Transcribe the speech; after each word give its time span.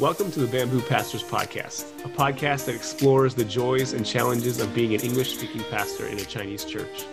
Welcome 0.00 0.30
to 0.30 0.38
the 0.38 0.46
Bamboo 0.46 0.80
Pastors 0.82 1.24
Podcast, 1.24 2.04
a 2.04 2.08
podcast 2.08 2.66
that 2.66 2.76
explores 2.76 3.34
the 3.34 3.44
joys 3.44 3.94
and 3.94 4.06
challenges 4.06 4.60
of 4.60 4.72
being 4.72 4.94
an 4.94 5.00
English 5.00 5.36
speaking 5.36 5.64
pastor 5.72 6.06
in 6.06 6.16
a 6.18 6.24
Chinese 6.24 6.64
church. 6.64 7.04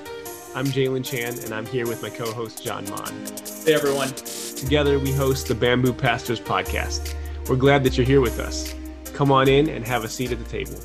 I'm 0.53 0.67
Jalen 0.67 1.03
Chan, 1.03 1.39
and 1.43 1.51
I'm 1.51 1.65
here 1.65 1.87
with 1.87 2.03
my 2.03 2.11
co 2.11 2.31
host, 2.31 2.63
John 2.63 2.87
Mon. 2.91 3.11
Hey, 3.65 3.73
everyone. 3.73 4.09
Together, 4.09 4.99
we 4.99 5.11
host 5.11 5.47
the 5.47 5.55
Bamboo 5.55 5.93
Pastors 5.93 6.39
Podcast. 6.39 7.15
We're 7.49 7.55
glad 7.55 7.83
that 7.85 7.97
you're 7.97 8.05
here 8.05 8.21
with 8.21 8.39
us. 8.39 8.75
Come 9.15 9.31
on 9.31 9.47
in 9.47 9.67
and 9.67 9.83
have 9.83 10.03
a 10.03 10.07
seat 10.07 10.31
at 10.31 10.37
the 10.37 10.45
table. 10.45 10.79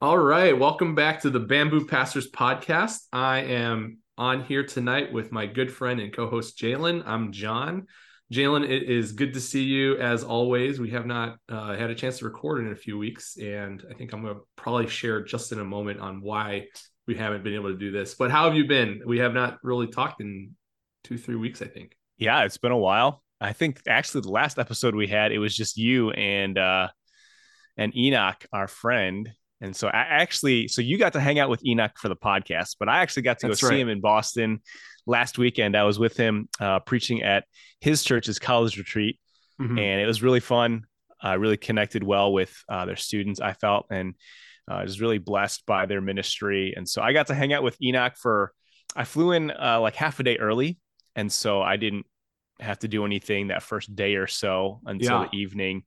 All 0.00 0.18
right. 0.18 0.56
Welcome 0.56 0.94
back 0.94 1.22
to 1.22 1.30
the 1.30 1.40
Bamboo 1.40 1.86
Pastors 1.86 2.30
Podcast. 2.30 3.08
I 3.12 3.40
am 3.40 3.98
on 4.16 4.44
here 4.44 4.64
tonight 4.64 5.12
with 5.12 5.32
my 5.32 5.46
good 5.46 5.72
friend 5.72 5.98
and 5.98 6.14
co 6.14 6.28
host, 6.28 6.56
Jalen. 6.56 7.02
I'm 7.04 7.32
John. 7.32 7.88
Jalen, 8.32 8.64
it 8.64 8.84
is 8.84 9.12
good 9.12 9.34
to 9.34 9.40
see 9.40 9.62
you 9.62 9.98
as 9.98 10.24
always. 10.24 10.80
We 10.80 10.90
have 10.90 11.04
not 11.04 11.36
uh, 11.50 11.76
had 11.76 11.90
a 11.90 11.94
chance 11.94 12.18
to 12.18 12.24
record 12.24 12.64
in 12.64 12.72
a 12.72 12.76
few 12.76 12.96
weeks, 12.96 13.36
and 13.36 13.84
I 13.90 13.94
think 13.94 14.12
I'm 14.12 14.22
going 14.22 14.34
to 14.34 14.40
probably 14.56 14.86
share 14.86 15.22
just 15.22 15.52
in 15.52 15.60
a 15.60 15.64
moment 15.64 16.00
on 16.00 16.22
why 16.22 16.68
we 17.06 17.14
haven't 17.14 17.44
been 17.44 17.54
able 17.54 17.68
to 17.70 17.76
do 17.76 17.90
this. 17.90 18.14
But 18.14 18.30
how 18.30 18.46
have 18.46 18.54
you 18.56 18.64
been? 18.66 19.02
We 19.04 19.18
have 19.18 19.34
not 19.34 19.58
really 19.62 19.86
talked 19.86 20.22
in 20.22 20.52
two, 21.04 21.18
three 21.18 21.36
weeks, 21.36 21.60
I 21.60 21.66
think. 21.66 21.94
Yeah, 22.16 22.44
it's 22.44 22.56
been 22.56 22.72
a 22.72 22.78
while. 22.78 23.22
I 23.38 23.52
think 23.52 23.82
actually 23.86 24.22
the 24.22 24.30
last 24.30 24.58
episode 24.58 24.94
we 24.94 25.08
had, 25.08 25.30
it 25.32 25.38
was 25.38 25.54
just 25.54 25.76
you 25.76 26.10
and 26.12 26.56
uh 26.56 26.88
and 27.76 27.94
Enoch, 27.96 28.46
our 28.52 28.68
friend. 28.68 29.30
And 29.60 29.76
so 29.76 29.88
I 29.88 30.00
actually, 30.00 30.68
so 30.68 30.80
you 30.82 30.98
got 30.98 31.12
to 31.12 31.20
hang 31.20 31.38
out 31.38 31.48
with 31.48 31.64
Enoch 31.64 31.92
for 31.96 32.08
the 32.08 32.16
podcast, 32.16 32.76
but 32.80 32.88
I 32.88 33.00
actually 33.00 33.22
got 33.22 33.38
to 33.40 33.48
That's 33.48 33.60
go 33.60 33.68
right. 33.68 33.74
see 33.74 33.80
him 33.80 33.88
in 33.88 34.00
Boston 34.00 34.60
last 35.06 35.38
weekend. 35.38 35.76
I 35.76 35.84
was 35.84 35.98
with 35.98 36.16
him 36.16 36.48
uh, 36.60 36.80
preaching 36.80 37.22
at 37.22 37.44
his 37.80 38.02
church's 38.04 38.38
college 38.38 38.78
retreat, 38.78 39.18
Mhm. 39.60 39.78
and 39.78 40.00
it 40.00 40.06
was 40.06 40.22
really 40.22 40.40
fun. 40.40 40.84
I 41.20 41.34
really 41.34 41.56
connected 41.56 42.02
well 42.02 42.32
with 42.32 42.52
uh, 42.68 42.84
their 42.86 42.96
students, 42.96 43.40
I 43.40 43.52
felt, 43.52 43.86
and 43.90 44.14
uh, 44.70 44.74
I 44.74 44.82
was 44.82 45.00
really 45.00 45.18
blessed 45.18 45.64
by 45.66 45.86
their 45.86 46.00
ministry. 46.00 46.74
And 46.76 46.88
so 46.88 47.02
I 47.02 47.12
got 47.12 47.26
to 47.28 47.34
hang 47.34 47.52
out 47.52 47.62
with 47.62 47.80
Enoch 47.82 48.14
for, 48.16 48.52
I 48.96 49.04
flew 49.04 49.32
in 49.32 49.50
uh, 49.50 49.78
like 49.80 49.94
half 49.96 50.18
a 50.20 50.22
day 50.22 50.36
early. 50.38 50.78
And 51.16 51.30
so 51.32 51.60
I 51.62 51.76
didn't 51.76 52.06
have 52.60 52.78
to 52.80 52.88
do 52.88 53.04
anything 53.04 53.48
that 53.48 53.62
first 53.62 53.94
day 53.94 54.14
or 54.16 54.26
so 54.26 54.80
until 54.86 55.22
Yeah. 55.22 55.28
the 55.30 55.36
evening. 55.36 55.82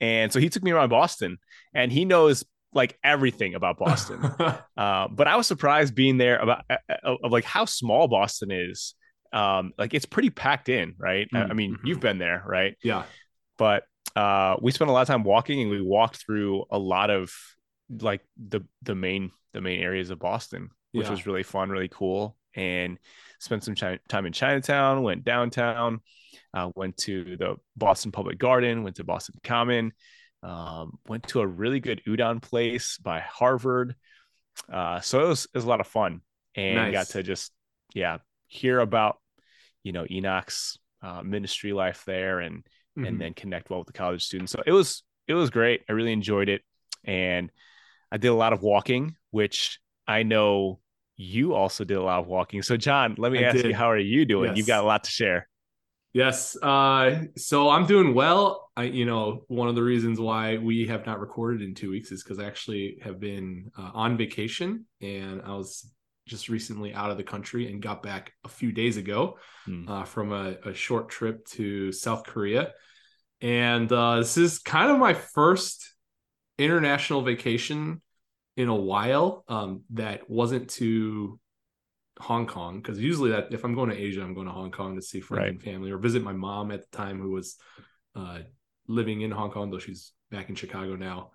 And 0.00 0.32
so 0.32 0.40
he 0.40 0.48
took 0.48 0.62
me 0.62 0.70
around 0.72 0.88
Boston 0.88 1.38
and 1.74 1.92
he 1.92 2.04
knows 2.04 2.44
like 2.74 2.98
everything 3.04 3.54
about 3.54 3.78
Boston. 3.78 4.22
uh, 4.76 5.08
but 5.08 5.28
I 5.28 5.36
was 5.36 5.46
surprised 5.46 5.94
being 5.94 6.16
there 6.18 6.38
about 6.38 6.64
uh, 6.70 6.76
uh, 7.04 7.16
of 7.22 7.32
like 7.32 7.44
how 7.44 7.64
small 7.64 8.08
Boston 8.08 8.50
is. 8.50 8.94
Um, 9.32 9.72
like 9.78 9.94
it's 9.94 10.04
pretty 10.06 10.30
packed 10.30 10.68
in, 10.68 10.94
right? 10.98 11.26
I- 11.32 11.44
I 11.44 11.52
mean, 11.54 11.78
you've 11.84 12.00
been 12.00 12.18
there, 12.18 12.42
right? 12.46 12.76
yeah. 12.82 13.04
but 13.58 13.84
uh 14.14 14.56
we 14.60 14.70
spent 14.72 14.90
a 14.90 14.92
lot 14.92 15.00
of 15.00 15.08
time 15.08 15.24
walking 15.24 15.62
and 15.62 15.70
we 15.70 15.80
walked 15.80 16.16
through 16.16 16.64
a 16.70 16.78
lot 16.78 17.08
of 17.08 17.32
like 18.00 18.20
the 18.36 18.60
the 18.82 18.94
main 18.94 19.30
the 19.54 19.60
main 19.62 19.80
areas 19.80 20.10
of 20.10 20.18
boston 20.18 20.68
which 20.92 21.06
Yeah. 21.06 21.12
was 21.12 21.24
really 21.24 21.42
fun 21.42 21.70
really 21.70 21.88
cool 21.88 22.36
and 22.54 22.98
spent 23.38 23.64
some 23.64 23.74
chi- 23.74 24.00
time 24.08 24.26
in 24.26 24.32
chinatown 24.34 25.02
went 25.02 25.24
downtown 25.24 26.00
uh, 26.52 26.68
went 26.74 26.98
to 26.98 27.36
the 27.38 27.56
boston 27.74 28.12
public 28.12 28.38
garden 28.38 28.82
went 28.82 28.96
to 28.96 29.04
boston 29.04 29.34
common 29.44 29.92
um, 30.42 30.98
went 31.08 31.26
to 31.28 31.40
a 31.40 31.46
really 31.46 31.80
good 31.80 32.02
udon 32.06 32.40
place 32.42 32.98
by 32.98 33.20
harvard 33.20 33.94
uh, 34.72 35.00
so 35.00 35.24
it 35.24 35.28
was, 35.28 35.44
it 35.46 35.54
was 35.56 35.64
a 35.64 35.68
lot 35.68 35.80
of 35.80 35.86
fun 35.86 36.20
and 36.54 36.76
Nice. 36.76 36.92
got 36.92 37.06
to 37.08 37.22
just 37.22 37.52
yeah 37.94 38.18
hear 38.46 38.80
about 38.80 39.18
you 39.82 39.92
know 39.92 40.04
enoch's 40.10 40.78
uh, 41.02 41.22
ministry 41.22 41.72
life 41.72 42.04
there 42.06 42.40
and 42.40 42.64
Mhm. 42.98 43.08
and 43.08 43.20
then 43.20 43.32
connect 43.32 43.70
well 43.70 43.78
with 43.78 43.86
the 43.86 43.94
college 43.94 44.22
students. 44.22 44.52
So 44.52 44.62
it 44.66 44.72
was 44.72 45.02
it 45.26 45.32
was 45.32 45.48
great. 45.48 45.80
I 45.88 45.92
really 45.92 46.12
enjoyed 46.12 46.50
it, 46.50 46.60
and 47.04 47.50
I 48.10 48.18
did 48.18 48.28
a 48.28 48.34
lot 48.34 48.52
of 48.52 48.60
walking, 48.60 49.16
which 49.30 49.80
I 50.06 50.24
know 50.24 50.80
you 51.16 51.54
also 51.54 51.84
did 51.84 51.96
a 51.96 52.02
lot 52.02 52.18
of 52.20 52.26
walking. 52.26 52.60
So 52.60 52.76
John, 52.76 53.14
let 53.16 53.32
me 53.32 53.38
I 53.38 53.44
ask 53.44 53.56
did. 53.56 53.64
you, 53.64 53.74
how 53.74 53.90
are 53.90 53.98
you 53.98 54.26
doing? 54.26 54.50
Yes. 54.50 54.58
You've 54.58 54.66
got 54.66 54.84
a 54.84 54.86
lot 54.86 55.04
to 55.04 55.10
share. 55.10 55.48
Yes. 56.12 56.56
Uh, 56.60 57.24
so 57.36 57.70
I'm 57.70 57.86
doing 57.86 58.14
well. 58.14 58.70
I, 58.76 58.84
you 58.84 59.06
know, 59.06 59.44
one 59.48 59.68
of 59.68 59.74
the 59.74 59.82
reasons 59.82 60.20
why 60.20 60.58
we 60.58 60.86
have 60.86 61.06
not 61.06 61.20
recorded 61.20 61.62
in 61.62 61.74
two 61.74 61.90
weeks 61.90 62.12
is 62.12 62.22
because 62.22 62.38
I 62.38 62.44
actually 62.44 62.98
have 63.02 63.18
been 63.18 63.70
uh, 63.78 63.90
on 63.94 64.16
vacation 64.16 64.86
and 65.00 65.42
I 65.42 65.54
was 65.54 65.90
just 66.26 66.48
recently 66.48 66.94
out 66.94 67.10
of 67.10 67.16
the 67.16 67.24
country 67.24 67.70
and 67.70 67.82
got 67.82 68.02
back 68.02 68.32
a 68.44 68.48
few 68.48 68.72
days 68.72 68.96
ago 68.96 69.38
Hmm. 69.64 69.88
uh, 69.88 70.04
from 70.04 70.32
a, 70.32 70.56
a 70.66 70.74
short 70.74 71.08
trip 71.08 71.46
to 71.50 71.92
South 71.92 72.24
Korea. 72.24 72.72
And 73.40 73.90
uh, 73.92 74.16
this 74.18 74.36
is 74.36 74.58
kind 74.58 74.90
of 74.90 74.98
my 74.98 75.14
first 75.14 75.94
international 76.58 77.22
vacation 77.22 78.02
in 78.56 78.68
a 78.68 78.74
while 78.74 79.44
um, 79.48 79.82
that 79.90 80.28
wasn't 80.28 80.68
to 80.70 81.38
Hong 82.22 82.46
Kong 82.46 82.80
because 82.80 82.98
usually 83.00 83.30
that 83.30 83.52
if 83.52 83.64
I'm 83.64 83.74
going 83.74 83.90
to 83.90 83.96
Asia, 83.96 84.22
I'm 84.22 84.34
going 84.34 84.46
to 84.46 84.52
Hong 84.52 84.70
Kong 84.70 84.94
to 84.96 85.02
see 85.02 85.20
friends 85.20 85.40
Right. 85.42 85.50
and 85.50 85.62
family 85.62 85.90
or 85.90 85.98
visit 85.98 86.22
my 86.22 86.32
mom 86.32 86.70
at 86.70 86.80
the 86.82 86.96
time 86.96 87.20
who 87.20 87.30
was 87.30 87.56
uh, 88.14 88.38
living 88.86 89.22
in 89.22 89.30
Hong 89.30 89.50
Kong, 89.50 89.70
though 89.70 89.78
she's 89.78 90.12
back 90.30 90.48
in 90.48 90.54
Chicago 90.54 90.96
now. 90.96 91.30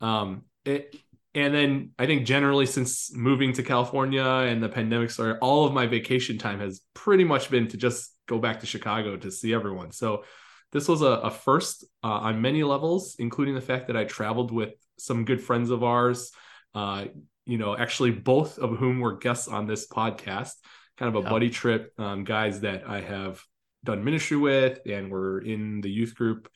Um, 0.00 0.42
it, 0.64 0.96
and 1.34 1.54
then 1.54 1.90
I 1.98 2.06
think 2.06 2.26
generally 2.26 2.66
since 2.66 3.14
moving 3.14 3.52
to 3.54 3.62
California 3.62 4.24
and 4.24 4.62
the 4.62 4.68
pandemic 4.68 5.10
started, 5.10 5.38
all 5.40 5.66
of 5.66 5.72
my 5.72 5.86
vacation 5.86 6.38
time 6.38 6.60
has 6.60 6.80
pretty 6.94 7.24
much 7.24 7.50
been 7.50 7.68
to 7.68 7.76
just 7.76 8.10
go 8.26 8.38
back 8.38 8.60
to 8.60 8.66
Chicago 8.66 9.16
to 9.16 9.30
see 9.30 9.52
everyone. 9.54 9.92
So 9.92 10.24
this 10.72 10.88
was 10.88 11.02
a, 11.02 11.12
a 11.28 11.30
first 11.30 11.84
uh, 12.02 12.08
on 12.28 12.40
many 12.40 12.62
levels, 12.62 13.16
including 13.18 13.54
the 13.54 13.60
fact 13.60 13.88
that 13.88 13.96
I 13.96 14.04
traveled 14.04 14.50
with 14.52 14.74
some 14.98 15.24
good 15.24 15.40
friends 15.42 15.70
of 15.70 15.82
ours. 15.82 16.32
Uh, 16.74 17.06
you 17.50 17.58
know, 17.58 17.76
actually 17.76 18.12
both 18.12 18.58
of 18.58 18.76
whom 18.76 19.00
were 19.00 19.16
guests 19.16 19.48
on 19.48 19.66
this 19.66 19.88
podcast, 19.88 20.52
kind 20.96 21.08
of 21.14 21.16
a 21.20 21.24
Yeah. 21.24 21.30
buddy 21.30 21.50
trip, 21.50 21.92
um, 21.98 22.22
guys 22.22 22.60
that 22.60 22.88
I 22.88 23.00
have 23.00 23.42
done 23.82 24.04
ministry 24.04 24.36
with 24.36 24.78
and 24.86 25.10
were 25.10 25.40
in 25.40 25.80
the 25.80 25.90
youth 25.90 26.14
group, 26.14 26.48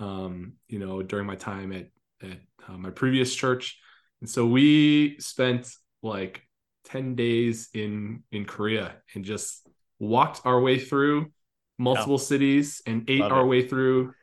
um, 0.00 0.54
you 0.66 0.80
know, 0.80 1.02
during 1.02 1.26
my 1.26 1.36
time 1.36 1.70
at, 1.72 1.86
at 2.20 2.38
uh, 2.66 2.76
my 2.76 2.90
previous 2.90 3.32
church. 3.34 3.78
And 4.20 4.28
so 4.28 4.44
we 4.44 5.16
spent 5.20 5.72
like 6.02 6.42
10 6.84 7.14
days 7.14 7.68
in, 7.74 8.24
in 8.32 8.44
Korea 8.44 8.96
and 9.14 9.24
just 9.24 9.68
walked 10.00 10.40
our 10.44 10.60
way 10.60 10.80
through 10.80 11.30
multiple 11.78 12.18
cities 12.18 12.82
and 12.86 13.08
ate 13.08 13.20
Love 13.20 13.32
our 13.32 13.42
it. 13.42 13.46
way 13.52 13.68
through 13.68 14.14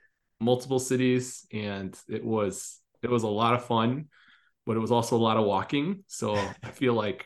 multiple 0.41 0.79
cities. 0.79 1.45
And 1.53 1.97
it 2.09 2.25
was, 2.25 2.81
it 3.01 3.09
was 3.09 3.23
a 3.23 3.27
lot 3.41 3.53
of 3.53 3.63
fun 3.65 4.09
but 4.67 4.77
it 4.77 4.79
was 4.79 4.91
also 4.91 5.15
a 5.15 5.17
lot 5.17 5.37
of 5.37 5.45
walking. 5.45 6.03
So 6.07 6.35
I 6.35 6.69
feel 6.71 6.93
like, 7.05 7.25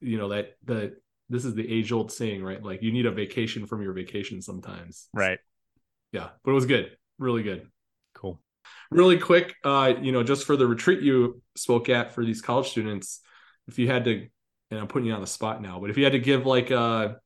you 0.00 0.16
know, 0.16 0.28
that 0.30 0.54
the 0.64 0.96
this 1.28 1.44
is 1.44 1.54
the 1.54 1.70
age 1.70 1.92
old 1.92 2.10
saying, 2.10 2.42
right? 2.42 2.62
Like 2.62 2.82
you 2.82 2.92
need 2.92 3.04
a 3.04 3.10
vacation 3.10 3.66
from 3.66 3.82
your 3.82 3.92
vacation 3.92 4.40
sometimes. 4.40 5.08
Right. 5.12 5.38
Yeah, 6.12 6.28
but 6.42 6.52
it 6.52 6.54
was 6.54 6.64
good, 6.64 6.96
really 7.18 7.42
good. 7.42 7.68
Cool. 8.14 8.40
Really 8.90 9.18
quick, 9.18 9.54
uh, 9.64 9.92
you 10.00 10.12
know, 10.12 10.22
just 10.22 10.46
for 10.46 10.56
the 10.56 10.66
retreat 10.66 11.02
you 11.02 11.42
spoke 11.54 11.90
at 11.90 12.12
for 12.12 12.24
these 12.24 12.40
college 12.40 12.70
students, 12.70 13.20
if 13.66 13.78
you 13.78 13.88
had 13.88 14.04
to, 14.04 14.26
and 14.70 14.80
I'm 14.80 14.88
putting 14.88 15.08
you 15.08 15.12
on 15.12 15.20
the 15.20 15.26
spot 15.26 15.60
now, 15.60 15.78
but 15.80 15.90
if 15.90 15.98
you 15.98 16.04
had 16.04 16.14
to 16.14 16.18
give 16.18 16.46
like 16.46 16.70
a 16.70 17.16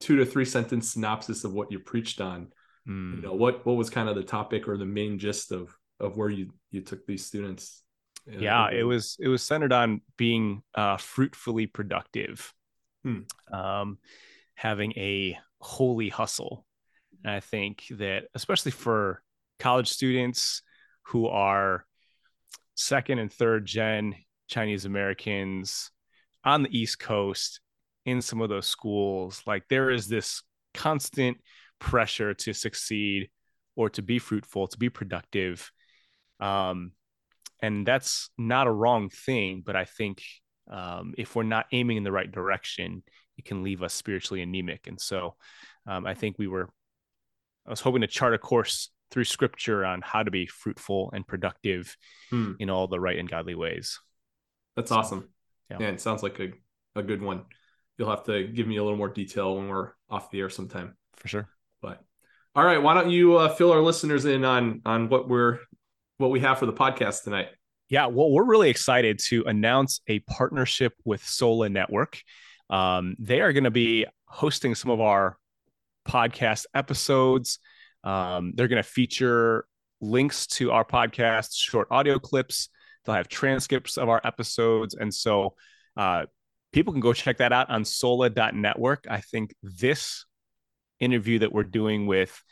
two 0.00 0.16
to 0.16 0.24
three 0.26 0.44
sentence 0.44 0.90
synopsis 0.94 1.44
of 1.44 1.52
what 1.52 1.70
you 1.70 1.78
preached 1.78 2.20
on, 2.20 2.48
Mm. 2.88 3.14
you 3.14 3.22
know, 3.22 3.34
what 3.34 3.64
what 3.64 3.76
was 3.76 3.90
kind 3.90 4.08
of 4.08 4.16
the 4.16 4.24
topic 4.24 4.66
or 4.66 4.76
the 4.76 4.84
main 4.84 5.16
gist 5.20 5.52
of 5.52 5.72
of 6.00 6.16
where 6.16 6.28
you 6.28 6.50
you 6.72 6.80
took 6.80 7.06
these 7.06 7.24
students? 7.24 7.82
Yeah 8.26 8.70
it 8.70 8.82
was 8.84 9.16
it 9.20 9.28
was 9.28 9.42
centered 9.42 9.72
on 9.72 10.00
being 10.16 10.62
uh 10.74 10.96
fruitfully 10.96 11.66
productive 11.66 12.52
Hmm. 13.04 13.22
um 13.52 13.98
having 14.54 14.92
a 14.92 15.36
holy 15.60 16.08
hustle 16.08 16.64
and 17.24 17.32
i 17.34 17.40
think 17.40 17.84
that 17.90 18.24
especially 18.34 18.70
for 18.70 19.22
college 19.58 19.88
students 19.88 20.62
who 21.06 21.26
are 21.26 21.84
second 22.76 23.18
and 23.18 23.32
third 23.32 23.66
gen 23.66 24.14
chinese 24.48 24.84
americans 24.84 25.90
on 26.44 26.62
the 26.62 26.78
east 26.78 27.00
coast 27.00 27.60
in 28.04 28.22
some 28.22 28.40
of 28.40 28.48
those 28.48 28.66
schools 28.66 29.42
like 29.46 29.64
there 29.68 29.90
is 29.90 30.06
this 30.06 30.42
constant 30.74 31.38
pressure 31.78 32.34
to 32.34 32.52
succeed 32.52 33.28
or 33.76 33.88
to 33.90 34.02
be 34.02 34.18
fruitful, 34.18 34.68
to 34.68 34.78
be 34.78 34.88
productive. 34.90 35.70
Um, 36.40 36.92
and 37.62 37.86
that's 37.86 38.28
not 38.36 38.66
a 38.66 38.72
wrong 38.72 39.08
thing, 39.08 39.62
but 39.64 39.76
I 39.76 39.84
think 39.84 40.22
um, 40.70 41.14
if 41.16 41.36
we're 41.36 41.44
not 41.44 41.66
aiming 41.72 41.96
in 41.96 42.02
the 42.02 42.12
right 42.12 42.30
direction, 42.30 43.04
it 43.38 43.44
can 43.44 43.62
leave 43.62 43.82
us 43.82 43.94
spiritually 43.94 44.42
anemic. 44.42 44.88
And 44.88 45.00
so 45.00 45.36
um, 45.86 46.04
I 46.04 46.14
think 46.14 46.38
we 46.38 46.48
were, 46.48 46.68
I 47.66 47.70
was 47.70 47.80
hoping 47.80 48.00
to 48.00 48.08
chart 48.08 48.34
a 48.34 48.38
course 48.38 48.90
through 49.12 49.24
scripture 49.24 49.84
on 49.84 50.00
how 50.02 50.22
to 50.22 50.30
be 50.30 50.46
fruitful 50.46 51.10
and 51.14 51.26
productive 51.26 51.96
hmm. 52.30 52.52
in 52.58 52.68
all 52.68 52.88
the 52.88 52.98
right 52.98 53.18
and 53.18 53.30
godly 53.30 53.54
ways. 53.54 54.00
That's 54.74 54.88
so, 54.88 54.96
awesome. 54.96 55.28
Yeah. 55.70 55.76
yeah, 55.80 55.88
it 55.88 56.00
sounds 56.00 56.22
like 56.22 56.40
a, 56.40 56.50
a 56.96 57.02
good 57.02 57.22
one. 57.22 57.44
You'll 57.96 58.10
have 58.10 58.24
to 58.24 58.44
give 58.44 58.66
me 58.66 58.78
a 58.78 58.82
little 58.82 58.98
more 58.98 59.08
detail 59.08 59.56
when 59.56 59.68
we're 59.68 59.92
off 60.10 60.30
the 60.30 60.40
air 60.40 60.50
sometime. 60.50 60.96
For 61.16 61.28
sure. 61.28 61.48
But 61.80 62.02
all 62.54 62.64
right, 62.64 62.82
why 62.82 62.94
don't 62.94 63.10
you 63.10 63.36
uh, 63.36 63.48
fill 63.54 63.70
our 63.70 63.80
listeners 63.80 64.24
in 64.24 64.44
on 64.44 64.82
on 64.84 65.08
what 65.08 65.28
we're 65.28 65.60
what 66.18 66.30
we 66.30 66.40
have 66.40 66.58
for 66.58 66.66
the 66.66 66.72
podcast 66.72 67.24
tonight? 67.24 67.48
Yeah, 67.88 68.06
well, 68.06 68.30
we're 68.30 68.44
really 68.44 68.70
excited 68.70 69.18
to 69.26 69.44
announce 69.44 70.00
a 70.06 70.20
partnership 70.20 70.94
with 71.04 71.22
Sola 71.26 71.68
Network. 71.68 72.22
Um, 72.70 73.16
they 73.18 73.40
are 73.40 73.52
going 73.52 73.64
to 73.64 73.70
be 73.70 74.06
hosting 74.24 74.74
some 74.74 74.90
of 74.90 75.00
our 75.00 75.36
podcast 76.08 76.64
episodes. 76.74 77.58
Um, 78.02 78.52
they're 78.54 78.68
going 78.68 78.82
to 78.82 78.88
feature 78.88 79.66
links 80.00 80.46
to 80.46 80.72
our 80.72 80.84
podcast, 80.84 81.54
short 81.54 81.88
audio 81.90 82.18
clips. 82.18 82.68
They'll 83.04 83.14
have 83.14 83.28
transcripts 83.28 83.98
of 83.98 84.08
our 84.08 84.20
episodes. 84.24 84.94
And 84.94 85.12
so 85.12 85.54
uh, 85.96 86.26
people 86.72 86.92
can 86.92 87.00
go 87.00 87.12
check 87.12 87.38
that 87.38 87.52
out 87.52 87.70
on 87.70 87.84
sola.network. 87.84 89.06
I 89.08 89.20
think 89.20 89.54
this 89.62 90.24
interview 90.98 91.40
that 91.40 91.52
we're 91.52 91.64
doing 91.64 92.06
with 92.06 92.42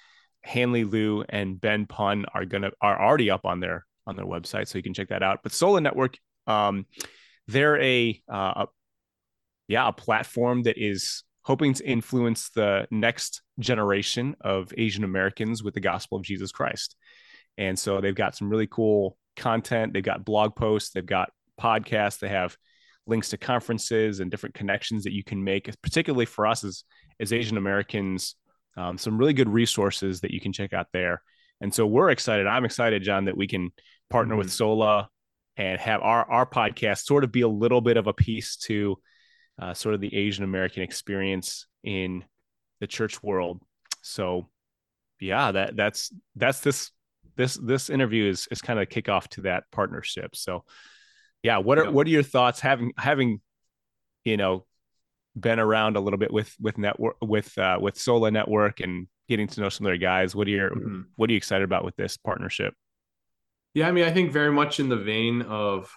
Hanley 0.43 0.85
Liu 0.85 1.25
and 1.29 1.61
Ben 1.61 1.87
Pun 1.87 2.27
are 2.35 2.45
gonna 2.45 2.71
are 2.81 3.01
already 3.01 3.31
up 3.31 3.45
on 3.45 3.61
their 3.61 3.87
on 4.07 4.17
their 4.17 4.27
website, 4.27 4.69
so 4.69 4.79
you 4.79 4.83
can 4.83 4.95
check 4.95 5.09
that 5.09 5.23
out. 5.23 5.41
But 5.43 5.53
Sola 5.53 5.81
Network, 5.81 6.17
um, 6.47 6.87
they're 7.47 7.81
a, 7.81 8.21
uh, 8.31 8.65
a 8.65 8.67
yeah 9.69 9.89
a 9.89 9.93
platform 9.93 10.63
that 10.65 10.79
is 10.79 11.25
hoping 11.43 11.75
to 11.75 11.89
influence 11.89 12.51
the 12.51 12.87
next 12.91 13.43
generation 13.59 14.37
of 14.41 14.73
Asian 14.77 15.05
Americans 15.05 15.63
with 15.63 15.75
the 15.75 15.81
gospel 15.81 16.19
of 16.19 16.25
Jesus 16.25 16.53
Christ. 16.53 16.97
And 17.59 17.79
so 17.79 18.01
they've 18.01 18.15
got 18.15 18.37
some 18.37 18.49
really 18.49 18.67
cool 18.67 19.17
content. 19.37 19.93
They've 19.93 20.03
got 20.03 20.25
blog 20.25 20.55
posts, 20.55 20.91
they've 20.91 21.05
got 21.05 21.31
podcasts, 21.61 22.19
they 22.19 22.29
have 22.29 22.57
links 23.07 23.31
to 23.31 23.39
conferences 23.39 24.21
and 24.21 24.31
different 24.31 24.55
connections 24.55 25.05
that 25.05 25.13
you 25.13 25.25
can 25.25 25.43
make, 25.43 25.71
particularly 25.83 26.27
for 26.27 26.47
us 26.47 26.63
as, 26.63 26.85
as 27.19 27.33
Asian 27.33 27.57
Americans, 27.57 28.37
um, 28.81 28.97
some 28.97 29.19
really 29.19 29.35
good 29.35 29.49
resources 29.49 30.23
that 30.23 30.31
you 30.31 30.41
can 30.41 30.53
check 30.53 30.73
out 30.73 30.87
there. 30.93 31.23
And 31.61 31.73
so 31.73 31.87
we're 31.87 32.11
excited. 32.11 32.47
I'm 32.47 32.65
excited, 32.65 33.03
John, 33.03 33.27
that 33.27 33.37
we 33.37 33.47
can 33.47 33.71
partner 34.09 34.33
mm-hmm. 34.33 34.39
with 34.39 34.53
Sola 34.53 35.11
and 35.57 35.79
have 35.79 36.01
our, 36.01 36.29
our 36.31 36.47
podcast 36.47 37.05
sort 37.05 37.23
of 37.23 37.31
be 37.31 37.43
a 37.43 37.49
little 37.49 37.83
bit 37.83 37.99
of 37.99 38.07
a 38.07 38.15
piece 38.15 38.57
to 38.57 38.97
uh, 39.61 39.75
sort 39.75 39.95
of 39.95 40.01
the 40.01 40.15
Asian 40.15 40.45
American 40.45 40.83
experience 40.83 41.67
in 41.85 42.25
the 42.81 42.87
church 42.87 43.23
world. 43.23 43.61
So, 44.01 44.49
yeah, 45.21 45.53
that 45.53 45.77
that's 45.77 46.11
that's 46.35 46.61
this 46.61 46.93
this 47.37 47.57
this 47.57 47.91
interview 47.91 48.31
is 48.31 48.49
is 48.51 48.63
kind 48.63 48.79
of 48.79 48.85
a 48.85 48.87
kickoff 48.87 49.29
to 49.29 49.43
that 49.43 49.65
partnership. 49.71 50.35
So, 50.35 50.65
yeah, 51.43 51.59
what 51.59 51.79
are 51.79 51.91
what 51.91 52.07
are 52.07 52.11
your 52.11 52.23
thoughts 52.23 52.61
having 52.61 52.93
having 52.97 53.43
you 54.25 54.39
know 54.39 54.65
been 55.39 55.61
around 55.61 55.97
a 55.97 56.01
little 56.01 56.19
bit 56.19 56.33
with 56.33 56.55
with 56.61 56.79
network 56.79 57.17
with 57.21 57.57
uh, 57.59 57.79
with 57.81 57.99
Sola 57.99 58.31
Network 58.31 58.81
and 58.81 59.07
getting 59.29 59.47
to 59.49 59.61
know 59.61 59.69
some 59.69 59.87
of 59.87 59.91
their 59.91 59.99
guys? 59.99 60.35
What 60.35 60.47
are 60.47 60.51
you 60.51 60.61
mm-hmm. 60.61 61.01
what 61.17 61.31
are 61.31 61.33
you 61.33 61.37
excited 61.37 61.65
about 61.65 61.85
with 61.85 61.97
this 61.97 62.17
partnership? 62.17 62.75
Yeah, 63.75 63.89
I 63.89 63.93
mean, 63.93 64.05
I 64.05 64.13
think 64.13 64.33
very 64.33 64.51
much 64.51 64.81
in 64.81 64.89
the 64.89 64.97
vein 64.97 65.43
of 65.43 65.93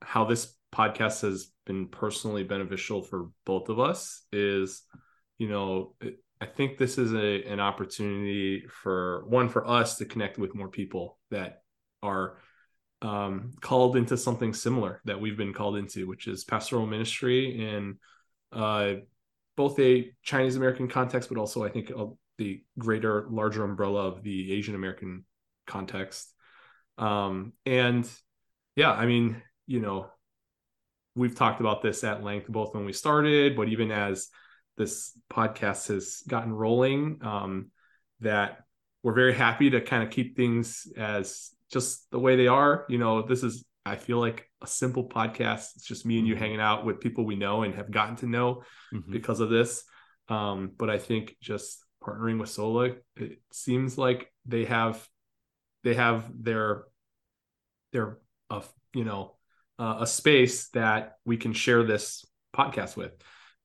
how 0.00 0.24
this 0.24 0.54
podcast 0.72 1.22
has 1.22 1.50
been 1.66 1.88
personally 1.88 2.44
beneficial 2.44 3.02
for 3.02 3.30
both 3.44 3.68
of 3.68 3.78
us 3.78 4.22
is, 4.32 4.82
you 5.38 5.48
know, 5.48 5.94
I 6.40 6.46
think 6.46 6.78
this 6.78 6.98
is 6.98 7.12
a 7.12 7.44
an 7.44 7.60
opportunity 7.60 8.64
for 8.68 9.24
one 9.28 9.48
for 9.48 9.68
us 9.68 9.96
to 9.98 10.04
connect 10.04 10.38
with 10.38 10.54
more 10.54 10.68
people 10.68 11.18
that 11.30 11.62
are 12.02 12.38
um, 13.02 13.52
called 13.60 13.96
into 13.96 14.16
something 14.16 14.54
similar 14.54 15.00
that 15.04 15.20
we've 15.20 15.36
been 15.36 15.54
called 15.54 15.76
into, 15.76 16.06
which 16.06 16.26
is 16.26 16.44
pastoral 16.44 16.86
ministry 16.86 17.60
in 17.60 17.98
uh, 18.52 18.94
both 19.56 19.78
a 19.80 20.12
Chinese 20.22 20.56
American 20.56 20.88
context, 20.88 21.28
but 21.28 21.38
also 21.38 21.64
I 21.64 21.68
think 21.68 21.90
the 22.38 22.62
greater, 22.78 23.26
larger 23.30 23.64
umbrella 23.64 24.06
of 24.06 24.22
the 24.22 24.52
Asian 24.52 24.74
American 24.74 25.24
context. 25.66 26.32
Um, 26.96 27.52
and 27.66 28.08
yeah, 28.76 28.92
I 28.92 29.06
mean, 29.06 29.42
you 29.66 29.80
know, 29.80 30.06
we've 31.14 31.34
talked 31.34 31.60
about 31.60 31.82
this 31.82 32.04
at 32.04 32.22
length 32.22 32.48
both 32.48 32.74
when 32.74 32.84
we 32.84 32.92
started, 32.92 33.56
but 33.56 33.68
even 33.68 33.90
as 33.90 34.28
this 34.76 35.12
podcast 35.30 35.88
has 35.88 36.22
gotten 36.28 36.52
rolling, 36.52 37.18
um, 37.22 37.70
that 38.20 38.58
we're 39.02 39.12
very 39.12 39.34
happy 39.34 39.70
to 39.70 39.80
kind 39.80 40.02
of 40.02 40.10
keep 40.10 40.36
things 40.36 40.86
as 40.96 41.50
just 41.70 42.10
the 42.10 42.18
way 42.18 42.36
they 42.36 42.46
are. 42.46 42.86
You 42.88 42.98
know, 42.98 43.22
this 43.22 43.42
is 43.42 43.64
I 43.88 43.96
feel 43.96 44.20
like 44.20 44.48
a 44.62 44.66
simple 44.66 45.08
podcast. 45.08 45.76
It's 45.76 45.86
just 45.86 46.06
me 46.06 46.18
and 46.18 46.26
you 46.26 46.34
mm-hmm. 46.34 46.42
hanging 46.42 46.60
out 46.60 46.84
with 46.84 47.00
people 47.00 47.24
we 47.24 47.36
know 47.36 47.62
and 47.62 47.74
have 47.74 47.90
gotten 47.90 48.16
to 48.16 48.26
know 48.26 48.62
mm-hmm. 48.92 49.10
because 49.10 49.40
of 49.40 49.50
this. 49.50 49.84
Um, 50.28 50.72
but 50.76 50.90
I 50.90 50.98
think 50.98 51.36
just 51.40 51.84
partnering 52.02 52.38
with 52.38 52.50
Sola, 52.50 52.90
it 53.16 53.40
seems 53.52 53.96
like 53.98 54.32
they 54.46 54.66
have 54.66 55.06
they 55.84 55.94
have 55.94 56.30
their 56.38 56.84
their 57.92 58.18
uh, 58.50 58.60
you 58.94 59.04
know 59.04 59.36
uh, 59.78 59.98
a 60.00 60.06
space 60.06 60.68
that 60.70 61.14
we 61.24 61.36
can 61.36 61.52
share 61.52 61.82
this 61.82 62.24
podcast 62.54 62.96
with. 62.96 63.12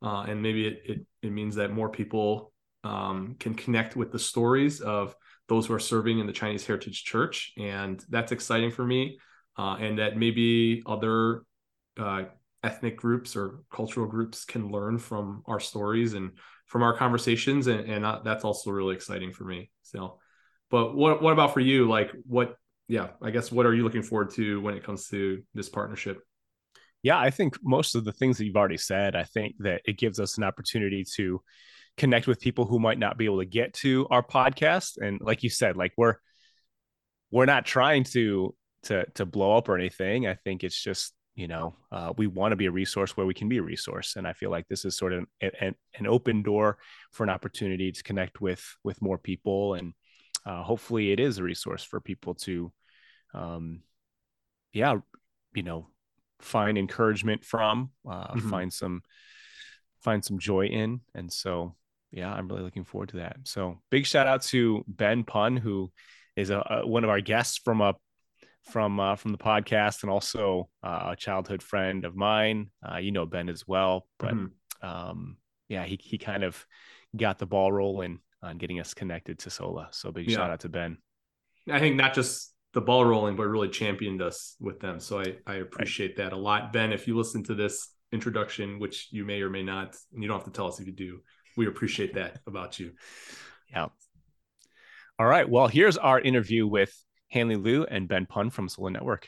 Uh, 0.02 0.26
and 0.28 0.42
maybe 0.42 0.68
it, 0.68 0.82
it, 0.86 1.06
it 1.22 1.32
means 1.32 1.56
that 1.56 1.72
more 1.72 1.90
people 1.90 2.52
um, 2.84 3.36
can 3.40 3.56
connect 3.56 3.96
with 3.96 4.12
the 4.12 4.20
stories 4.20 4.82
of 4.82 5.16
those 5.48 5.66
who 5.66 5.74
are 5.74 5.80
serving 5.80 6.20
in 6.20 6.28
the 6.28 6.34
Chinese 6.34 6.66
Heritage 6.66 7.04
Church, 7.04 7.54
and 7.58 8.04
that's 8.10 8.32
exciting 8.32 8.72
for 8.72 8.86
me. 8.86 9.18
Uh, 9.58 9.76
and 9.80 10.00
that 10.00 10.18
maybe 10.18 10.82
other 10.86 11.44
uh, 12.00 12.24
ethnic 12.64 12.98
groups 12.98 13.36
or 13.36 13.60
cultural 13.72 14.08
groups 14.08 14.46
can 14.46 14.72
learn 14.72 14.98
from 14.98 15.44
our 15.46 15.60
stories 15.60 16.14
and 16.14 16.32
from 16.66 16.82
our 16.82 16.96
conversations, 16.96 17.68
and, 17.68 17.90
and 17.90 18.26
that's 18.26 18.44
also 18.44 18.72
really 18.72 18.96
exciting 18.96 19.32
for 19.32 19.44
me. 19.44 19.70
So, 19.84 20.20
but 20.72 20.96
what 20.96 21.22
what 21.22 21.34
about 21.34 21.54
for 21.54 21.60
you? 21.60 21.88
Like, 21.88 22.12
what 22.26 22.56
yeah, 22.88 23.10
I 23.22 23.30
guess 23.30 23.52
what 23.52 23.66
are 23.66 23.76
you 23.76 23.84
looking 23.84 24.02
forward 24.02 24.32
to 24.32 24.60
when 24.62 24.76
it 24.76 24.84
comes 24.84 25.08
to 25.10 25.44
this 25.54 25.70
partnership? 25.70 26.20
Yeah, 27.04 27.20
I 27.20 27.30
think 27.30 27.58
most 27.62 27.96
of 27.96 28.06
the 28.06 28.14
things 28.14 28.38
that 28.38 28.46
you've 28.46 28.56
already 28.56 28.78
said, 28.78 29.16
I 29.16 29.24
think 29.24 29.56
that 29.60 29.82
it 29.86 29.98
gives 29.98 30.20
us 30.20 30.38
an 30.38 30.44
opportunity 30.44 31.06
to 31.16 31.42
connect 31.98 32.28
with 32.28 32.40
people 32.40 32.66
who 32.66 32.80
might 32.80 32.98
not 32.98 33.18
be 33.18 33.26
able 33.26 33.40
to 33.40 33.46
get 33.46 33.74
to 33.74 34.08
our 34.10 34.24
podcast. 34.24 34.98
And 34.98 35.20
like 35.22 35.44
you 35.44 35.50
said, 35.50 35.76
like 35.76 35.92
we're 35.98 36.16
we're 37.30 37.46
not 37.46 37.66
trying 37.66 38.06
to 38.06 38.56
to 38.84 39.06
to 39.16 39.26
blow 39.26 39.58
up 39.58 39.70
or 39.70 39.78
anything. 39.78 40.28
I 40.28 40.36
think 40.36 40.64
it's 40.64 40.82
just 40.82 41.14
you 41.36 41.48
know 41.48 41.76
uh, 41.92 42.14
we 42.18 42.28
want 42.28 42.52
to 42.52 42.56
be 42.56 42.68
a 42.68 42.72
resource 42.72 43.18
where 43.18 43.26
we 43.26 43.34
can 43.34 43.50
be 43.50 43.58
a 43.58 43.64
resource, 43.64 44.16
and 44.16 44.28
I 44.28 44.34
feel 44.34 44.52
like 44.52 44.68
this 44.68 44.86
is 44.86 44.98
sort 44.98 45.14
of 45.14 45.26
an, 45.42 45.52
an, 45.60 45.76
an 45.98 46.08
open 46.08 46.44
door 46.44 46.78
for 47.12 47.24
an 47.24 47.30
opportunity 47.30 47.92
to 47.92 48.04
connect 48.04 48.42
with 48.42 48.64
with 48.84 49.02
more 49.02 49.18
people 49.18 49.74
and 49.74 49.94
uh, 50.46 50.64
hopefully 50.64 51.12
it 51.12 51.20
is 51.20 51.38
a 51.38 51.44
resource 51.44 51.84
for 51.84 52.00
people 52.00 52.36
to 52.36 52.72
um 53.34 53.82
yeah 54.72 54.96
you 55.56 55.64
know 55.64 55.88
find 56.40 56.78
encouragement 56.78 57.44
from 57.44 57.90
uh 58.08 58.28
mm-hmm. 58.28 58.50
find 58.50 58.74
some 58.74 59.02
find 60.02 60.24
some 60.24 60.38
joy 60.38 60.66
in 60.66 61.00
and 61.16 61.32
so 61.32 61.76
yeah 62.12 62.32
i'm 62.32 62.48
really 62.48 62.62
looking 62.62 62.84
forward 62.84 63.10
to 63.10 63.18
that 63.18 63.38
so 63.44 63.80
big 63.90 64.06
shout 64.06 64.28
out 64.28 64.42
to 64.42 64.84
ben 64.88 65.24
pun 65.24 65.56
who 65.56 65.92
is 66.36 66.50
a, 66.50 66.58
a 66.70 66.88
one 66.88 67.04
of 67.04 67.10
our 67.10 67.22
guests 67.22 67.58
from 67.64 67.82
a 67.82 67.96
from 68.72 69.00
uh, 69.00 69.16
from 69.16 69.32
the 69.32 69.38
podcast 69.38 70.04
and 70.04 70.12
also 70.12 70.70
uh, 70.84 71.10
a 71.12 71.16
childhood 71.16 71.62
friend 71.62 72.06
of 72.06 72.16
mine 72.16 72.70
uh, 72.90 72.98
you 72.98 73.12
know 73.12 73.26
ben 73.26 73.50
as 73.50 73.68
well 73.68 74.08
but 74.20 74.34
mm-hmm. 74.34 74.88
um 74.88 75.38
yeah 75.68 75.84
he, 75.84 76.00
he 76.02 76.18
kind 76.18 76.44
of 76.44 76.66
got 77.16 77.40
the 77.40 77.46
ball 77.46 77.72
rolling 77.72 78.20
on 78.44 78.58
getting 78.58 78.80
us 78.80 78.94
connected 78.94 79.40
to 79.40 79.50
Sola. 79.50 79.88
So 79.92 80.12
big 80.12 80.30
yeah. 80.30 80.38
shout 80.38 80.52
out 80.52 80.60
to 80.62 80.70
Ben. 80.70 80.98
I 81.72 81.80
think 81.80 81.96
not 81.96 82.14
just 82.14 82.54
the 82.74 82.82
ball 82.82 83.06
rolling, 83.06 83.36
but 83.36 83.48
really 83.48 83.70
championed 83.70 84.22
us 84.22 84.56
with 84.60 84.80
them. 84.80 85.00
So 85.00 85.22
I, 85.22 85.36
I 85.48 85.56
appreciate 85.56 86.18
right. 86.18 86.30
that 86.30 86.34
a 86.34 86.38
lot. 86.38 86.74
Ben, 86.74 86.92
if 86.92 87.08
you 87.08 87.16
listen 87.18 87.44
to 87.46 87.56
this 87.56 87.90
introduction, 88.12 88.80
which 88.80 89.08
you 89.12 89.24
may 89.24 89.42
or 89.42 89.50
may 89.50 89.64
not, 89.64 89.96
and 90.14 90.22
you 90.22 90.28
don't 90.28 90.38
have 90.38 90.46
to 90.46 90.52
tell 90.52 90.68
us 90.68 90.80
if 90.80 90.88
you 90.88 90.94
do, 90.94 91.22
we 91.56 91.68
appreciate 91.68 92.16
that 92.16 92.40
about 92.46 92.80
you. 92.80 92.92
Yeah. 93.72 93.88
All 95.18 95.26
right. 95.26 95.50
Well, 95.50 95.68
here's 95.68 95.98
our 95.98 96.20
interview 96.20 96.68
with 96.68 96.94
Hanley 97.34 97.56
Liu 97.56 97.84
and 97.90 98.08
Ben 98.08 98.28
Pun 98.28 98.52
from 98.52 98.70
Sola 98.70 98.92
Network. 98.92 99.28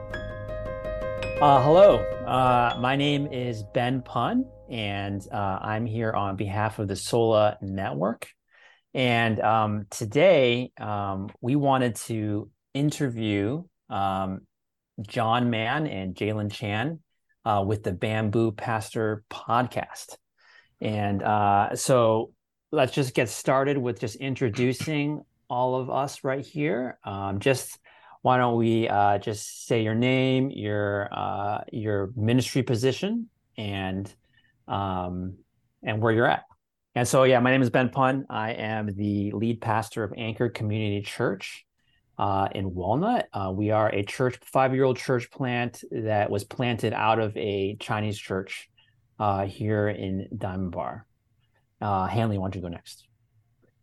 Uh, 0.00 1.62
hello, 1.62 1.98
uh, 2.26 2.76
my 2.80 2.96
name 2.96 3.28
is 3.28 3.62
Ben 3.72 4.02
Pun, 4.02 4.46
and 4.68 5.24
uh, 5.30 5.58
I'm 5.62 5.86
here 5.86 6.12
on 6.12 6.34
behalf 6.34 6.80
of 6.80 6.88
the 6.88 6.96
Sola 6.96 7.56
Network. 7.62 8.26
And 8.94 9.38
um, 9.38 9.86
today 9.90 10.72
um, 10.80 11.30
we 11.40 11.54
wanted 11.54 11.94
to 12.06 12.50
interview 12.74 13.62
um, 13.88 14.40
John 15.02 15.50
Mann 15.50 15.86
and 15.86 16.16
Jalen 16.16 16.50
Chan 16.50 16.98
uh, 17.44 17.62
with 17.64 17.84
the 17.84 17.92
Bamboo 17.92 18.50
Pastor 18.50 19.22
podcast. 19.30 20.16
And 20.80 21.22
uh, 21.22 21.76
so 21.76 22.32
let's 22.76 22.92
just 22.92 23.14
get 23.14 23.28
started 23.28 23.78
with 23.78 23.98
just 23.98 24.16
introducing 24.16 25.24
all 25.48 25.76
of 25.76 25.88
us 25.88 26.22
right 26.22 26.44
here. 26.44 26.98
Um, 27.04 27.40
just 27.40 27.78
why 28.20 28.36
don't 28.36 28.56
we 28.56 28.88
uh, 28.88 29.18
just 29.18 29.66
say 29.66 29.82
your 29.82 29.94
name, 29.94 30.50
your 30.50 31.08
uh, 31.10 31.62
your 31.72 32.12
ministry 32.14 32.62
position, 32.62 33.30
and 33.56 34.12
um, 34.68 35.38
and 35.82 36.02
where 36.02 36.12
you're 36.12 36.26
at. 36.26 36.44
And 36.94 37.08
so, 37.08 37.24
yeah, 37.24 37.40
my 37.40 37.50
name 37.50 37.62
is 37.62 37.70
Ben 37.70 37.88
Pun. 37.88 38.26
I 38.28 38.52
am 38.52 38.94
the 38.94 39.32
lead 39.32 39.60
pastor 39.60 40.04
of 40.04 40.12
Anchor 40.16 40.48
Community 40.48 41.02
Church 41.02 41.66
uh, 42.18 42.48
in 42.54 42.74
Walnut. 42.74 43.28
Uh, 43.32 43.52
we 43.54 43.70
are 43.70 43.88
a 43.88 44.02
church, 44.02 44.38
five 44.44 44.74
year 44.74 44.84
old 44.84 44.98
church 44.98 45.30
plant 45.30 45.82
that 45.90 46.30
was 46.30 46.44
planted 46.44 46.92
out 46.92 47.18
of 47.18 47.34
a 47.36 47.76
Chinese 47.80 48.18
church 48.18 48.68
uh, 49.18 49.46
here 49.46 49.88
in 49.88 50.28
Diamond 50.36 50.72
Bar. 50.72 51.06
Uh, 51.80 52.06
Hanley, 52.06 52.38
why 52.38 52.46
don't 52.46 52.54
you 52.54 52.62
go 52.62 52.68
next? 52.68 53.04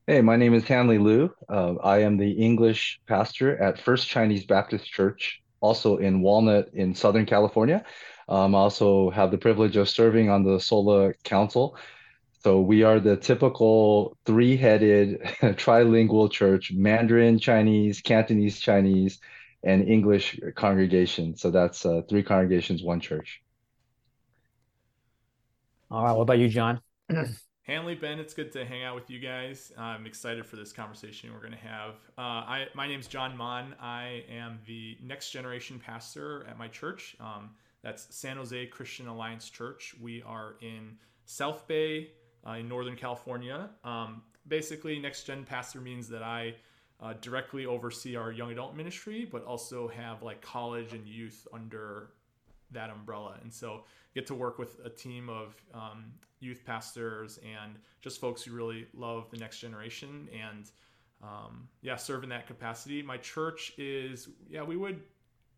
Hey, 0.07 0.21
my 0.21 0.35
name 0.35 0.53
is 0.53 0.65
Hanley 0.65 0.97
Liu. 0.97 1.33
Uh, 1.47 1.75
I 1.75 1.99
am 1.99 2.17
the 2.17 2.31
English 2.31 2.99
pastor 3.07 3.61
at 3.61 3.79
First 3.79 4.07
Chinese 4.07 4.45
Baptist 4.45 4.85
Church, 4.91 5.41
also 5.61 5.97
in 5.97 6.21
Walnut 6.21 6.69
in 6.73 6.93
Southern 6.93 7.25
California. 7.25 7.85
Um, 8.27 8.55
I 8.55 8.59
also 8.59 9.09
have 9.11 9.31
the 9.31 9.37
privilege 9.37 9.77
of 9.77 9.87
serving 9.87 10.29
on 10.29 10.43
the 10.43 10.59
SOLA 10.59 11.13
Council. 11.23 11.77
So 12.43 12.59
we 12.59 12.83
are 12.83 12.99
the 12.99 13.15
typical 13.15 14.17
three-headed 14.25 15.21
trilingual 15.55 16.29
church, 16.29 16.73
Mandarin 16.73 17.39
Chinese, 17.39 18.01
Cantonese 18.01 18.59
Chinese, 18.59 19.19
and 19.63 19.87
English 19.87 20.37
congregation. 20.55 21.37
So 21.37 21.51
that's 21.51 21.85
uh, 21.85 22.01
three 22.09 22.23
congregations, 22.23 22.83
one 22.83 22.99
church. 22.99 23.41
All 25.89 26.03
right. 26.03 26.11
What 26.11 26.23
about 26.23 26.39
you, 26.39 26.49
John? 26.49 26.81
Hanley, 27.63 27.95
Ben, 27.95 28.19
it's 28.19 28.33
good 28.33 28.51
to 28.51 28.65
hang 28.65 28.83
out 28.83 28.93
with 28.93 29.09
you 29.09 29.19
guys. 29.19 29.71
I'm 29.77 30.05
excited 30.05 30.45
for 30.45 30.57
this 30.57 30.73
conversation 30.73 31.31
we're 31.31 31.39
going 31.39 31.53
to 31.53 31.57
have. 31.57 31.91
Uh, 32.17 32.21
I, 32.21 32.67
my 32.75 32.87
name's 32.87 33.07
John 33.07 33.37
Mon. 33.37 33.73
I 33.81 34.25
am 34.29 34.59
the 34.67 34.97
next 35.01 35.31
generation 35.31 35.79
pastor 35.79 36.45
at 36.49 36.57
my 36.57 36.67
church. 36.67 37.15
Um, 37.21 37.51
that's 37.81 38.13
San 38.13 38.35
Jose 38.35 38.65
Christian 38.65 39.07
Alliance 39.07 39.49
Church. 39.49 39.95
We 40.01 40.21
are 40.23 40.55
in 40.59 40.97
South 41.23 41.65
Bay 41.65 42.09
uh, 42.45 42.51
in 42.51 42.67
Northern 42.67 42.97
California. 42.97 43.69
Um, 43.85 44.23
basically, 44.45 44.99
next 44.99 45.23
gen 45.23 45.45
pastor 45.45 45.79
means 45.79 46.09
that 46.09 46.21
I 46.21 46.55
uh, 46.99 47.13
directly 47.21 47.65
oversee 47.65 48.17
our 48.17 48.33
young 48.33 48.51
adult 48.51 48.75
ministry, 48.75 49.25
but 49.31 49.45
also 49.45 49.87
have 49.87 50.21
like 50.21 50.41
college 50.41 50.91
and 50.91 51.07
youth 51.07 51.47
under 51.53 52.09
that 52.71 52.89
umbrella. 52.89 53.37
And 53.41 53.53
so 53.53 53.85
get 54.13 54.27
to 54.27 54.35
work 54.35 54.59
with 54.59 54.81
a 54.83 54.89
team 54.89 55.29
of 55.29 55.55
um, 55.73 56.11
youth 56.43 56.63
pastors 56.65 57.39
and 57.43 57.75
just 58.01 58.19
folks 58.19 58.43
who 58.43 58.53
really 58.53 58.87
love 58.93 59.29
the 59.31 59.37
next 59.37 59.59
generation 59.59 60.27
and 60.33 60.69
um, 61.23 61.69
yeah, 61.81 61.95
serve 61.95 62.23
in 62.23 62.29
that 62.29 62.47
capacity. 62.47 63.01
My 63.01 63.17
church 63.17 63.71
is 63.77 64.27
yeah, 64.49 64.61
we 64.61 64.75
would 64.75 65.01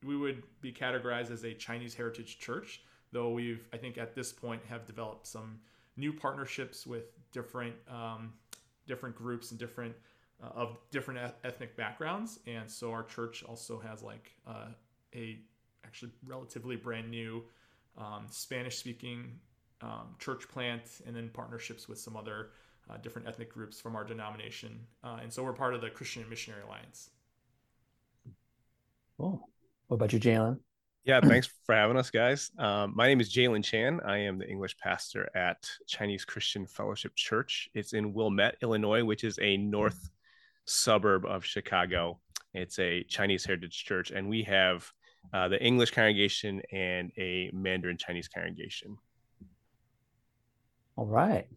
we 0.04 0.16
would 0.16 0.44
be 0.62 0.72
categorized 0.72 1.32
as 1.32 1.44
a 1.44 1.54
Chinese 1.54 1.96
heritage 1.96 2.38
church, 2.38 2.84
though 3.12 3.32
we've 3.32 3.68
I 3.74 3.78
think 3.78 3.98
at 3.98 4.14
this 4.14 4.32
point 4.32 4.62
have 4.70 4.86
developed 4.86 5.26
some 5.26 5.60
new 5.98 6.14
partnerships 6.14 6.86
with 6.86 7.06
different 7.32 7.76
um, 7.90 8.34
different 8.86 9.16
groups 9.16 9.52
and 9.52 9.60
different 9.60 9.96
uh, 10.44 10.50
of 10.50 10.78
different 10.92 11.34
ethnic 11.44 11.76
backgrounds, 11.76 12.40
and 12.46 12.70
so 12.70 12.92
our 12.92 13.04
church 13.04 13.44
also 13.44 13.80
has 13.80 14.04
like 14.04 14.32
uh, 14.48 14.68
a 15.16 15.40
actually 15.84 16.12
relatively 16.28 16.76
brand 16.76 17.10
new 17.10 17.44
um, 17.98 18.28
Spanish 18.30 18.78
speaking 18.78 19.40
um, 19.82 20.16
church 20.20 20.48
plant, 20.48 20.84
and 21.06 21.16
then 21.16 21.30
partnerships 21.34 21.88
with 21.88 22.00
some 22.00 22.16
other 22.16 22.50
uh, 22.90 22.98
different 22.98 23.28
ethnic 23.28 23.52
groups 23.52 23.80
from 23.80 23.96
our 23.96 24.04
denomination. 24.04 24.80
Uh, 25.04 25.18
and 25.22 25.32
so 25.32 25.44
we're 25.44 25.54
part 25.54 25.74
of 25.74 25.82
the 25.82 25.90
Christian 25.90 26.22
and 26.22 26.30
Missionary 26.30 26.64
Alliance. 26.64 27.10
Cool. 29.18 29.50
What 29.88 29.96
about 29.96 30.14
you, 30.14 30.20
Jalen? 30.20 30.60
Yeah, 31.06 31.22
thanks 31.22 31.48
for 31.66 31.76
having 31.76 31.98
us, 31.98 32.10
guys. 32.10 32.50
Um, 32.58 32.94
my 32.96 33.08
name 33.08 33.22
is 33.22 33.32
Jalen 33.32 33.64
Chan. 33.64 34.02
I 34.06 34.18
am 34.18 34.40
the 34.40 34.50
English 34.50 34.76
pastor 34.78 35.30
at 35.36 35.70
Chinese 35.88 36.26
Christian 36.26 36.66
Fellowship 36.66 37.14
Church. 37.16 37.70
It's 37.76 37.94
in 37.94 38.12
Wilmette, 38.12 38.56
Illinois, 38.64 39.04
which 39.04 39.24
is 39.24 39.38
a 39.40 39.56
north 39.58 40.10
suburb 40.66 41.26
of 41.26 41.46
Chicago. 41.46 42.20
It's 42.56 42.80
a 42.80 43.04
Chinese 43.04 43.46
heritage 43.46 43.86
church, 43.86 44.10
and 44.10 44.28
we 44.28 44.44
have 44.44 44.92
uh, 45.32 45.48
the 45.48 45.64
English 45.64 45.92
congregation 45.92 46.64
and 46.72 47.12
a 47.18 47.52
Mandarin 47.54 47.98
Chinese 47.98 48.28
congregation. 48.28 48.98
All 50.98 51.06
right. 51.06 51.48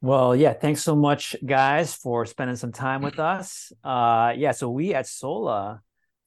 Well, 0.00 0.36
yeah, 0.36 0.52
thanks 0.52 0.82
so 0.82 0.94
much, 0.94 1.34
guys, 1.44 1.94
for 1.94 2.26
spending 2.26 2.56
some 2.56 2.70
time 2.70 3.02
with 3.02 3.18
us. 3.18 3.72
Uh, 3.82 4.34
yeah, 4.36 4.52
so 4.52 4.70
we 4.70 4.94
at 4.94 5.08
Sola, 5.08 5.80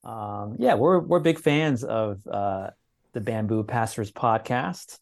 um, 0.04 0.56
yeah, 0.60 0.74
we're 0.76 1.00
we're 1.00 1.20
big 1.20 1.40
fans 1.40 1.84
of 1.84 2.20
uh, 2.28 2.72
the 3.14 3.22
Bamboo 3.22 3.64
Pastors 3.64 4.12
podcast, 4.12 5.00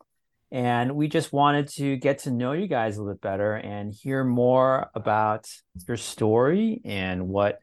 and 0.52 0.96
we 0.96 1.08
just 1.08 1.34
wanted 1.34 1.70
to 1.70 1.96
get 1.98 2.20
to 2.20 2.32
know 2.32 2.52
you 2.52 2.68
guys 2.68 2.98
a 2.98 3.02
little 3.02 3.16
bit 3.16 3.22
better 3.22 3.56
and 3.56 3.94
hear 3.94 4.24
more 4.24 4.92
about 4.94 5.50
your 5.88 5.98
story 5.98 6.82
and 6.86 7.28
what 7.28 7.60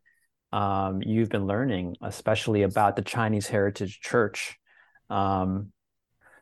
um, 0.53 1.01
you've 1.03 1.29
been 1.29 1.47
learning, 1.47 1.97
especially 2.03 2.63
about 2.63 2.97
the 2.97 3.03
Chinese 3.03 3.47
Heritage 3.47 4.01
Church. 4.01 4.59
Um, 5.11 5.71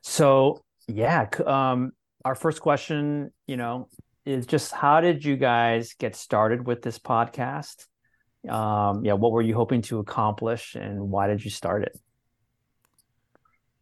so, 0.02 0.64
yeah, 0.88 1.28
um, 1.44 1.92
our 2.24 2.34
first 2.34 2.60
question, 2.60 3.32
you 3.46 3.56
know, 3.56 3.88
is 4.24 4.46
just 4.46 4.72
how 4.72 5.00
did 5.00 5.24
you 5.24 5.36
guys 5.36 5.94
get 5.98 6.14
started 6.14 6.66
with 6.66 6.82
this 6.82 6.98
podcast? 6.98 7.86
Um, 8.48 9.04
yeah, 9.04 9.14
what 9.14 9.32
were 9.32 9.42
you 9.42 9.54
hoping 9.54 9.82
to 9.82 9.98
accomplish, 9.98 10.74
and 10.74 11.10
why 11.10 11.26
did 11.28 11.44
you 11.44 11.50
start 11.50 11.82
it? 11.82 11.98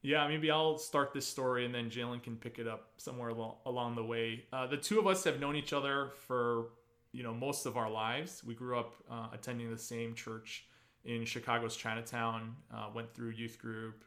Yeah, 0.02 0.26
maybe 0.28 0.50
I'll 0.50 0.78
start 0.78 1.12
this 1.12 1.26
story 1.26 1.66
and 1.66 1.74
then 1.74 1.90
Jalen 1.90 2.22
can 2.22 2.36
pick 2.36 2.58
it 2.58 2.66
up 2.66 2.92
somewhere 2.96 3.28
along 3.66 3.96
the 3.96 4.04
way. 4.04 4.44
Uh, 4.50 4.66
the 4.66 4.78
two 4.78 4.98
of 4.98 5.06
us 5.06 5.24
have 5.24 5.40
known 5.40 5.56
each 5.56 5.74
other 5.74 6.12
for 6.26 6.68
you 7.12 7.22
know 7.22 7.34
most 7.34 7.66
of 7.66 7.76
our 7.76 7.90
lives. 7.90 8.42
We 8.42 8.54
grew 8.54 8.78
up 8.78 8.94
uh, 9.10 9.28
attending 9.32 9.70
the 9.70 9.78
same 9.78 10.14
church 10.14 10.64
in 11.04 11.24
Chicago's 11.24 11.76
Chinatown. 11.76 12.56
Uh, 12.72 12.88
went 12.94 13.12
through 13.14 13.30
youth 13.30 13.58
group 13.58 14.04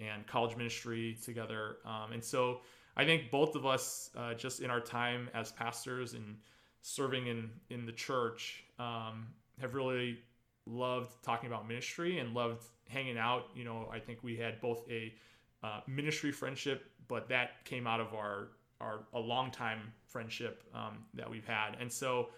and 0.00 0.26
college 0.26 0.56
ministry 0.56 1.16
together, 1.24 1.76
um, 1.84 2.12
and 2.12 2.24
so 2.24 2.60
I 2.98 3.04
think 3.04 3.30
both 3.30 3.54
of 3.54 3.64
us, 3.64 4.10
uh, 4.16 4.34
just 4.34 4.60
in 4.60 4.70
our 4.70 4.80
time 4.80 5.30
as 5.32 5.52
pastors 5.52 6.14
and 6.14 6.36
serving 6.82 7.28
in 7.28 7.50
in 7.70 7.86
the 7.86 7.92
church, 7.92 8.64
um, 8.78 9.28
have 9.60 9.74
really 9.74 10.18
loved 10.66 11.22
talking 11.22 11.46
about 11.46 11.66
ministry 11.66 12.18
and 12.18 12.34
loved 12.34 12.64
hanging 12.88 13.16
out. 13.16 13.44
You 13.54 13.64
know, 13.64 13.88
I 13.92 14.00
think 14.00 14.22
we 14.22 14.36
had 14.36 14.60
both 14.60 14.82
a 14.90 15.14
uh, 15.62 15.80
ministry 15.86 16.32
friendship, 16.32 16.90
but 17.06 17.28
that 17.28 17.64
came 17.64 17.86
out 17.86 18.00
of 18.00 18.14
our 18.14 18.48
our 18.80 19.00
a 19.14 19.20
long 19.20 19.50
time 19.50 19.92
friendship 20.06 20.64
um, 20.74 21.04
that 21.14 21.30
we've 21.30 21.46
had. 21.46 21.76
And 21.80 21.92
so, 21.92 22.30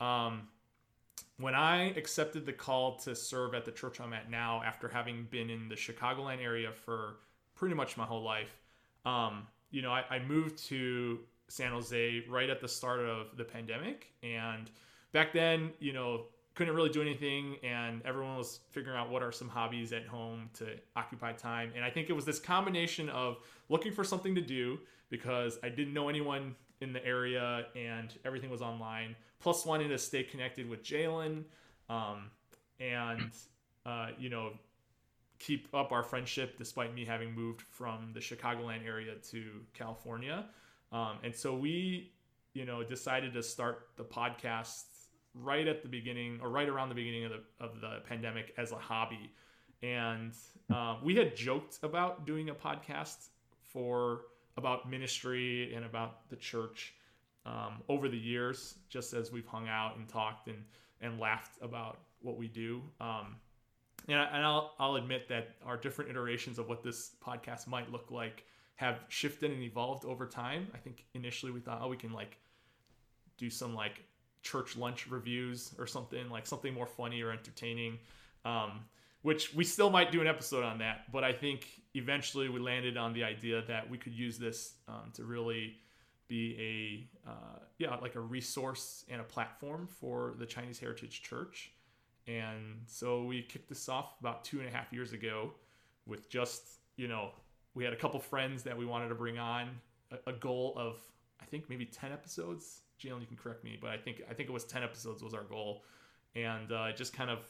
um, 0.00 0.48
when 1.38 1.54
I 1.54 1.90
accepted 1.90 2.46
the 2.46 2.52
call 2.52 2.96
to 3.00 3.14
serve 3.14 3.54
at 3.54 3.64
the 3.64 3.70
church 3.70 4.00
I'm 4.00 4.12
at 4.14 4.30
now, 4.30 4.62
after 4.64 4.88
having 4.88 5.26
been 5.30 5.50
in 5.50 5.68
the 5.68 5.74
Chicagoland 5.74 6.42
area 6.42 6.72
for 6.72 7.16
pretty 7.54 7.74
much 7.74 7.96
my 7.96 8.04
whole 8.04 8.22
life, 8.22 8.56
um, 9.04 9.46
you 9.70 9.82
know, 9.82 9.90
I, 9.90 10.04
I 10.10 10.18
moved 10.20 10.58
to 10.66 11.20
San 11.48 11.72
Jose 11.72 12.24
right 12.28 12.50
at 12.50 12.60
the 12.60 12.68
start 12.68 13.00
of 13.00 13.36
the 13.36 13.44
pandemic, 13.44 14.12
and 14.22 14.70
back 15.12 15.32
then, 15.32 15.72
you 15.78 15.92
know, 15.92 16.26
couldn't 16.56 16.74
really 16.74 16.88
do 16.88 17.02
anything. 17.02 17.56
And 17.62 18.02
everyone 18.04 18.36
was 18.36 18.60
figuring 18.70 18.98
out 18.98 19.10
what 19.10 19.22
are 19.22 19.30
some 19.30 19.48
hobbies 19.48 19.92
at 19.92 20.06
home 20.06 20.50
to 20.54 20.66
occupy 20.96 21.32
time. 21.32 21.70
And 21.76 21.84
i 21.84 21.90
think 21.90 22.08
it 22.08 22.14
was 22.14 22.24
this 22.24 22.40
combination 22.40 23.08
of 23.10 23.36
looking 23.68 23.92
for 23.92 24.02
something 24.02 24.34
to 24.34 24.40
do 24.40 24.78
because 25.10 25.58
i 25.62 25.68
didn't 25.68 25.92
know 25.92 26.08
anyone 26.08 26.56
in 26.80 26.92
the 26.92 27.04
area 27.06 27.66
and 27.76 28.14
everything 28.24 28.50
was 28.50 28.62
online 28.62 29.14
plus 29.38 29.64
wanting 29.64 29.88
to 29.88 29.98
stay 29.98 30.22
connected 30.22 30.68
with 30.68 30.82
jalen. 30.82 31.44
Um, 31.88 32.30
and 32.80 33.30
uh, 33.84 34.08
you 34.18 34.28
know 34.28 34.52
keep 35.38 35.68
up 35.74 35.92
our 35.92 36.02
friendship 36.02 36.56
despite 36.58 36.94
me 36.94 37.04
having 37.04 37.32
moved 37.34 37.62
from 37.62 38.10
the 38.14 38.20
chicagoland 38.20 38.84
area 38.86 39.14
to 39.16 39.60
california 39.74 40.46
um, 40.92 41.18
and 41.22 41.34
so 41.34 41.54
we 41.54 42.12
you 42.54 42.64
know 42.64 42.82
decided 42.82 43.32
to 43.32 43.42
start 43.42 43.88
the 43.96 44.04
podcast 44.04 44.84
right 45.34 45.66
at 45.66 45.82
the 45.82 45.88
beginning 45.88 46.38
or 46.42 46.48
right 46.48 46.68
around 46.68 46.88
the 46.88 46.94
beginning 46.94 47.24
of 47.24 47.32
the 47.32 47.64
of 47.64 47.80
the 47.80 48.00
pandemic 48.08 48.54
as 48.56 48.72
a 48.72 48.76
hobby. 48.76 49.30
and 49.82 50.32
um, 50.70 50.98
we 51.04 51.14
had 51.14 51.36
joked 51.36 51.78
about 51.82 52.26
doing 52.26 52.48
a 52.48 52.54
podcast 52.54 53.28
for 53.62 54.22
about 54.56 54.88
ministry 54.88 55.74
and 55.74 55.84
about 55.84 56.28
the 56.30 56.36
church 56.36 56.94
um, 57.44 57.82
over 57.88 58.08
the 58.08 58.18
years, 58.18 58.76
just 58.88 59.12
as 59.12 59.30
we've 59.30 59.46
hung 59.46 59.68
out 59.68 59.96
and 59.96 60.08
talked 60.08 60.48
and 60.48 60.64
and 61.00 61.20
laughed 61.20 61.58
about 61.60 61.98
what 62.20 62.36
we 62.38 62.48
do. 62.48 62.82
Um, 63.00 63.36
and, 64.08 64.18
I, 64.18 64.40
will 64.40 64.72
I'll 64.78 64.96
admit 64.96 65.28
that 65.28 65.56
our 65.64 65.76
different 65.76 66.10
iterations 66.10 66.58
of 66.58 66.68
what 66.68 66.82
this 66.82 67.12
podcast 67.24 67.66
might 67.66 67.90
look 67.90 68.10
like 68.10 68.44
have 68.76 69.00
shifted 69.08 69.50
and 69.50 69.62
evolved 69.62 70.04
over 70.04 70.26
time. 70.26 70.68
I 70.74 70.78
think 70.78 71.04
initially 71.14 71.50
we 71.50 71.60
thought, 71.60 71.80
oh, 71.82 71.88
we 71.88 71.96
can 71.96 72.12
like 72.12 72.38
do 73.38 73.50
some 73.50 73.74
like 73.74 74.04
church 74.42 74.76
lunch 74.76 75.08
reviews 75.08 75.74
or 75.78 75.86
something 75.86 76.28
like 76.30 76.46
something 76.46 76.72
more 76.72 76.86
funny 76.86 77.22
or 77.22 77.32
entertaining. 77.32 77.98
Um, 78.44 78.84
which 79.22 79.52
we 79.54 79.64
still 79.64 79.90
might 79.90 80.12
do 80.12 80.20
an 80.20 80.28
episode 80.28 80.62
on 80.62 80.78
that, 80.78 81.10
but 81.10 81.24
I 81.24 81.32
think 81.32 81.66
eventually 81.94 82.48
we 82.48 82.60
landed 82.60 82.96
on 82.96 83.12
the 83.12 83.24
idea 83.24 83.60
that 83.66 83.90
we 83.90 83.98
could 83.98 84.12
use 84.12 84.38
this 84.38 84.74
um, 84.86 85.10
to 85.14 85.24
really 85.24 85.78
be 86.28 87.08
a 87.26 87.30
uh, 87.30 87.58
yeah 87.78 87.96
like 87.96 88.14
a 88.14 88.20
resource 88.20 89.04
and 89.08 89.20
a 89.20 89.24
platform 89.24 89.88
for 89.88 90.34
the 90.38 90.46
Chinese 90.46 90.78
Heritage 90.78 91.22
Church. 91.22 91.72
And 92.26 92.80
so 92.86 93.24
we 93.24 93.42
kicked 93.42 93.68
this 93.68 93.88
off 93.88 94.14
about 94.20 94.44
two 94.44 94.58
and 94.58 94.68
a 94.68 94.72
half 94.72 94.92
years 94.92 95.12
ago 95.12 95.52
with 96.06 96.28
just 96.28 96.80
you 96.96 97.08
know 97.08 97.30
we 97.74 97.84
had 97.84 97.92
a 97.92 97.96
couple 97.96 98.18
friends 98.18 98.62
that 98.64 98.76
we 98.76 98.86
wanted 98.86 99.08
to 99.08 99.14
bring 99.14 99.38
on 99.38 99.68
a, 100.10 100.30
a 100.30 100.32
goal 100.32 100.74
of 100.76 100.98
I 101.40 101.44
think 101.44 101.68
maybe 101.68 101.84
ten 101.84 102.12
episodes. 102.12 102.80
Jalen, 103.00 103.20
you 103.20 103.26
can 103.26 103.36
correct 103.36 103.62
me, 103.62 103.78
but 103.80 103.90
I 103.90 103.98
think 103.98 104.22
I 104.28 104.34
think 104.34 104.48
it 104.48 104.52
was 104.52 104.64
ten 104.64 104.82
episodes 104.82 105.22
was 105.22 105.34
our 105.34 105.44
goal, 105.44 105.84
and 106.34 106.72
uh, 106.72 106.92
just 106.92 107.12
kind 107.12 107.30
of 107.30 107.40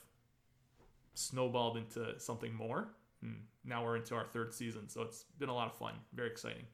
snowballed 1.14 1.76
into 1.76 2.18
something 2.18 2.52
more. 2.52 2.88
And 3.23 3.37
now 3.64 3.85
we're 3.85 3.97
into 3.97 4.14
our 4.14 4.26
third 4.26 4.52
season, 4.52 4.88
so 4.88 5.02
it's 5.02 5.25
been 5.38 5.49
a 5.49 5.54
lot 5.54 5.68
of 5.68 5.75
fun, 5.78 5.95
very 6.12 6.28
exciting. 6.28 6.64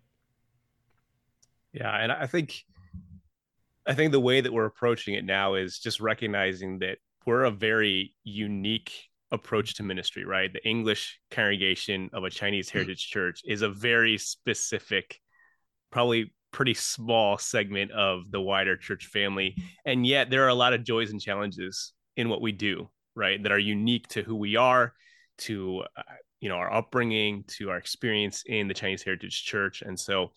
Yeah, 1.72 1.94
and 1.96 2.10
I 2.10 2.26
think 2.26 2.64
I 3.86 3.94
think 3.94 4.12
the 4.12 4.20
way 4.20 4.40
that 4.40 4.52
we're 4.52 4.66
approaching 4.66 5.14
it 5.14 5.24
now 5.24 5.54
is 5.54 5.78
just 5.78 6.00
recognizing 6.00 6.78
that 6.80 6.98
we're 7.26 7.44
a 7.44 7.50
very 7.50 8.14
unique 8.24 8.92
approach 9.30 9.74
to 9.74 9.82
ministry, 9.82 10.24
right? 10.24 10.52
The 10.52 10.66
English 10.68 11.18
congregation 11.30 12.10
of 12.12 12.24
a 12.24 12.30
Chinese 12.30 12.68
heritage 12.68 13.08
church 13.08 13.40
is 13.44 13.62
a 13.62 13.68
very 13.68 14.18
specific, 14.18 15.18
probably 15.90 16.34
pretty 16.52 16.74
small 16.74 17.38
segment 17.38 17.90
of 17.92 18.30
the 18.30 18.40
wider 18.40 18.76
church 18.76 19.06
family. 19.06 19.56
And 19.86 20.06
yet 20.06 20.28
there 20.30 20.44
are 20.44 20.48
a 20.48 20.54
lot 20.54 20.74
of 20.74 20.84
joys 20.84 21.10
and 21.10 21.20
challenges 21.20 21.94
in 22.16 22.28
what 22.28 22.42
we 22.42 22.52
do, 22.52 22.90
right? 23.14 23.42
That 23.42 23.52
are 23.52 23.58
unique 23.58 24.06
to 24.08 24.22
who 24.22 24.36
we 24.36 24.56
are, 24.56 24.92
to 25.38 25.84
uh, 25.96 26.02
you 26.40 26.48
know, 26.48 26.56
our 26.56 26.72
upbringing, 26.72 27.44
to 27.46 27.70
our 27.70 27.78
experience 27.78 28.42
in 28.46 28.68
the 28.68 28.74
Chinese 28.74 29.02
heritage 29.02 29.44
church. 29.44 29.80
And 29.80 29.98
so 29.98 30.32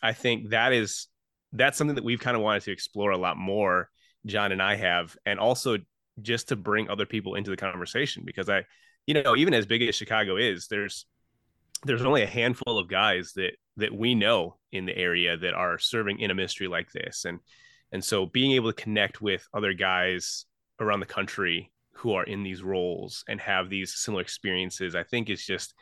I 0.00 0.12
think 0.12 0.50
that 0.50 0.72
is 0.72 1.08
that's 1.52 1.76
something 1.76 1.96
that 1.96 2.04
we've 2.04 2.20
kind 2.20 2.36
of 2.36 2.42
wanted 2.42 2.62
to 2.64 2.72
explore 2.72 3.10
a 3.10 3.18
lot 3.18 3.36
more, 3.36 3.90
John 4.26 4.52
and 4.52 4.62
I 4.62 4.76
have, 4.76 5.16
and 5.24 5.40
also 5.40 5.78
just 6.22 6.48
to 6.48 6.56
bring 6.56 6.88
other 6.88 7.06
people 7.06 7.34
into 7.34 7.50
the 7.50 7.56
conversation 7.56 8.22
because 8.24 8.48
I, 8.48 8.64
you 9.06 9.14
know, 9.14 9.36
even 9.36 9.54
as 9.54 9.66
big 9.66 9.82
as 9.82 9.94
Chicago 9.94 10.36
is, 10.36 10.68
there's 10.68 11.06
there's 11.84 12.04
only 12.04 12.22
a 12.22 12.26
handful 12.26 12.78
of 12.78 12.88
guys 12.88 13.32
that 13.34 13.52
that 13.76 13.94
we 13.94 14.14
know 14.14 14.56
in 14.72 14.86
the 14.86 14.96
area 14.96 15.36
that 15.36 15.54
are 15.54 15.78
serving 15.78 16.18
in 16.18 16.30
a 16.30 16.34
ministry 16.34 16.68
like 16.68 16.90
this. 16.92 17.24
And 17.24 17.40
and 17.92 18.04
so 18.04 18.26
being 18.26 18.52
able 18.52 18.72
to 18.72 18.82
connect 18.82 19.20
with 19.20 19.46
other 19.54 19.72
guys 19.72 20.44
around 20.80 21.00
the 21.00 21.06
country 21.06 21.72
who 21.98 22.12
are 22.12 22.24
in 22.24 22.42
these 22.42 22.62
roles 22.62 23.24
and 23.28 23.40
have 23.40 23.68
these 23.68 23.94
similar 23.94 24.22
experiences 24.22 24.94
i 24.94 25.02
think 25.02 25.28
is 25.28 25.44
just 25.44 25.74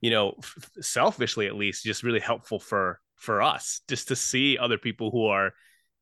you 0.00 0.10
know 0.10 0.34
f- 0.38 0.70
selfishly 0.80 1.46
at 1.46 1.56
least 1.56 1.84
just 1.84 2.02
really 2.02 2.20
helpful 2.20 2.58
for 2.58 3.00
for 3.16 3.42
us 3.42 3.80
just 3.88 4.08
to 4.08 4.16
see 4.16 4.56
other 4.56 4.78
people 4.78 5.10
who 5.10 5.26
are 5.26 5.52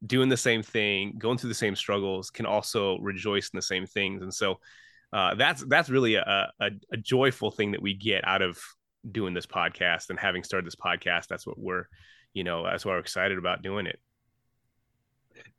doing 0.07 0.29
the 0.29 0.37
same 0.37 0.63
thing, 0.63 1.15
going 1.19 1.39
through 1.39 1.49
the 1.49 1.55
same 1.55 1.77
struggles, 1.77 2.31
can 2.31 2.47
also 2.47 2.99
rejoice 2.99 3.51
in 3.53 3.57
the 3.57 3.63
same 3.63 3.87
things. 3.87 4.23
And 4.23 4.33
so 4.33 4.61
uh, 5.13 5.35
that's 5.35 5.65
that's 5.67 5.91
really 5.91 6.17
a, 6.17 6.53
a, 6.61 6.71
a 6.93 6.97
joyful 6.97 7.51
thing 7.51 7.73
that 7.73 7.83
we 7.83 7.95
get 7.95 8.27
out 8.27 8.43
of 8.43 8.59
doing 9.11 9.35
this 9.35 9.47
podcast 9.47 10.11
and 10.11 10.19
having 10.19 10.43
started 10.43 10.67
this 10.67 10.77
podcast. 10.77 11.29
That's 11.29 11.47
what 11.47 11.59
we're, 11.59 11.87
you 12.33 12.45
know, 12.45 12.65
that's 12.65 12.85
why 12.85 12.93
we're 12.93 12.99
excited 12.99 13.39
about 13.39 13.63
doing 13.63 13.87
it. 13.87 14.01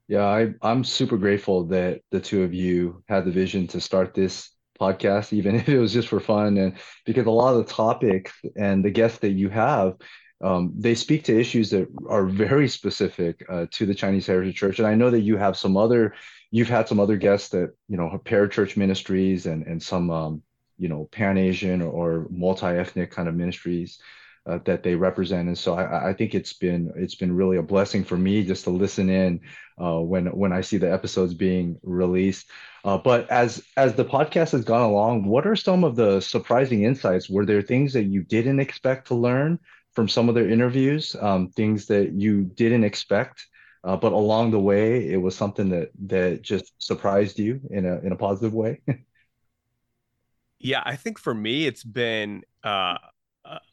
Yeah, 0.07 0.25
I, 0.25 0.53
I'm 0.61 0.83
super 0.83 1.17
grateful 1.17 1.65
that 1.67 2.01
the 2.11 2.19
two 2.19 2.43
of 2.43 2.53
you 2.53 3.03
had 3.07 3.25
the 3.25 3.31
vision 3.31 3.65
to 3.67 3.81
start 3.81 4.13
this 4.13 4.51
podcast, 4.79 5.33
even 5.33 5.55
if 5.55 5.69
it 5.69 5.79
was 5.79 5.93
just 5.93 6.09
for 6.09 6.19
fun. 6.19 6.57
And 6.57 6.77
because 7.05 7.25
a 7.25 7.31
lot 7.31 7.55
of 7.55 7.65
the 7.65 7.73
topics 7.73 8.33
and 8.55 8.83
the 8.83 8.91
guests 8.91 9.19
that 9.19 9.31
you 9.31 9.49
have 9.49 9.95
um, 10.41 10.73
they 10.77 10.95
speak 10.95 11.23
to 11.25 11.39
issues 11.39 11.69
that 11.69 11.87
are 12.07 12.25
very 12.25 12.67
specific 12.67 13.45
uh, 13.49 13.67
to 13.71 13.85
the 13.85 13.95
Chinese 13.95 14.27
Heritage 14.27 14.55
Church. 14.55 14.79
And 14.79 14.87
I 14.87 14.95
know 14.95 15.09
that 15.09 15.21
you 15.21 15.37
have 15.37 15.55
some 15.55 15.77
other, 15.77 16.13
you've 16.51 16.69
had 16.69 16.87
some 16.87 16.99
other 16.99 17.15
guests 17.15 17.49
that 17.49 17.73
you 17.87 17.97
know 17.97 18.21
parachurch 18.25 18.75
ministries 18.75 19.45
and 19.45 19.65
and 19.65 19.81
some 19.81 20.09
um, 20.11 20.43
you 20.77 20.89
know 20.89 21.07
pan 21.11 21.37
Asian 21.37 21.81
or 21.81 22.27
multi 22.29 22.67
ethnic 22.67 23.11
kind 23.11 23.27
of 23.27 23.35
ministries. 23.35 23.99
Uh, 24.47 24.59
that 24.63 24.83
they 24.83 24.93
represent, 24.93 25.47
and 25.47 25.57
so 25.57 25.73
I, 25.73 26.09
I, 26.09 26.13
think 26.13 26.35
it's 26.35 26.53
been 26.53 26.93
it's 26.95 27.15
been 27.15 27.35
really 27.35 27.57
a 27.57 27.63
blessing 27.63 28.03
for 28.03 28.15
me 28.15 28.43
just 28.43 28.65
to 28.65 28.69
listen 28.69 29.09
in 29.09 29.41
uh, 29.81 29.99
when 29.99 30.27
when 30.27 30.53
I 30.53 30.61
see 30.61 30.77
the 30.77 30.93
episodes 30.93 31.33
being 31.33 31.79
released. 31.81 32.47
Uh, 32.83 32.99
but 32.99 33.27
as 33.31 33.63
as 33.75 33.95
the 33.95 34.05
podcast 34.05 34.51
has 34.51 34.63
gone 34.63 34.83
along, 34.83 35.25
what 35.25 35.47
are 35.47 35.55
some 35.55 35.83
of 35.83 35.95
the 35.95 36.19
surprising 36.19 36.83
insights? 36.83 37.27
Were 37.27 37.43
there 37.43 37.63
things 37.63 37.93
that 37.93 38.03
you 38.03 38.21
didn't 38.21 38.59
expect 38.59 39.07
to 39.07 39.15
learn 39.15 39.57
from 39.95 40.09
some 40.09 40.29
of 40.29 40.35
their 40.35 40.49
interviews, 40.49 41.15
um, 41.21 41.49
things 41.49 41.87
that 41.87 42.11
you 42.11 42.43
didn't 42.43 42.83
expect, 42.83 43.45
uh, 43.83 43.95
but 43.95 44.11
along 44.11 44.51
the 44.51 44.59
way, 44.59 45.09
it 45.09 45.17
was 45.17 45.35
something 45.35 45.69
that 45.69 45.89
that 46.07 46.41
just 46.41 46.73
surprised 46.79 47.39
you 47.39 47.61
in 47.69 47.85
a 47.85 47.99
in 47.99 48.11
a 48.11 48.15
positive 48.15 48.53
way. 48.53 48.81
yeah, 50.59 50.81
I 50.85 50.95
think 50.95 51.19
for 51.19 51.33
me, 51.33 51.65
it's 51.65 51.83
been 51.83 52.43
uh, 52.63 52.97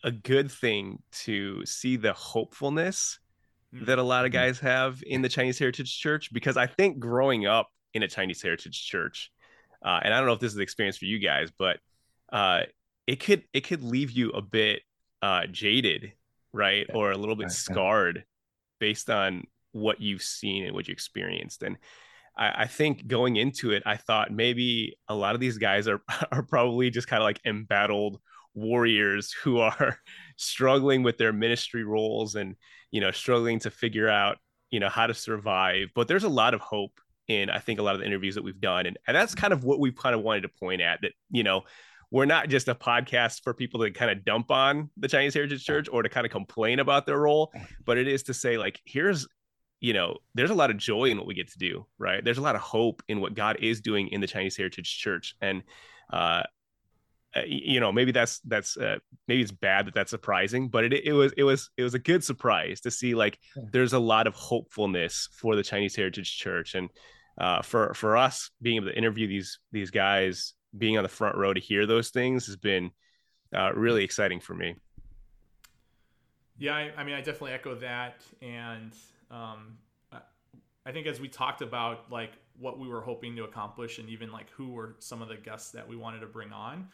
a 0.05 0.11
good 0.11 0.51
thing 0.51 1.03
to 1.13 1.65
see 1.65 1.97
the 1.97 2.13
hopefulness 2.13 3.19
that 3.73 3.99
a 3.99 4.03
lot 4.03 4.27
of 4.27 4.33
mm-hmm. 4.33 4.43
guys 4.43 4.61
have 4.61 5.03
in 5.07 5.23
the 5.23 5.29
Chinese 5.29 5.59
Heritage 5.59 5.99
Church 5.99 6.33
because 6.33 6.59
I 6.59 6.67
think 6.67 6.99
growing 6.99 7.47
up 7.47 7.69
in 7.95 8.03
a 8.03 8.09
Chinese 8.09 8.43
Heritage 8.43 8.87
Church, 8.87 9.33
uh, 9.83 10.01
and 10.05 10.13
I 10.13 10.19
don't 10.19 10.27
know 10.27 10.35
if 10.35 10.41
this 10.41 10.53
is 10.53 10.57
the 10.57 10.63
experience 10.63 10.99
for 10.99 11.07
you 11.07 11.19
guys, 11.19 11.51
but 11.59 11.81
uh, 12.33 12.61
it 13.07 13.17
could 13.17 13.45
it 13.53 13.63
could 13.63 13.83
leave 13.83 14.11
you 14.11 14.31
a 14.31 14.43
bit 14.43 14.83
uh, 15.23 15.47
jaded, 15.47 16.13
right, 16.53 16.87
yeah. 16.89 16.95
or 16.95 17.13
a 17.13 17.17
little 17.17 17.37
bit 17.37 17.45
right. 17.45 17.53
scarred 17.53 18.25
based 18.81 19.09
on 19.09 19.47
what 19.73 20.01
you've 20.01 20.23
seen 20.23 20.65
and 20.65 20.75
what 20.75 20.89
you 20.89 20.93
experienced. 20.93 21.63
And 21.63 21.79
I, 22.37 22.63
I, 22.63 22.67
think 22.67 23.07
going 23.07 23.37
into 23.37 23.71
it, 23.71 23.83
I 23.87 23.97
thought 23.97 24.33
maybe 24.33 24.97
a 25.09 25.15
lot 25.15 25.35
of 25.35 25.41
these 25.41 25.59
guys 25.59 25.89
are 25.89 26.03
are 26.33 26.43
probably 26.43 26.91
just 26.91 27.09
kind 27.09 27.23
of 27.23 27.25
like 27.25 27.41
embattled 27.45 28.21
warriors 28.55 29.33
who 29.33 29.59
are 29.59 29.99
struggling 30.37 31.03
with 31.03 31.19
their 31.19 31.33
ministry 31.33 31.85
roles 31.85 32.35
and 32.35 32.57
you 32.91 33.01
know 33.01 33.11
struggling 33.11 33.59
to 33.61 33.71
figure 33.71 34.09
out 34.09 34.39
you 34.71 34.81
know 34.81 34.89
how 34.89 35.07
to 35.07 35.15
survive. 35.15 35.89
But 35.95 36.09
there's 36.09 36.25
a 36.25 36.29
lot 36.29 36.55
of 36.55 36.61
hope 36.61 37.01
in 37.29 37.51
I 37.51 37.61
think 37.61 37.79
a 37.79 37.83
lot 37.83 37.95
of 37.95 38.01
the 38.01 38.07
interviews 38.07 38.35
that 38.35 38.45
we've 38.45 38.61
done, 38.61 38.87
and, 38.87 38.99
and 39.07 39.17
that's 39.17 39.35
kind 39.35 39.53
of 39.53 39.65
what 39.65 39.79
we've 39.79 39.97
kind 39.97 40.15
of 40.15 40.23
wanted 40.23 40.43
to 40.43 40.49
point 40.49 40.83
at 40.83 41.01
that 41.03 41.13
you 41.31 41.43
know 41.43 41.63
we're 42.13 42.27
not 42.27 42.51
just 42.51 42.69
a 42.69 42.75
podcast 42.75 43.43
for 43.43 43.55
people 43.55 43.81
to 43.81 43.91
kind 43.91 44.11
of 44.11 44.23
dump 44.23 44.51
on 44.51 44.91
the 44.99 45.09
Chinese 45.09 45.33
Heritage 45.33 45.65
Church 45.65 45.89
or 45.91 46.03
to 46.03 46.11
kind 46.11 46.27
of 46.27 46.31
complain 46.31 46.79
about 46.79 47.07
their 47.07 47.19
role, 47.19 47.51
but 47.87 47.97
it 47.97 48.07
is 48.07 48.23
to 48.25 48.35
say, 48.35 48.59
like, 48.59 48.79
here's, 48.85 49.27
you 49.81 49.95
know, 49.95 50.19
there's 50.35 50.51
a 50.51 50.55
lot 50.55 50.71
of 50.71 50.77
joy 50.77 51.07
in 51.07 51.17
what 51.17 51.27
we 51.27 51.33
get 51.33 51.51
to 51.51 51.59
do, 51.59 51.87
right? 51.99 52.23
There's 52.23 52.37
a 52.37 52.43
lot 52.43 52.55
of 52.55 52.61
hope 52.61 53.03
in 53.09 53.23
what 53.23 53.35
God 53.35 53.57
is 53.61 53.81
doing 53.81 54.09
in 54.09 54.21
the 54.21 54.27
Chinese 54.27 54.59
Heritage 54.59 54.99
Church. 54.99 55.35
And, 55.41 55.63
uh, 56.13 56.43
you 57.47 57.81
know, 57.81 57.91
maybe 57.91 58.13
that's 58.13 58.41
that's 58.41 58.77
uh, 58.77 58.99
maybe 59.27 59.41
it's 59.41 59.51
bad 59.51 59.87
that 59.87 59.95
that's 59.95 60.11
surprising, 60.11 60.69
but 60.69 60.85
it 60.85 60.93
it 60.93 61.15
was 61.15 61.33
it 61.39 61.45
was 61.45 61.71
it 61.79 61.83
was 61.83 61.95
a 61.95 61.99
good 61.99 62.23
surprise 62.23 62.83
to 62.83 62.91
see 62.91 63.15
like 63.15 63.39
there's 63.73 63.95
a 63.95 63.99
lot 63.99 64.27
of 64.27 64.35
hopefulness 64.35 65.31
for 65.33 65.57
the 65.57 65.63
Chinese 65.63 65.97
Heritage 65.97 66.37
Church, 66.37 66.75
and 66.75 66.91
uh, 67.39 67.63
for 67.63 67.95
for 67.95 68.19
us 68.19 68.51
being 68.61 68.77
able 68.77 68.89
to 68.89 68.99
interview 68.99 69.27
these 69.27 69.61
these 69.73 69.91
guys 69.91 70.53
being 70.77 70.97
on 70.97 71.03
the 71.03 71.09
front 71.09 71.37
row 71.37 71.53
to 71.53 71.61
hear 71.61 71.87
those 71.87 72.11
things 72.11 72.47
has 72.47 72.57
been 72.57 72.91
uh, 73.55 73.73
really 73.75 74.05
exciting 74.05 74.41
for 74.41 74.55
me. 74.55 74.77
Yeah, 76.59 76.75
I, 76.75 76.93
I, 76.97 77.05
mean, 77.05 77.15
I 77.15 77.19
definitely 77.19 77.53
echo 77.53 77.75
that, 77.77 78.23
and 78.41 78.93
um, 79.31 79.79
I 80.85 80.93
think 80.93 81.07
as 81.07 81.21
we 81.21 81.29
talked 81.29 81.63
about 81.63 82.11
like 82.11 82.33
what 82.59 82.79
we 82.79 82.89
were 82.89 83.01
hoping 83.01 83.37
to 83.37 83.45
accomplish, 83.45 83.99
and 83.99 84.09
even 84.09 84.31
like 84.33 84.51
who 84.51 84.71
were 84.71 84.97
some 84.99 85.23
of 85.23 85.29
the 85.29 85.37
guests 85.37 85.71
that 85.73 85.89
we 85.89 85.97
wanted 85.97 86.21
to 86.21 86.27
bring 86.27 86.53
on, 86.53 86.89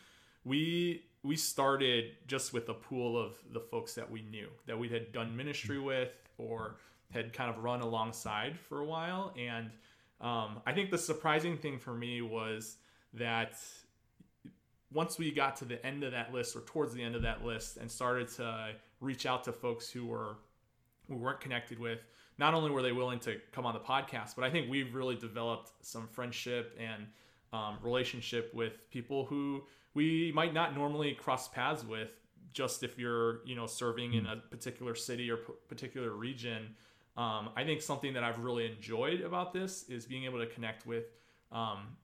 we 0.45 1.03
we 1.23 1.37
started 1.37 2.13
just 2.27 2.53
with 2.53 2.69
a 2.69 2.75
pool 2.75 3.19
of 3.21 3.37
the 3.53 3.61
folks 3.61 3.95
that 3.95 4.11
we 4.11 4.23
knew 4.23 4.49
that 4.67 4.79
we 4.79 4.89
had 4.89 5.13
done 5.13 5.37
ministry 5.37 5.79
with 5.79 6.13
or 6.39 6.77
had 7.11 7.33
kind 7.33 7.51
of 7.51 7.63
run 7.65 7.81
alongside 7.81 8.59
for 8.59 8.81
a 8.81 8.85
while, 8.85 9.35
and 9.39 9.71
um, 10.21 10.61
I 10.67 10.73
think 10.73 10.91
the 10.91 10.99
surprising 10.99 11.57
thing 11.57 11.79
for 11.79 11.95
me 11.95 12.21
was 12.23 12.77
that 13.15 13.55
once 14.93 15.19
we 15.19 15.31
got 15.31 15.57
to 15.57 15.65
the 15.65 15.85
end 15.85 16.03
of 16.03 16.13
that 16.13 16.33
list 16.33 16.57
or 16.57 16.61
towards 16.61 16.95
the 16.95 17.03
end 17.03 17.15
of 17.15 17.23
that 17.23 17.45
list 17.45 17.77
and 17.77 17.91
started 17.91 18.29
to 18.29 18.71
reach 19.01 19.27
out 19.27 19.45
to 19.45 19.53
folks 19.53 19.91
who 19.91 20.07
were 20.07 20.37
we 21.09 21.17
weren't 21.17 21.41
connected 21.41 21.79
with 21.79 22.01
not 22.39 22.55
only 22.55 22.71
were 22.71 22.83
they 22.83 22.93
willing 22.93 23.19
to 23.19 23.37
come 23.53 23.67
on 23.67 23.75
the 23.75 23.81
podcast 23.81 24.35
but 24.37 24.45
i 24.45 24.51
think 24.51 24.71
we've 24.71 24.95
really 24.95 25.17
developed 25.17 25.73
some 25.83 26.07
friendship 26.09 26.79
and 26.79 27.07
um, 27.53 27.79
relationship 27.83 28.53
with 28.55 28.91
people 28.91 29.25
who 29.25 29.63
we 29.95 30.33
might 30.35 30.53
not 30.53 30.75
normally 30.77 31.13
cross 31.13 31.49
paths 31.49 31.85
with 31.85 32.11
just 32.53 32.83
if 32.83 32.99
you're 32.99 33.41
you 33.47 33.55
know 33.55 33.67
serving 33.67 34.15
in 34.15 34.27
a 34.27 34.37
particular 34.51 34.95
city 34.95 35.31
or 35.31 35.39
p- 35.39 35.53
particular 35.69 36.11
region. 36.11 36.75
Um, 37.17 37.51
i 37.57 37.65
think 37.65 37.83
something 37.83 38.13
that 38.13 38.23
i've 38.23 38.39
really 38.45 38.67
enjoyed 38.67 39.23
about 39.23 39.53
this 39.53 39.89
is 39.89 40.05
being 40.05 40.25
able 40.25 40.39
to 40.39 40.47
connect 40.47 40.87
with 40.87 41.05
um, 41.51 41.97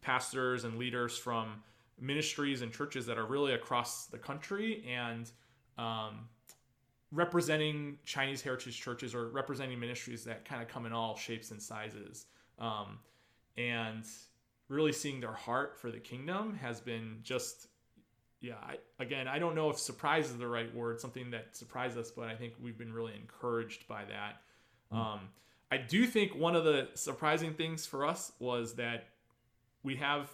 pastors 0.00 0.64
and 0.64 0.78
leaders 0.78 1.16
from 1.16 1.62
ministries 2.00 2.62
and 2.62 2.72
churches 2.72 3.06
that 3.06 3.18
are 3.18 3.26
really 3.26 3.52
across 3.52 4.06
the 4.06 4.18
country 4.18 4.84
and 4.88 5.30
um, 5.78 6.28
representing 7.12 7.98
Chinese 8.04 8.42
heritage 8.42 8.80
churches 8.80 9.14
or 9.14 9.28
representing 9.28 9.78
ministries 9.78 10.24
that 10.24 10.44
kind 10.44 10.62
of 10.62 10.68
come 10.68 10.86
in 10.86 10.92
all 10.92 11.16
shapes 11.16 11.50
and 11.50 11.62
sizes. 11.62 12.26
Um, 12.58 12.98
and 13.56 14.04
really 14.68 14.92
seeing 14.92 15.20
their 15.20 15.32
heart 15.32 15.76
for 15.78 15.90
the 15.90 15.98
kingdom 15.98 16.54
has 16.54 16.80
been 16.80 17.18
just, 17.22 17.68
yeah, 18.40 18.54
I, 18.62 18.76
again, 18.98 19.26
I 19.26 19.38
don't 19.38 19.54
know 19.54 19.68
if 19.68 19.78
surprise 19.78 20.30
is 20.30 20.38
the 20.38 20.46
right 20.46 20.72
word, 20.74 21.00
something 21.00 21.30
that 21.32 21.56
surprised 21.56 21.98
us, 21.98 22.10
but 22.10 22.28
I 22.28 22.36
think 22.36 22.54
we've 22.62 22.78
been 22.78 22.92
really 22.92 23.14
encouraged 23.14 23.88
by 23.88 24.04
that. 24.04 24.40
Um, 24.92 25.20
I 25.72 25.76
do 25.76 26.06
think 26.06 26.34
one 26.34 26.56
of 26.56 26.64
the 26.64 26.88
surprising 26.94 27.54
things 27.54 27.86
for 27.86 28.04
us 28.04 28.32
was 28.38 28.74
that 28.74 29.08
we 29.82 29.96
have 29.96 30.30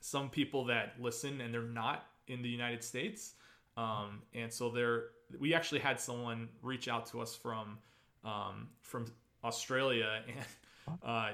some 0.00 0.30
people 0.30 0.64
that 0.66 0.94
listen 1.00 1.40
and 1.40 1.52
they're 1.52 1.62
not 1.62 2.06
in 2.28 2.42
the 2.42 2.48
United 2.48 2.82
States. 2.82 3.34
Um, 3.76 4.22
and 4.34 4.52
so 4.52 4.70
there, 4.70 5.04
we 5.38 5.54
actually 5.54 5.80
had 5.80 6.00
someone 6.00 6.48
reach 6.62 6.88
out 6.88 7.06
to 7.06 7.20
us 7.20 7.34
from 7.34 7.78
um, 8.24 8.68
from 8.82 9.06
Australia 9.44 10.22
and 10.28 10.96
uh, 11.04 11.30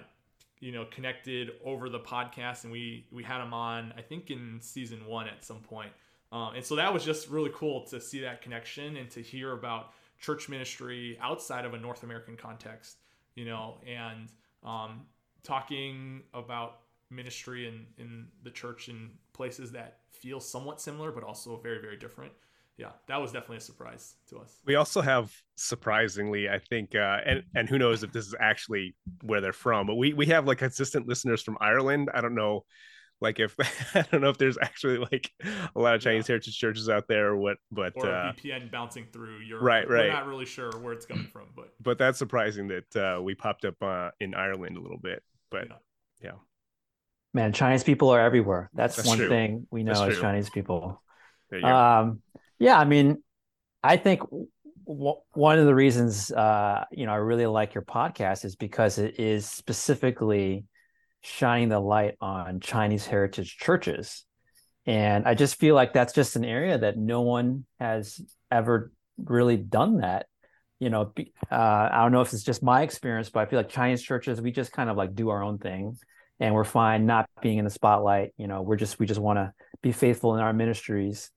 you 0.60 0.72
know 0.72 0.86
connected 0.86 1.52
over 1.64 1.88
the 1.88 2.00
podcast, 2.00 2.64
and 2.64 2.72
we 2.72 3.06
we 3.10 3.22
had 3.22 3.42
him 3.42 3.54
on 3.54 3.92
I 3.96 4.02
think 4.02 4.30
in 4.30 4.58
season 4.60 5.06
one 5.06 5.28
at 5.28 5.44
some 5.44 5.60
point. 5.60 5.92
Um, 6.32 6.54
and 6.54 6.64
so 6.64 6.76
that 6.76 6.92
was 6.92 7.04
just 7.04 7.28
really 7.28 7.50
cool 7.54 7.84
to 7.86 8.00
see 8.00 8.20
that 8.20 8.40
connection 8.40 8.96
and 8.96 9.10
to 9.10 9.20
hear 9.20 9.52
about 9.52 9.92
church 10.18 10.48
ministry 10.48 11.18
outside 11.20 11.66
of 11.66 11.74
a 11.74 11.78
North 11.78 12.04
American 12.04 12.36
context, 12.36 12.96
you 13.34 13.44
know, 13.44 13.76
and 13.86 14.28
um, 14.64 15.02
talking 15.42 16.22
about 16.32 16.78
ministry 17.12 17.68
in, 17.68 17.86
in 17.98 18.26
the 18.42 18.50
church 18.50 18.88
in 18.88 19.10
places 19.32 19.72
that 19.72 19.98
feel 20.12 20.40
somewhat 20.40 20.80
similar, 20.80 21.12
but 21.12 21.22
also 21.24 21.56
very, 21.62 21.80
very 21.80 21.96
different. 21.96 22.32
Yeah, 22.78 22.90
that 23.06 23.20
was 23.20 23.32
definitely 23.32 23.58
a 23.58 23.60
surprise 23.60 24.14
to 24.30 24.38
us. 24.38 24.58
We 24.64 24.76
also 24.76 25.02
have 25.02 25.32
surprisingly, 25.56 26.48
I 26.48 26.58
think, 26.58 26.94
uh, 26.94 27.18
and 27.26 27.42
and 27.54 27.68
who 27.68 27.78
knows 27.78 28.02
if 28.02 28.12
this 28.12 28.26
is 28.26 28.34
actually 28.40 28.96
where 29.22 29.40
they're 29.40 29.52
from, 29.52 29.86
but 29.86 29.96
we 29.96 30.14
we 30.14 30.26
have 30.26 30.46
like 30.46 30.58
consistent 30.58 31.06
listeners 31.06 31.42
from 31.42 31.58
Ireland. 31.60 32.08
I 32.14 32.22
don't 32.22 32.34
know, 32.34 32.64
like 33.22 33.38
if 33.40 33.56
I 33.94 34.02
don't 34.10 34.20
know 34.20 34.30
if 34.30 34.38
there's 34.38 34.58
actually 34.60 34.98
like 34.98 35.30
a 35.44 35.80
lot 35.80 35.94
of 35.94 36.00
Chinese 36.00 36.28
yeah. 36.28 36.34
heritage 36.34 36.58
churches 36.58 36.88
out 36.88 37.08
there 37.08 37.28
or 37.28 37.36
what, 37.36 37.58
but 37.70 37.92
or 37.94 38.10
uh, 38.10 38.32
VPN 38.32 38.70
bouncing 38.70 39.06
through 39.12 39.38
Europe. 39.40 39.64
Right, 39.64 39.88
right. 39.88 40.06
We're 40.06 40.12
not 40.12 40.26
really 40.26 40.46
sure 40.46 40.70
where 40.80 40.92
it's 40.92 41.06
coming 41.06 41.26
from, 41.26 41.48
but 41.54 41.72
but 41.80 41.98
that's 41.98 42.18
surprising 42.18 42.68
that 42.68 42.96
uh, 42.96 43.22
we 43.22 43.34
popped 43.34 43.64
up 43.64 43.80
uh, 43.82 44.10
in 44.20 44.34
Ireland 44.34 44.76
a 44.76 44.80
little 44.80 44.98
bit. 44.98 45.22
But 45.50 45.68
yeah. 45.68 45.76
yeah. 46.22 46.32
Man, 47.34 47.52
Chinese 47.52 47.82
people 47.82 48.10
are 48.10 48.20
everywhere. 48.20 48.70
That's, 48.74 48.96
That's 48.96 49.08
one 49.08 49.18
true. 49.18 49.28
thing 49.28 49.66
we 49.70 49.82
know 49.82 49.94
That's 49.94 50.08
as 50.08 50.14
true. 50.14 50.22
Chinese 50.22 50.50
people. 50.50 51.02
Um, 51.62 52.20
yeah, 52.58 52.78
I 52.78 52.84
mean, 52.84 53.22
I 53.82 53.96
think 53.96 54.20
w- 54.86 55.20
one 55.32 55.58
of 55.58 55.66
the 55.66 55.74
reasons 55.74 56.30
uh, 56.30 56.84
you 56.92 57.06
know 57.06 57.12
I 57.12 57.16
really 57.16 57.46
like 57.46 57.74
your 57.74 57.82
podcast 57.82 58.44
is 58.44 58.56
because 58.56 58.98
it 58.98 59.18
is 59.18 59.46
specifically 59.46 60.64
shining 61.22 61.68
the 61.68 61.80
light 61.80 62.14
on 62.20 62.60
Chinese 62.60 63.06
heritage 63.06 63.56
churches, 63.58 64.24
and 64.86 65.26
I 65.26 65.34
just 65.34 65.58
feel 65.58 65.74
like 65.74 65.92
that's 65.92 66.12
just 66.12 66.36
an 66.36 66.44
area 66.44 66.78
that 66.78 66.96
no 66.96 67.22
one 67.22 67.66
has 67.78 68.20
ever 68.50 68.92
really 69.22 69.56
done 69.56 69.98
that. 69.98 70.26
You 70.80 70.90
know, 70.90 71.12
uh, 71.50 71.54
I 71.92 72.02
don't 72.02 72.12
know 72.12 72.22
if 72.22 72.32
it's 72.32 72.42
just 72.42 72.62
my 72.62 72.82
experience, 72.82 73.30
but 73.30 73.40
I 73.40 73.46
feel 73.46 73.58
like 73.58 73.68
Chinese 73.68 74.02
churches 74.02 74.40
we 74.40 74.52
just 74.52 74.72
kind 74.72 74.90
of 74.90 74.96
like 74.96 75.14
do 75.14 75.28
our 75.28 75.42
own 75.42 75.58
thing 75.58 75.96
and 76.42 76.54
we're 76.54 76.64
fine 76.64 77.06
not 77.06 77.28
being 77.40 77.58
in 77.58 77.64
the 77.64 77.70
spotlight 77.70 78.32
you 78.36 78.46
know 78.46 78.62
we're 78.62 78.76
just 78.76 78.98
we 78.98 79.06
just 79.06 79.20
want 79.20 79.38
to 79.38 79.52
be 79.82 79.92
faithful 79.92 80.34
in 80.34 80.40
our 80.40 80.52
ministries. 80.52 81.30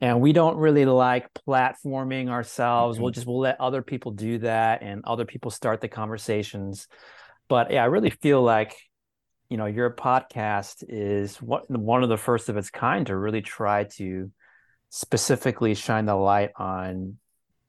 And 0.00 0.20
we 0.20 0.32
don't 0.32 0.56
really 0.56 0.84
like 0.84 1.32
platforming 1.48 2.28
ourselves. 2.28 2.96
Mm-hmm. 2.96 3.02
we'll 3.02 3.12
just 3.12 3.26
we'll 3.26 3.38
let 3.38 3.60
other 3.60 3.82
people 3.82 4.10
do 4.10 4.38
that 4.38 4.82
and 4.82 5.04
other 5.04 5.24
people 5.24 5.50
start 5.50 5.80
the 5.80 5.88
conversations. 5.88 6.88
But 7.48 7.70
yeah 7.70 7.82
i 7.82 7.86
really 7.86 8.10
feel 8.10 8.42
like 8.42 8.74
you 9.50 9.58
know 9.58 9.66
your 9.66 9.90
podcast 9.90 10.84
is 10.88 11.36
what 11.36 11.68
one 11.70 12.02
of 12.02 12.08
the 12.08 12.16
first 12.16 12.48
of 12.48 12.56
its 12.56 12.70
kind 12.70 13.06
to 13.06 13.16
really 13.16 13.42
try 13.42 13.84
to 13.84 14.30
specifically 14.88 15.74
shine 15.74 16.06
the 16.06 16.14
light 16.14 16.50
on 16.56 17.18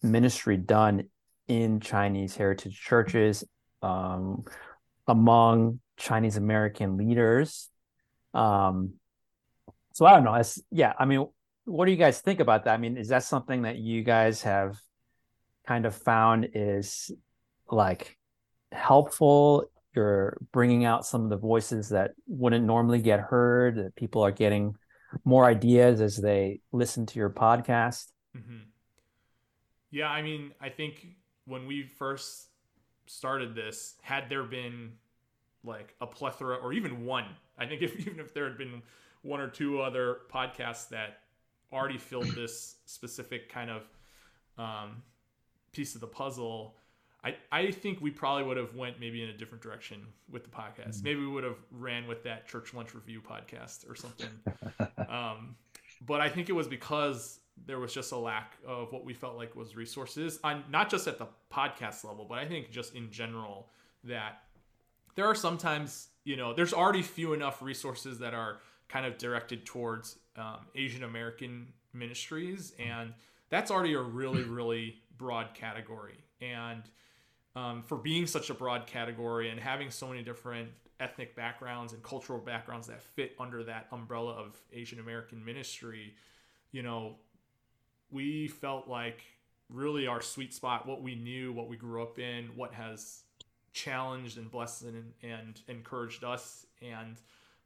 ministry 0.02 0.56
done 0.56 1.10
in 1.50 1.82
chinese 1.82 2.38
heritage 2.38 2.80
churches 2.80 3.44
um, 3.82 4.46
among 5.08 5.82
Chinese 6.04 6.36
American 6.36 6.98
leaders. 6.98 7.70
Um, 8.34 8.96
so 9.94 10.06
I 10.06 10.14
don't 10.14 10.26
know. 10.26 10.34
It's, 10.34 10.62
yeah, 10.70 10.92
I 11.00 11.06
mean, 11.06 11.28
what 11.64 11.86
do 11.86 11.92
you 11.92 11.98
guys 11.98 12.20
think 12.20 12.42
about 12.42 12.66
that? 12.66 12.74
I 12.74 12.78
mean, 12.78 12.98
is 12.98 13.08
that 13.08 13.24
something 13.24 13.62
that 13.62 13.78
you 13.78 14.04
guys 14.04 14.44
have 14.44 14.78
kind 15.66 15.86
of 15.86 15.96
found 15.96 16.50
is 16.54 17.10
like 17.72 18.18
helpful? 18.74 19.72
You're 19.96 20.38
bringing 20.52 20.84
out 20.84 21.06
some 21.06 21.24
of 21.24 21.30
the 21.30 21.38
voices 21.38 21.90
that 21.90 22.12
wouldn't 22.28 22.66
normally 22.66 23.02
get 23.02 23.22
heard. 23.22 23.78
That 23.78 23.96
people 23.96 24.24
are 24.24 24.32
getting 24.32 24.76
more 25.24 25.46
ideas 25.46 26.02
as 26.02 26.18
they 26.18 26.60
listen 26.74 27.06
to 27.06 27.20
your 27.20 27.30
podcast. 27.30 28.12
Mm-hmm. 28.36 28.66
Yeah, 29.92 30.10
I 30.10 30.22
mean, 30.22 30.52
I 30.60 30.68
think 30.70 31.08
when 31.46 31.66
we 31.66 31.88
first 31.98 32.50
started 33.06 33.56
this, 33.56 33.96
had 34.02 34.28
there 34.28 34.44
been 34.44 34.94
like 35.64 35.96
a 36.02 36.08
plethora 36.08 36.56
or 36.56 36.74
even 36.74 37.06
one. 37.06 37.26
I 37.58 37.66
think 37.66 37.82
if 37.82 38.00
even 38.08 38.20
if 38.20 38.34
there 38.34 38.46
had 38.46 38.58
been 38.58 38.82
one 39.22 39.40
or 39.40 39.48
two 39.48 39.82
other 39.82 40.20
podcasts 40.34 40.90
that 40.90 41.20
already 41.72 41.98
filled 41.98 42.28
this 42.36 42.78
specific 42.86 43.50
kind 43.50 43.70
of 43.70 43.84
um, 44.58 45.02
piece 45.72 45.96
of 45.96 46.02
the 46.02 46.08
puzzle, 46.08 46.76
I, 47.24 47.36
I 47.52 47.72
think 47.72 48.02
we 48.02 48.12
probably 48.12 48.44
would 48.44 48.58
have 48.58 48.76
went 48.76 49.00
maybe 49.00 49.24
in 49.24 49.30
a 49.30 49.38
different 49.38 49.64
direction 49.64 50.06
with 50.30 50.44
the 50.44 50.50
podcast. 50.50 50.98
Mm-hmm. 50.98 51.04
Maybe 51.04 51.20
we 51.22 51.28
would 51.28 51.44
have 51.44 51.58
ran 51.72 52.08
with 52.08 52.24
that 52.24 52.48
church 52.48 52.74
lunch 52.74 52.94
review 52.94 53.22
podcast 53.22 53.90
or 53.90 53.96
something. 53.96 54.30
um, 55.10 55.56
but 56.06 56.20
I 56.20 56.30
think 56.30 56.50
it 56.50 56.54
was 56.54 56.68
because 56.68 57.40
there 57.66 57.80
was 57.80 57.94
just 57.94 58.12
a 58.12 58.18
lack 58.18 58.58
of 58.68 58.92
what 58.92 59.06
we 59.06 59.14
felt 59.14 59.38
like 59.38 59.56
was 59.56 59.76
resources 59.76 60.40
on 60.44 60.64
not 60.70 60.90
just 60.90 61.08
at 61.08 61.18
the 61.18 61.28
podcast 61.52 62.04
level, 62.04 62.26
but 62.28 62.40
I 62.40 62.46
think 62.46 62.72
just 62.72 62.96
in 62.96 63.10
general 63.10 63.70
that 64.04 64.43
there 65.16 65.26
are 65.26 65.36
sometimes 65.36 66.10
you 66.24 66.36
know 66.36 66.54
there's 66.54 66.74
already 66.74 67.02
few 67.02 67.34
enough 67.34 67.62
resources 67.62 68.20
that 68.20 68.34
are 68.34 68.60
kind 68.90 69.06
of 69.06 69.18
directed 69.18 69.66
towards 69.66 70.18
um, 70.38 70.60
Asian 70.76 71.04
American 71.04 71.68
ministries, 71.94 72.74
and 72.80 73.14
that's 73.50 73.72
already 73.72 73.94
a 73.94 74.02
really 74.02 74.44
really 74.60 74.96
broad 75.18 75.54
category. 75.54 76.18
And 76.42 76.84
um, 77.56 77.84
for 77.84 77.98
being 77.98 78.28
such 78.28 78.50
a 78.50 78.54
broad 78.54 78.88
category 78.88 79.50
and 79.50 79.60
having 79.60 79.92
so 79.92 80.08
many 80.08 80.24
different 80.24 80.70
ethnic 81.00 81.36
backgrounds 81.36 81.94
and 81.94 82.02
cultural 82.02 82.40
backgrounds 82.40 82.88
that 82.88 83.02
fit 83.02 83.36
under 83.40 83.64
that 83.64 83.88
umbrella 83.92 84.34
of 84.34 84.60
Asian 84.72 85.00
American 85.00 85.44
ministry, 85.44 86.16
you 86.72 86.82
know, 86.82 87.16
we 88.12 88.48
felt 88.48 88.88
like 88.88 89.22
really 89.70 90.08
our 90.08 90.22
sweet 90.22 90.54
spot, 90.54 90.88
what 90.88 91.02
we 91.02 91.16
knew, 91.16 91.52
what 91.52 91.68
we 91.68 91.76
grew 91.76 92.02
up 92.02 92.20
in, 92.20 92.50
what 92.56 92.74
has 92.74 93.23
challenged 93.74 94.38
and 94.38 94.50
blessed 94.50 94.84
and, 94.84 95.14
and 95.24 95.62
encouraged 95.68 96.24
us 96.24 96.66
and 96.82 97.18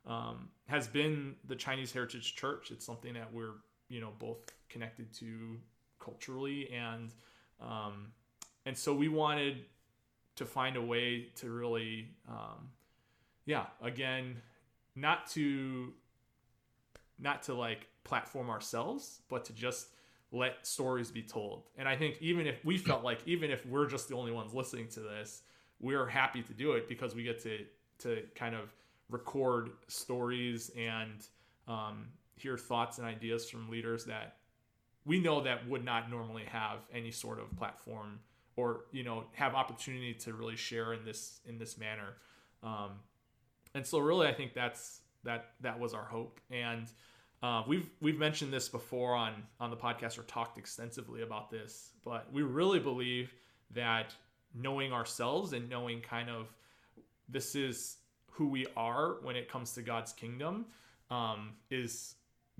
um, 0.05 0.49
has 0.67 0.87
been 0.87 1.35
the 1.47 1.55
Chinese 1.55 1.91
Heritage 1.91 2.35
Church. 2.35 2.71
It's 2.71 2.85
something 2.85 3.13
that 3.13 3.31
we're 3.33 3.55
you 3.89 4.01
know 4.01 4.11
both 4.19 4.37
connected 4.69 5.13
to 5.13 5.57
culturally 5.99 6.69
and 6.71 7.13
um, 7.61 8.07
and 8.65 8.77
so 8.77 8.93
we 8.93 9.07
wanted 9.07 9.65
to 10.35 10.45
find 10.45 10.75
a 10.75 10.81
way 10.81 11.27
to 11.35 11.49
really 11.49 12.09
um, 12.27 12.69
yeah 13.45 13.65
again 13.81 14.37
not 14.95 15.27
to 15.27 15.93
not 17.19 17.43
to 17.43 17.53
like 17.53 17.87
platform 18.03 18.49
ourselves 18.49 19.21
but 19.29 19.45
to 19.45 19.53
just 19.53 19.87
let 20.31 20.67
stories 20.67 21.09
be 21.09 21.21
told 21.21 21.63
and 21.77 21.87
i 21.87 21.95
think 21.95 22.17
even 22.19 22.45
if 22.45 22.63
we 22.65 22.77
felt 22.77 23.03
like 23.03 23.19
even 23.25 23.49
if 23.49 23.65
we're 23.65 23.87
just 23.87 24.09
the 24.09 24.15
only 24.15 24.31
ones 24.31 24.53
listening 24.53 24.87
to 24.87 24.99
this 24.99 25.41
we're 25.79 26.05
happy 26.05 26.41
to 26.41 26.53
do 26.53 26.73
it 26.73 26.87
because 26.87 27.15
we 27.15 27.23
get 27.23 27.41
to 27.43 27.59
to 27.99 28.21
kind 28.35 28.55
of 28.55 28.73
record 29.09 29.71
stories 29.87 30.69
and 30.77 31.25
um, 31.67 32.07
hear 32.35 32.57
thoughts 32.57 32.97
and 32.97 33.07
ideas 33.07 33.49
from 33.49 33.69
leaders 33.69 34.05
that 34.05 34.37
we 35.05 35.19
know 35.19 35.41
that 35.41 35.67
would 35.67 35.83
not 35.83 36.11
normally 36.11 36.43
have 36.43 36.79
any 36.93 37.11
sort 37.11 37.39
of 37.39 37.55
platform 37.57 38.19
or 38.55 38.81
you 38.91 39.03
know 39.03 39.23
have 39.33 39.55
opportunity 39.55 40.13
to 40.13 40.33
really 40.33 40.55
share 40.55 40.93
in 40.93 41.05
this 41.05 41.39
in 41.45 41.57
this 41.57 41.77
manner. 41.77 42.17
Um, 42.63 42.91
and 43.75 43.85
so 43.85 43.99
really 43.99 44.27
i 44.27 44.33
think 44.33 44.53
that's 44.53 45.01
that 45.23 45.51
that 45.61 45.79
was 45.79 45.93
our 45.93 46.05
hope. 46.05 46.39
And 46.51 46.87
uh, 47.43 47.63
we've 47.67 47.89
we've 48.01 48.17
mentioned 48.17 48.51
this 48.51 48.67
before 48.67 49.15
on 49.15 49.33
on 49.59 49.69
the 49.69 49.77
podcast 49.77 50.17
or 50.17 50.23
talked 50.23 50.57
extensively 50.57 51.21
about 51.21 51.51
this 51.51 51.91
but 52.03 52.31
we 52.33 52.41
really 52.41 52.79
believe 52.79 53.33
that 53.75 54.15
knowing 54.59 54.91
ourselves 54.91 55.53
and 55.53 55.69
knowing 55.69 56.01
kind 56.01 56.29
of 56.29 56.53
this 57.29 57.55
is 57.55 57.97
who 58.31 58.47
we 58.47 58.65
are 58.75 59.17
when 59.21 59.35
it 59.35 59.49
comes 59.49 59.73
to 59.73 59.81
god's 59.81 60.13
kingdom 60.13 60.65
um, 61.09 61.51
is 61.69 62.15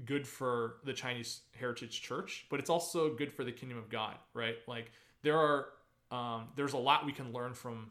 good 0.05 0.27
for 0.27 0.75
the 0.83 0.93
Chinese 0.93 1.41
Heritage 1.59 2.01
Church, 2.01 2.45
but 2.49 2.59
it's 2.59 2.69
also 2.69 3.13
good 3.13 3.33
for 3.33 3.43
the 3.43 3.51
kingdom 3.51 3.77
of 3.77 3.89
God, 3.89 4.15
right? 4.33 4.57
Like 4.67 4.91
there 5.23 5.37
are 5.37 5.69
um, 6.11 6.47
there's 6.55 6.73
a 6.73 6.77
lot 6.77 7.05
we 7.05 7.11
can 7.11 7.33
learn 7.33 7.53
from 7.53 7.89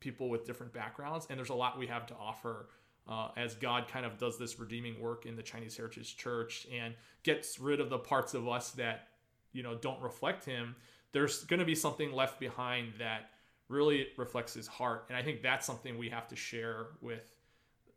people 0.00 0.28
with 0.28 0.46
different 0.46 0.72
backgrounds, 0.72 1.26
and 1.28 1.38
there's 1.38 1.50
a 1.50 1.54
lot 1.54 1.78
we 1.78 1.86
have 1.86 2.06
to 2.06 2.14
offer 2.14 2.68
uh, 3.08 3.28
as 3.36 3.54
God 3.54 3.88
kind 3.88 4.06
of 4.06 4.18
does 4.18 4.38
this 4.38 4.58
redeeming 4.58 5.00
work 5.00 5.26
in 5.26 5.36
the 5.36 5.42
Chinese 5.42 5.76
Heritage 5.76 6.16
Church 6.16 6.66
and 6.74 6.94
gets 7.22 7.60
rid 7.60 7.80
of 7.80 7.90
the 7.90 7.98
parts 7.98 8.34
of 8.34 8.48
us 8.48 8.70
that 8.72 9.08
you 9.52 9.62
know 9.62 9.74
don't 9.74 10.00
reflect 10.00 10.44
Him. 10.44 10.76
There's 11.16 11.44
going 11.44 11.60
to 11.60 11.66
be 11.66 11.74
something 11.74 12.12
left 12.12 12.38
behind 12.38 12.92
that 12.98 13.30
really 13.70 14.08
reflects 14.18 14.52
His 14.52 14.66
heart, 14.66 15.06
and 15.08 15.16
I 15.16 15.22
think 15.22 15.40
that's 15.40 15.64
something 15.64 15.96
we 15.96 16.10
have 16.10 16.28
to 16.28 16.36
share 16.36 16.88
with 17.00 17.34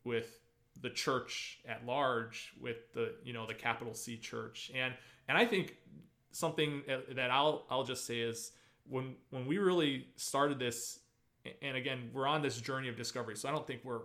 with 0.05 0.39
the 0.81 0.89
church 0.89 1.59
at 1.67 1.85
large 1.85 2.53
with 2.61 2.93
the 2.93 3.15
you 3.21 3.33
know 3.33 3.45
the 3.45 3.53
capital 3.53 3.93
C 3.93 4.15
church. 4.15 4.71
And 4.73 4.93
and 5.27 5.37
I 5.37 5.45
think 5.45 5.75
something 6.31 6.83
that 7.13 7.29
I'll 7.29 7.65
I'll 7.69 7.83
just 7.83 8.05
say 8.05 8.19
is 8.19 8.53
when 8.87 9.15
when 9.31 9.45
we 9.45 9.57
really 9.57 10.07
started 10.15 10.57
this 10.57 10.99
and 11.61 11.75
again 11.75 12.11
we're 12.13 12.25
on 12.25 12.41
this 12.41 12.61
journey 12.61 12.87
of 12.87 12.95
discovery 12.95 13.35
so 13.35 13.49
I 13.49 13.51
don't 13.51 13.67
think 13.67 13.81
we're 13.83 14.03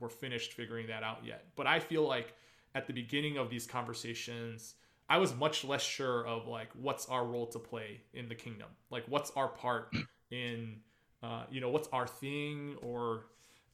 we're 0.00 0.08
finished 0.08 0.54
figuring 0.54 0.88
that 0.88 1.04
out 1.04 1.24
yet. 1.24 1.44
But 1.54 1.68
I 1.68 1.78
feel 1.78 2.02
like 2.02 2.34
at 2.74 2.88
the 2.88 2.92
beginning 2.92 3.38
of 3.38 3.48
these 3.48 3.64
conversations 3.64 4.74
I 5.08 5.18
was 5.18 5.34
much 5.34 5.64
less 5.64 5.82
sure 5.82 6.26
of 6.26 6.48
like 6.48 6.68
what's 6.74 7.08
our 7.08 7.24
role 7.24 7.46
to 7.48 7.58
play 7.58 8.00
in 8.12 8.28
the 8.28 8.34
kingdom? 8.34 8.68
Like 8.90 9.04
what's 9.08 9.30
our 9.32 9.48
part 9.48 9.94
in 10.30 10.76
uh, 11.22 11.44
you 11.50 11.60
know 11.60 11.70
what's 11.70 11.88
our 11.92 12.06
thing? 12.06 12.76
Or 12.82 13.26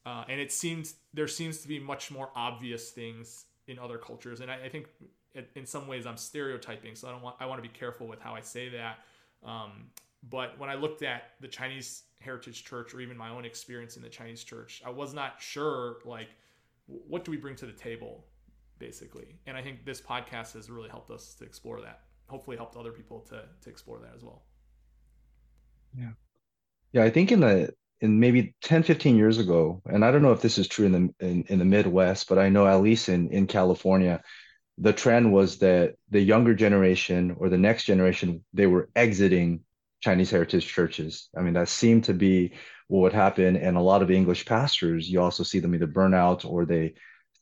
uh, 0.05 0.25
and 0.27 0.39
it 0.39 0.51
seems 0.51 0.95
there 1.13 1.27
seems 1.27 1.59
to 1.59 1.67
be 1.67 1.79
much 1.79 2.11
more 2.11 2.29
obvious 2.35 2.91
things 2.91 3.45
in 3.67 3.79
other 3.79 3.97
cultures, 3.97 4.41
and 4.41 4.51
I, 4.51 4.65
I 4.65 4.69
think 4.69 4.87
it, 5.33 5.49
in 5.55 5.65
some 5.65 5.87
ways 5.87 6.05
I'm 6.05 6.17
stereotyping, 6.17 6.95
so 6.95 7.07
I 7.07 7.11
don't 7.11 7.23
want 7.23 7.37
I 7.39 7.45
want 7.45 7.63
to 7.63 7.67
be 7.67 7.73
careful 7.73 8.07
with 8.07 8.21
how 8.21 8.35
I 8.35 8.41
say 8.41 8.69
that. 8.69 8.99
Um, 9.43 9.87
but 10.29 10.57
when 10.57 10.69
I 10.69 10.75
looked 10.75 11.03
at 11.03 11.31
the 11.41 11.47
Chinese 11.47 12.03
Heritage 12.19 12.63
Church, 12.63 12.93
or 12.93 13.01
even 13.01 13.17
my 13.17 13.29
own 13.29 13.43
experience 13.43 13.97
in 13.97 14.03
the 14.03 14.09
Chinese 14.09 14.43
Church, 14.43 14.81
I 14.85 14.89
was 14.89 15.13
not 15.13 15.35
sure 15.39 15.97
like 16.05 16.29
what 16.85 17.25
do 17.25 17.31
we 17.31 17.37
bring 17.37 17.55
to 17.57 17.65
the 17.65 17.73
table, 17.73 18.25
basically. 18.83 19.39
And 19.47 19.55
I 19.55 19.61
think 19.61 19.85
this 19.85 20.01
podcast 20.01 20.53
has 20.53 20.69
really 20.69 20.89
helped 20.89 21.09
us 21.09 21.35
to 21.35 21.45
explore 21.45 21.79
that. 21.81 22.01
Hopefully, 22.27 22.57
helped 22.57 22.75
other 22.75 22.91
people 22.91 23.21
to 23.29 23.43
to 23.61 23.69
explore 23.69 23.99
that 23.99 24.13
as 24.15 24.23
well. 24.23 24.43
Yeah, 25.97 26.13
yeah. 26.91 27.03
I 27.03 27.09
think 27.09 27.31
in 27.31 27.39
the 27.39 27.73
in 28.01 28.19
maybe 28.19 28.53
10 28.61 28.83
15 28.83 29.15
years 29.15 29.37
ago 29.37 29.81
and 29.85 30.03
i 30.03 30.11
don't 30.11 30.23
know 30.23 30.33
if 30.33 30.41
this 30.41 30.57
is 30.57 30.67
true 30.67 30.85
in 30.87 30.91
the 30.91 31.25
in, 31.25 31.43
in 31.47 31.59
the 31.59 31.71
midwest 31.75 32.27
but 32.27 32.37
i 32.37 32.49
know 32.49 32.67
at 32.67 32.81
least 32.81 33.07
in 33.07 33.29
in 33.29 33.47
california 33.47 34.21
the 34.77 34.91
trend 34.91 35.31
was 35.31 35.59
that 35.59 35.95
the 36.09 36.19
younger 36.19 36.53
generation 36.53 37.33
or 37.39 37.47
the 37.47 37.57
next 37.57 37.85
generation 37.85 38.43
they 38.51 38.67
were 38.67 38.89
exiting 38.93 39.61
chinese 40.01 40.31
heritage 40.31 40.67
churches 40.67 41.29
i 41.37 41.41
mean 41.41 41.53
that 41.53 41.69
seemed 41.69 42.03
to 42.03 42.13
be 42.13 42.51
what 42.87 43.01
would 43.03 43.13
happen 43.13 43.55
and 43.55 43.77
a 43.77 43.87
lot 43.91 44.01
of 44.01 44.11
english 44.11 44.43
pastors 44.45 45.09
you 45.09 45.21
also 45.21 45.43
see 45.43 45.59
them 45.59 45.73
either 45.73 45.87
burn 45.87 46.13
out 46.13 46.43
or 46.43 46.65
they 46.65 46.93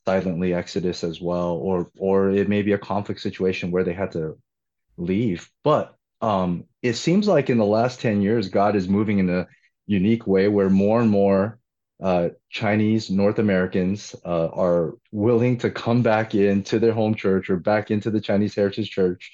silently 0.06 0.52
exodus 0.52 1.04
as 1.04 1.20
well 1.20 1.52
or 1.52 1.90
or 1.98 2.30
it 2.30 2.48
may 2.48 2.62
be 2.62 2.72
a 2.72 2.78
conflict 2.78 3.20
situation 3.20 3.70
where 3.70 3.84
they 3.84 3.92
had 3.92 4.12
to 4.12 4.36
leave 4.96 5.48
but 5.62 5.94
um 6.20 6.64
it 6.82 6.94
seems 6.94 7.28
like 7.28 7.50
in 7.50 7.58
the 7.58 7.64
last 7.64 8.00
10 8.00 8.20
years 8.20 8.48
god 8.48 8.74
is 8.74 8.88
moving 8.88 9.18
in 9.18 9.30
a 9.30 9.46
unique 9.86 10.26
way 10.26 10.48
where 10.48 10.70
more 10.70 11.00
and 11.00 11.10
more 11.10 11.58
uh, 12.02 12.30
Chinese 12.50 13.10
North 13.10 13.38
Americans 13.38 14.16
uh, 14.24 14.48
are 14.48 14.94
willing 15.12 15.56
to 15.58 15.70
come 15.70 16.02
back 16.02 16.34
into 16.34 16.80
their 16.80 16.92
home 16.92 17.14
church 17.14 17.48
or 17.48 17.56
back 17.56 17.92
into 17.92 18.10
the 18.10 18.20
Chinese 18.20 18.56
Heritage 18.56 18.90
Church. 18.90 19.30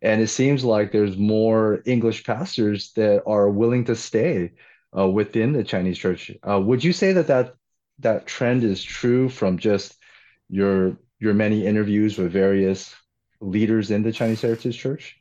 And 0.00 0.22
it 0.22 0.28
seems 0.28 0.64
like 0.64 0.90
there's 0.90 1.18
more 1.18 1.82
English 1.84 2.24
pastors 2.24 2.92
that 2.92 3.22
are 3.26 3.50
willing 3.50 3.84
to 3.86 3.94
stay 3.94 4.52
uh, 4.96 5.06
within 5.06 5.52
the 5.52 5.64
Chinese 5.64 5.98
church. 5.98 6.30
Uh, 6.48 6.58
would 6.58 6.82
you 6.82 6.94
say 6.94 7.12
that, 7.12 7.26
that 7.26 7.54
that 7.98 8.26
trend 8.26 8.64
is 8.64 8.82
true 8.82 9.28
from 9.28 9.58
just 9.58 9.97
your 10.48 10.96
your 11.18 11.34
many 11.34 11.66
interviews 11.66 12.18
with 12.18 12.32
various 12.32 12.94
leaders 13.40 13.90
in 13.90 14.02
the 14.02 14.12
Chinese 14.12 14.42
Heritage 14.42 14.78
Church? 14.78 15.16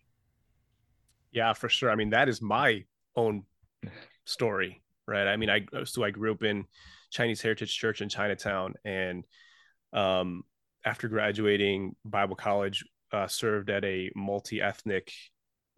Yeah, 1.32 1.54
for 1.54 1.70
sure. 1.70 1.92
I 1.92 1.96
mean, 1.96 2.12
that 2.12 2.30
is 2.30 2.42
my 2.42 2.84
own 3.16 3.44
story, 4.26 4.82
right? 5.08 5.28
I 5.28 5.38
mean, 5.38 5.50
I 5.50 5.66
so 5.84 6.04
I 6.04 6.12
grew 6.12 6.32
up 6.32 6.44
in 6.44 6.66
Chinese 7.12 7.42
Heritage 7.42 7.78
Church 7.78 8.02
in 8.02 8.10
Chinatown, 8.10 8.74
and 8.86 9.26
um, 9.94 10.44
after 10.86 11.08
graduating 11.08 11.96
Bible 12.06 12.36
college, 12.36 12.84
uh, 13.12 13.28
served 13.28 13.70
at 13.70 13.84
a 13.84 14.12
multi-ethnic 14.16 15.12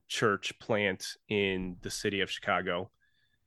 church 0.08 0.58
plant 0.60 1.06
in 1.28 1.78
the 1.82 1.92
city 1.92 2.22
of 2.22 2.32
Chicago, 2.32 2.90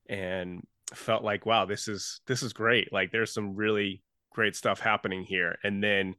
and 0.08 0.62
felt 0.94 1.24
like, 1.24 1.46
wow, 1.46 1.64
this 1.64 1.88
is 1.88 2.20
this 2.26 2.42
is 2.42 2.52
great. 2.52 2.92
Like, 2.92 3.10
there's 3.10 3.32
some 3.32 3.54
really 3.54 4.02
great 4.32 4.56
stuff 4.56 4.80
happening 4.80 5.24
here. 5.24 5.58
And 5.62 5.82
then 5.82 6.14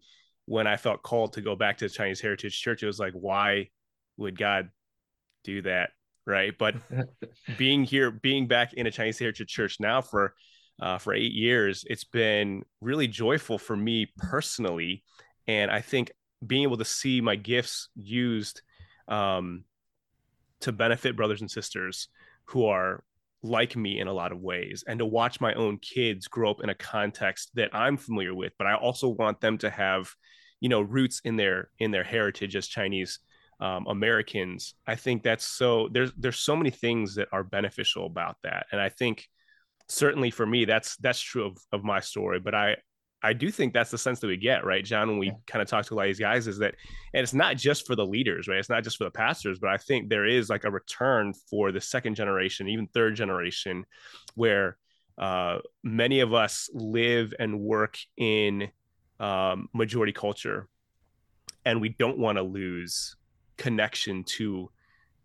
when 0.46 0.68
I 0.68 0.78
felt 0.78 1.04
called 1.04 1.34
to 1.34 1.42
go 1.42 1.56
back 1.56 1.78
to 1.78 1.86
the 1.86 1.94
Chinese 1.94 2.22
Heritage 2.22 2.60
Church, 2.60 2.84
it 2.84 2.88
was 2.88 3.00
like, 3.00 3.14
why 3.14 3.70
would 4.18 4.38
God 4.38 4.70
do 5.44 5.62
that? 5.64 5.92
right? 6.26 6.54
But 6.58 6.76
being 7.58 7.84
here, 7.84 8.12
being 8.12 8.48
back 8.48 8.74
in 8.74 8.88
a 8.88 8.92
Chinese 8.92 9.20
Heritage 9.20 9.50
Church 9.50 9.80
now 9.80 10.02
for 10.02 10.34
uh, 10.82 10.98
for 10.98 11.14
eight 11.14 11.34
years, 11.34 11.86
it's 11.88 12.04
been 12.04 12.64
really 12.82 13.08
joyful 13.08 13.58
for 13.58 13.76
me 13.76 14.12
personally, 14.18 15.04
and 15.48 15.70
I 15.70 15.82
think 15.82 16.12
being 16.46 16.64
able 16.64 16.78
to 16.78 16.86
see 16.86 17.22
my 17.22 17.36
gifts 17.36 17.90
used 17.96 18.62
um, 19.08 19.64
to 20.62 20.72
benefit 20.72 21.16
brothers 21.16 21.42
and 21.42 21.50
sisters 21.50 22.10
who 22.46 22.66
are 22.66 23.04
like 23.44 23.76
me 23.76 24.00
in 24.00 24.08
a 24.08 24.14
lot 24.14 24.32
of 24.32 24.40
ways 24.40 24.84
and 24.88 25.00
to 25.00 25.06
watch 25.06 25.42
my 25.42 25.54
own 25.54 25.78
kids 25.80 26.28
grow 26.28 26.50
up 26.50 26.64
in 26.64 26.70
a 26.70 26.76
context 26.76 27.52
that 27.54 27.70
I'm 27.74 27.98
familiar 27.98 28.34
with 28.34 28.54
but 28.58 28.68
I 28.68 28.76
also 28.76 29.10
want 29.10 29.42
them 29.42 29.58
to 29.60 29.70
have 29.70 30.10
you 30.62 30.70
know 30.70 30.82
roots 30.82 31.22
in 31.26 31.36
their 31.36 31.70
in 31.78 31.92
their 31.92 32.06
heritage 32.06 32.56
as 32.56 32.68
Chinese 32.68 33.20
um, 33.60 33.86
Americans, 33.88 34.76
I 34.88 34.96
think 34.96 35.24
that's 35.24 35.46
so 35.46 35.88
there's 35.92 36.12
there's 36.18 36.40
so 36.40 36.56
many 36.56 36.70
things 36.70 37.16
that 37.16 37.30
are 37.32 37.44
beneficial 37.44 38.06
about 38.06 38.38
that, 38.44 38.66
and 38.72 38.82
I 38.82 38.90
think 38.90 39.28
certainly 39.88 40.32
for 40.32 40.46
me 40.46 40.66
that's 40.66 40.98
that's 40.98 41.22
true 41.22 41.46
of 41.46 41.58
of 41.72 41.84
my 41.84 42.00
story. 42.00 42.40
But 42.40 42.56
I 42.56 42.76
I 43.24 43.34
do 43.34 43.50
think 43.50 43.74
that's 43.74 43.90
the 43.90 43.98
sense 43.98 44.20
that 44.20 44.28
we 44.28 44.36
get, 44.36 44.66
right, 44.66 44.84
John, 44.84 45.08
when 45.08 45.18
we 45.18 45.28
yeah. 45.28 45.34
kind 45.48 45.62
of 45.62 45.68
talk 45.70 45.86
to 45.86 45.94
a 45.94 45.96
lot 45.96 46.04
of 46.04 46.10
these 46.10 46.20
guys, 46.20 46.46
is 46.46 46.58
that, 46.58 46.76
and 47.14 47.24
it's 47.24 47.34
not 47.34 47.56
just 47.56 47.88
for 47.88 47.96
the 47.96 48.06
leaders, 48.06 48.50
right? 48.50 48.60
It's 48.60 48.70
not 48.70 48.84
just 48.84 48.98
for 48.98 49.06
the 49.06 49.12
pastors, 49.12 49.60
but 49.60 49.70
I 49.70 49.78
think 49.78 50.10
there 50.10 50.26
is 50.26 50.50
like 50.50 50.66
a 50.66 50.72
return 50.72 51.34
for 51.50 51.72
the 51.72 51.80
second 51.80 52.16
generation, 52.16 52.68
even 52.68 52.88
third 52.88 53.16
generation, 53.16 53.86
where 54.36 54.78
uh, 55.18 55.60
many 55.84 56.20
of 56.20 56.34
us 56.34 56.70
live 56.74 57.34
and 57.40 57.62
work 57.62 57.98
in 58.18 58.70
um, 59.20 59.70
majority 59.74 60.12
culture, 60.12 60.68
and 61.66 61.80
we 61.80 61.90
don't 61.90 62.18
want 62.18 62.38
to 62.38 62.44
lose 62.44 63.16
connection 63.58 64.24
to 64.24 64.70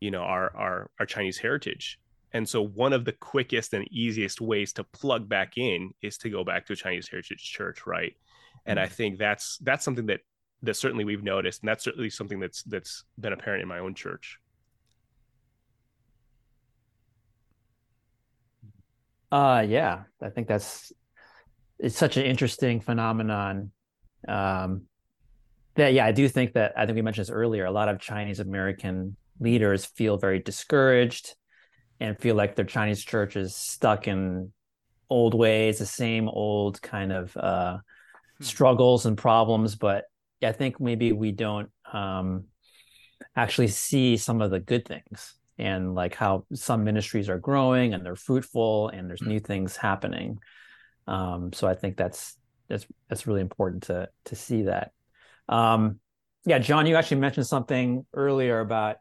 you 0.01 0.11
know 0.11 0.21
our 0.21 0.55
our 0.57 0.91
our 1.01 1.07
Chinese 1.07 1.39
heritage. 1.39 1.99
And 2.33 2.49
so 2.49 2.63
one 2.63 2.93
of 2.93 3.05
the 3.05 3.13
quickest 3.13 3.73
and 3.73 3.91
easiest 3.91 4.41
ways 4.41 4.73
to 4.75 4.85
plug 4.85 5.29
back 5.29 5.57
in 5.57 5.93
is 6.03 6.19
to 6.19 6.31
go 6.31 6.45
back 6.45 6.67
to 6.67 6.75
a 6.75 6.77
Chinese 6.77 7.09
heritage 7.09 7.43
church, 7.43 7.87
right? 7.87 8.15
And 8.67 8.79
I 8.79 8.85
mm-hmm. 8.85 8.95
think 8.95 9.19
that's 9.19 9.59
that's 9.59 9.85
something 9.85 10.07
that 10.07 10.21
that 10.63 10.75
certainly 10.75 11.05
we've 11.05 11.23
noticed, 11.23 11.63
and 11.63 11.69
that's 11.69 11.85
certainly 11.85 12.11
something 12.11 12.41
that's 12.41 12.63
that's 12.65 13.05
been 13.19 13.33
apparent 13.33 13.63
in 13.63 13.69
my 13.69 13.79
own 13.79 13.95
church. 13.95 14.39
Uh 19.31 19.65
yeah, 19.67 20.05
I 20.23 20.31
think 20.31 20.49
that's 20.49 20.93
it's 21.79 21.97
such 21.97 22.17
an 22.17 22.25
interesting 22.25 22.81
phenomenon. 22.81 23.71
Um, 24.27 24.83
that 25.77 25.93
yeah, 25.93 26.05
I 26.05 26.13
do 26.13 26.29
think 26.29 26.55
that 26.55 26.73
I 26.77 26.87
think 26.87 26.97
we 26.97 27.03
mentioned 27.03 27.27
this 27.27 27.33
earlier. 27.33 27.65
A 27.65 27.71
lot 27.71 27.89
of 27.89 28.01
Chinese 28.01 28.41
American 28.41 29.17
leaders 29.39 29.85
feel 29.85 30.17
very 30.17 30.41
discouraged 30.41 31.37
and 32.01 32.19
feel 32.19 32.35
like 32.35 32.57
their 32.57 32.65
Chinese 32.65 33.05
church 33.05 33.37
is 33.37 33.55
stuck 33.55 34.09
in 34.09 34.53
old 35.11 35.35
ways, 35.35 35.79
the 35.79 35.87
same 35.87 36.29
old 36.29 36.81
kind 36.83 37.13
of 37.13 37.37
uh, 37.37 37.79
hmm. 38.39 38.45
struggles 38.45 39.07
and 39.07 39.17
problems. 39.17 39.77
But 39.77 40.05
I 40.43 40.53
think 40.53 40.81
maybe 40.81 41.13
we 41.13 41.33
don't 41.33 41.71
um, 41.93 42.45
actually 43.37 43.69
see 43.69 44.17
some 44.17 44.41
of 44.41 44.51
the 44.51 44.61
good 44.61 44.87
things 44.87 45.35
and 45.59 45.95
like 45.95 46.15
how 46.15 46.45
some 46.55 46.85
ministries 46.85 47.29
are 47.29 47.39
growing 47.39 47.93
and 47.93 48.07
they're 48.07 48.15
fruitful 48.15 48.91
and 48.91 49.09
there's 49.09 49.23
new 49.23 49.41
things 49.41 49.77
happening. 49.77 50.39
Um, 51.09 51.53
so 51.53 51.67
I 51.67 51.75
think 51.75 51.97
that's 51.97 52.37
that's 52.69 52.87
that's 53.09 53.27
really 53.27 53.41
important 53.41 53.85
to 53.85 54.09
to 54.27 54.37
see 54.37 54.63
that. 54.63 54.93
Um, 55.49 56.01
yeah, 56.45 56.59
John, 56.59 56.87
you 56.87 56.97
actually 56.97 57.21
mentioned 57.21 57.47
something 57.47 58.07
earlier 58.15 58.61
about 58.61 58.97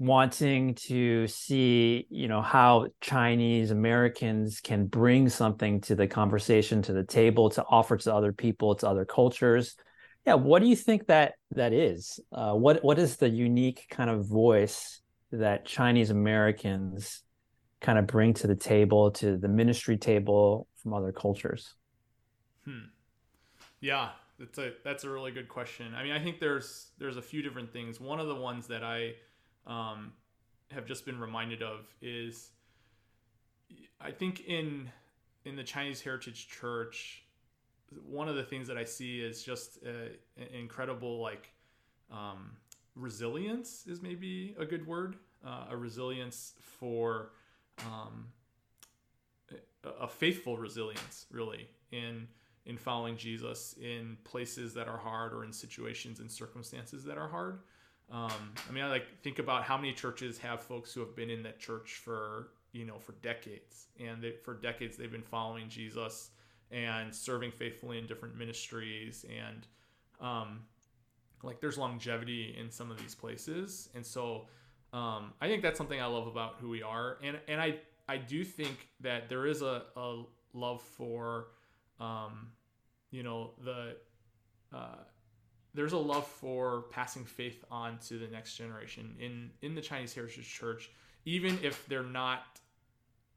wanting 0.00 0.74
to 0.74 1.26
see, 1.26 2.06
you 2.08 2.26
know, 2.26 2.40
how 2.40 2.86
Chinese 3.02 3.70
Americans 3.70 4.58
can 4.62 4.86
bring 4.86 5.28
something 5.28 5.78
to 5.82 5.94
the 5.94 6.06
conversation, 6.06 6.80
to 6.80 6.94
the 6.94 7.04
table, 7.04 7.50
to 7.50 7.62
offer 7.68 7.98
to 7.98 8.14
other 8.14 8.32
people, 8.32 8.74
to 8.74 8.88
other 8.88 9.04
cultures. 9.04 9.76
Yeah, 10.26 10.34
what 10.34 10.62
do 10.62 10.68
you 10.68 10.74
think 10.74 11.08
that 11.08 11.34
that 11.50 11.74
is? 11.74 12.18
Uh, 12.32 12.54
what 12.54 12.82
what 12.82 12.98
is 12.98 13.18
the 13.18 13.28
unique 13.28 13.88
kind 13.90 14.08
of 14.08 14.26
voice 14.26 15.02
that 15.32 15.66
Chinese 15.66 16.08
Americans 16.08 17.22
kind 17.82 17.98
of 17.98 18.06
bring 18.06 18.32
to 18.34 18.46
the 18.46 18.56
table, 18.56 19.10
to 19.10 19.36
the 19.36 19.48
ministry 19.48 19.98
table 19.98 20.66
from 20.82 20.94
other 20.94 21.12
cultures? 21.12 21.74
Hmm. 22.64 22.88
Yeah, 23.80 24.10
that's 24.38 24.58
a 24.58 24.72
that's 24.82 25.04
a 25.04 25.10
really 25.10 25.30
good 25.30 25.50
question. 25.50 25.94
I 25.94 26.02
mean, 26.04 26.12
I 26.12 26.24
think 26.24 26.40
there's 26.40 26.92
there's 26.98 27.18
a 27.18 27.22
few 27.22 27.42
different 27.42 27.70
things. 27.70 28.00
One 28.00 28.18
of 28.18 28.28
the 28.28 28.34
ones 28.34 28.66
that 28.68 28.82
I 28.82 29.12
um, 29.70 30.12
have 30.70 30.84
just 30.84 31.06
been 31.06 31.18
reminded 31.18 31.62
of 31.62 31.86
is 32.02 32.50
I 34.00 34.10
think 34.10 34.40
in 34.46 34.90
in 35.44 35.56
the 35.56 35.64
Chinese 35.64 36.02
Heritage 36.02 36.48
Church, 36.48 37.22
one 38.04 38.28
of 38.28 38.36
the 38.36 38.42
things 38.42 38.68
that 38.68 38.76
I 38.76 38.84
see 38.84 39.20
is 39.20 39.42
just 39.42 39.82
an 39.82 40.10
incredible 40.52 41.20
like 41.20 41.52
um, 42.10 42.50
resilience 42.94 43.84
is 43.86 44.02
maybe 44.02 44.54
a 44.58 44.66
good 44.66 44.86
word, 44.86 45.16
uh, 45.46 45.66
a 45.70 45.76
resilience 45.76 46.54
for 46.60 47.30
um, 47.86 48.26
a 50.00 50.08
faithful 50.08 50.58
resilience, 50.58 51.26
really 51.30 51.68
in 51.92 52.26
in 52.66 52.76
following 52.76 53.16
Jesus 53.16 53.74
in 53.80 54.18
places 54.24 54.74
that 54.74 54.86
are 54.86 54.98
hard 54.98 55.32
or 55.32 55.44
in 55.44 55.52
situations 55.52 56.20
and 56.20 56.30
circumstances 56.30 57.04
that 57.04 57.16
are 57.16 57.28
hard. 57.28 57.60
Um, 58.10 58.52
I 58.68 58.72
mean, 58.72 58.82
I 58.82 58.88
like 58.88 59.06
think 59.22 59.38
about 59.38 59.62
how 59.62 59.76
many 59.76 59.92
churches 59.92 60.38
have 60.38 60.60
folks 60.60 60.92
who 60.92 61.00
have 61.00 61.14
been 61.14 61.30
in 61.30 61.42
that 61.44 61.60
church 61.60 62.00
for 62.04 62.48
you 62.72 62.84
know 62.84 62.98
for 62.98 63.12
decades, 63.22 63.86
and 64.00 64.22
they, 64.22 64.32
for 64.32 64.54
decades 64.54 64.96
they've 64.96 65.10
been 65.10 65.22
following 65.22 65.68
Jesus 65.68 66.30
and 66.72 67.14
serving 67.14 67.50
faithfully 67.52 67.98
in 67.98 68.06
different 68.06 68.36
ministries, 68.36 69.24
and 69.28 69.66
um, 70.20 70.60
like 71.42 71.60
there's 71.60 71.78
longevity 71.78 72.56
in 72.58 72.70
some 72.70 72.90
of 72.90 72.98
these 72.98 73.14
places, 73.14 73.88
and 73.94 74.04
so 74.04 74.46
um, 74.92 75.32
I 75.40 75.46
think 75.46 75.62
that's 75.62 75.78
something 75.78 76.00
I 76.00 76.06
love 76.06 76.26
about 76.26 76.56
who 76.60 76.68
we 76.68 76.82
are, 76.82 77.18
and 77.22 77.38
and 77.46 77.60
I 77.60 77.76
I 78.08 78.16
do 78.16 78.44
think 78.44 78.88
that 79.00 79.28
there 79.28 79.46
is 79.46 79.62
a, 79.62 79.84
a 79.96 80.22
love 80.52 80.82
for 80.82 81.48
um, 82.00 82.48
you 83.12 83.22
know 83.22 83.52
the 83.64 83.96
uh, 84.74 84.96
there's 85.74 85.92
a 85.92 85.98
love 85.98 86.26
for 86.26 86.84
passing 86.90 87.24
faith 87.24 87.64
on 87.70 87.98
to 87.98 88.18
the 88.18 88.26
next 88.26 88.56
generation 88.56 89.14
in 89.18 89.50
in 89.62 89.74
the 89.74 89.80
Chinese 89.80 90.14
Heritage 90.14 90.48
Church, 90.48 90.90
even 91.24 91.58
if 91.62 91.86
they're 91.86 92.02
not 92.02 92.60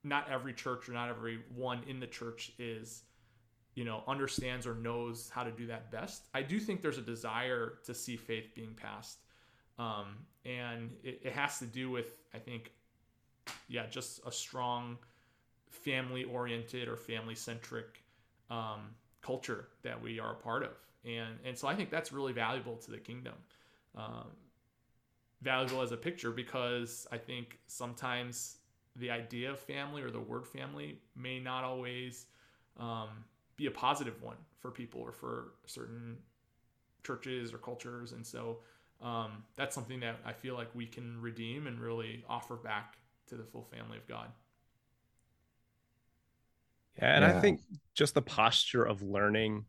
not 0.03 0.29
every 0.29 0.53
church 0.53 0.89
or 0.89 0.93
not 0.93 1.09
every 1.09 1.39
one 1.55 1.81
in 1.87 1.99
the 1.99 2.07
church 2.07 2.51
is 2.57 3.03
you 3.75 3.85
know 3.85 4.03
understands 4.07 4.65
or 4.65 4.75
knows 4.75 5.29
how 5.29 5.43
to 5.43 5.51
do 5.51 5.67
that 5.67 5.91
best. 5.91 6.27
I 6.33 6.41
do 6.41 6.59
think 6.59 6.81
there's 6.81 6.97
a 6.97 7.03
desire 7.03 7.73
to 7.85 7.93
see 7.93 8.15
faith 8.15 8.53
being 8.55 8.73
passed, 8.73 9.19
um, 9.77 10.17
and 10.45 10.91
it, 11.03 11.21
it 11.23 11.33
has 11.33 11.59
to 11.59 11.65
do 11.65 11.91
with 11.91 12.17
I 12.33 12.39
think, 12.39 12.71
yeah, 13.67 13.85
just 13.85 14.21
a 14.25 14.31
strong 14.31 14.97
family 15.69 16.23
oriented 16.23 16.87
or 16.87 16.95
family 16.95 17.35
centric 17.35 18.03
um, 18.49 18.95
culture 19.21 19.67
that 19.83 20.01
we 20.01 20.19
are 20.19 20.33
a 20.33 20.35
part 20.35 20.63
of 20.63 20.71
and 21.05 21.37
and 21.45 21.57
so 21.57 21.67
I 21.67 21.75
think 21.75 21.89
that's 21.89 22.11
really 22.11 22.33
valuable 22.33 22.77
to 22.77 22.91
the 22.91 22.97
kingdom. 22.97 23.33
Um, 23.95 24.27
valuable 25.41 25.81
as 25.81 25.91
a 25.91 25.97
picture 25.97 26.31
because 26.31 27.05
I 27.11 27.17
think 27.17 27.59
sometimes 27.67 28.57
the 28.95 29.11
idea 29.11 29.51
of 29.51 29.59
family 29.59 30.01
or 30.01 30.09
the 30.09 30.19
word 30.19 30.47
family 30.47 30.99
may 31.15 31.39
not 31.39 31.63
always 31.63 32.27
um, 32.77 33.09
be 33.57 33.65
a 33.65 33.71
positive 33.71 34.21
one 34.21 34.37
for 34.59 34.71
people 34.71 35.01
or 35.01 35.11
for 35.11 35.53
certain 35.65 36.17
churches 37.03 37.53
or 37.53 37.57
cultures, 37.57 38.13
and 38.13 38.25
so 38.25 38.59
um, 39.01 39.43
that's 39.55 39.75
something 39.75 39.99
that 39.99 40.15
I 40.25 40.31
feel 40.31 40.55
like 40.55 40.73
we 40.73 40.85
can 40.85 41.21
redeem 41.21 41.67
and 41.67 41.79
really 41.79 42.23
offer 42.29 42.55
back 42.55 42.97
to 43.27 43.35
the 43.35 43.43
full 43.43 43.63
family 43.63 43.97
of 43.97 44.07
God. 44.07 44.29
Yeah, 46.97 47.15
and 47.15 47.25
yeah. 47.25 47.37
I 47.37 47.41
think 47.41 47.61
just 47.93 48.13
the 48.13 48.21
posture 48.21 48.83
of 48.83 49.01
learning 49.01 49.65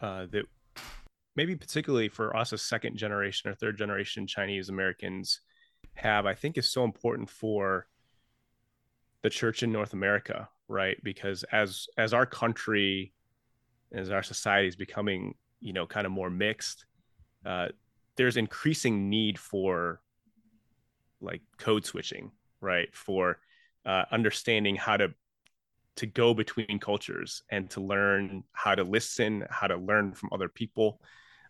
uh, 0.00 0.26
that 0.30 0.44
maybe 1.36 1.54
particularly 1.54 2.08
for 2.08 2.36
us 2.36 2.52
as 2.52 2.62
second 2.62 2.96
generation 2.96 3.50
or 3.50 3.54
third 3.54 3.76
generation 3.76 4.26
Chinese 4.26 4.68
Americans 4.68 5.40
have, 5.94 6.26
I 6.26 6.34
think 6.34 6.58
is 6.58 6.70
so 6.70 6.84
important 6.84 7.30
for 7.30 7.86
the 9.22 9.30
church 9.30 9.62
in 9.62 9.72
North 9.72 9.92
America, 9.92 10.48
right? 10.68 11.02
Because 11.02 11.44
as 11.52 11.86
as 11.96 12.14
our 12.14 12.26
country, 12.26 13.12
as 13.92 14.10
our 14.10 14.22
society 14.22 14.68
is 14.68 14.76
becoming, 14.76 15.34
you 15.60 15.72
know, 15.72 15.86
kind 15.86 16.06
of 16.06 16.12
more 16.12 16.30
mixed, 16.30 16.86
uh, 17.44 17.68
there's 18.16 18.36
increasing 18.36 19.08
need 19.08 19.38
for 19.38 20.00
like 21.20 21.42
code 21.58 21.84
switching, 21.84 22.30
right? 22.60 22.94
For 22.94 23.38
uh, 23.84 24.04
understanding 24.10 24.76
how 24.76 24.96
to 24.96 25.14
to 25.96 26.06
go 26.06 26.34
between 26.34 26.78
cultures 26.78 27.42
and 27.50 27.70
to 27.70 27.80
learn 27.80 28.44
how 28.52 28.74
to 28.74 28.84
listen, 28.84 29.44
how 29.50 29.66
to 29.66 29.76
learn 29.76 30.12
from 30.12 30.30
other 30.32 30.48
people. 30.48 31.00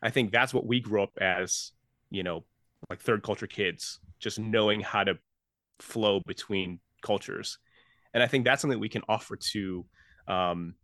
I 0.02 0.10
think 0.10 0.30
that's 0.30 0.54
what 0.54 0.66
we 0.66 0.80
grew 0.80 1.02
up 1.02 1.18
as, 1.20 1.72
you 2.10 2.22
know, 2.22 2.44
like 2.88 3.00
third 3.00 3.22
culture 3.22 3.46
kids, 3.46 3.98
just 4.20 4.38
knowing 4.38 4.80
how 4.80 5.04
to 5.04 5.18
flow 5.80 6.20
between 6.26 6.80
cultures. 7.02 7.58
And 8.14 8.22
I 8.22 8.26
think 8.26 8.44
that's 8.44 8.62
something 8.62 8.78
we 8.78 8.88
can 8.88 9.02
offer 9.08 9.36
to 9.36 9.84
um, 10.28 10.74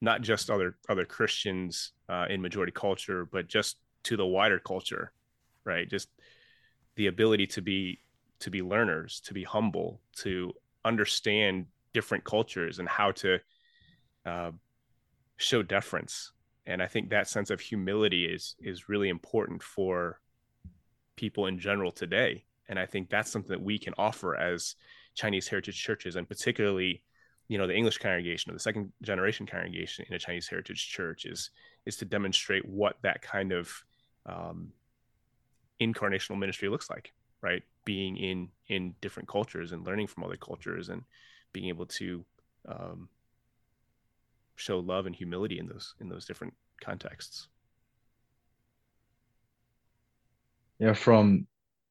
not 0.00 0.22
just 0.22 0.50
other 0.50 0.76
other 0.88 1.04
Christians 1.04 1.92
uh, 2.08 2.26
in 2.28 2.40
majority 2.40 2.72
culture, 2.72 3.26
but 3.26 3.48
just 3.48 3.76
to 4.04 4.16
the 4.16 4.26
wider 4.26 4.58
culture, 4.58 5.12
right? 5.64 5.88
Just 5.88 6.08
the 6.96 7.06
ability 7.08 7.46
to 7.48 7.62
be 7.62 8.00
to 8.40 8.50
be 8.50 8.62
learners, 8.62 9.20
to 9.26 9.34
be 9.34 9.44
humble, 9.44 10.00
to 10.16 10.52
understand 10.84 11.66
different 11.96 12.24
cultures 12.24 12.78
and 12.78 12.86
how 12.86 13.10
to 13.10 13.38
uh, 14.26 14.50
show 15.38 15.62
deference. 15.62 16.32
And 16.66 16.82
i 16.82 16.86
think 16.86 17.08
that 17.08 17.26
sense 17.26 17.50
of 17.50 17.58
humility 17.58 18.26
is 18.26 18.54
is 18.60 18.90
really 18.90 19.08
important 19.08 19.62
for 19.62 20.20
people 21.16 21.46
in 21.46 21.58
general 21.58 21.90
today. 21.90 22.44
And 22.68 22.78
i 22.78 22.84
think 22.84 23.08
that's 23.08 23.30
something 23.30 23.54
that 23.56 23.68
we 23.70 23.78
can 23.78 23.94
offer 23.96 24.36
as 24.36 24.76
chinese 25.14 25.48
heritage 25.48 25.80
churches 25.82 26.16
and 26.16 26.28
particularly 26.28 27.02
you 27.48 27.56
know 27.56 27.66
the 27.66 27.78
english 27.80 27.96
congregation 27.96 28.50
or 28.50 28.54
the 28.54 28.66
second 28.68 28.92
generation 29.00 29.46
congregation 29.46 30.04
in 30.08 30.14
a 30.14 30.18
chinese 30.18 30.46
heritage 30.46 30.82
church 30.96 31.24
is 31.24 31.50
is 31.86 31.96
to 31.96 32.04
demonstrate 32.04 32.66
what 32.68 32.96
that 33.00 33.22
kind 33.22 33.50
of 33.50 33.72
um, 34.26 34.58
incarnational 35.80 36.38
ministry 36.38 36.68
looks 36.68 36.90
like 36.90 37.14
right? 37.46 37.62
Being 37.84 38.16
in 38.16 38.48
in 38.68 38.94
different 39.00 39.28
cultures 39.28 39.72
and 39.72 39.86
learning 39.86 40.08
from 40.08 40.24
other 40.24 40.36
cultures 40.36 40.88
and 40.88 41.02
being 41.56 41.70
able 41.70 41.86
to 41.86 42.22
um, 42.68 43.08
show 44.56 44.78
love 44.78 45.06
and 45.06 45.16
humility 45.16 45.58
in 45.58 45.66
those 45.66 45.94
in 46.00 46.08
those 46.10 46.26
different 46.26 46.52
contexts. 46.82 47.48
Yeah 50.78 50.92
from 50.92 51.46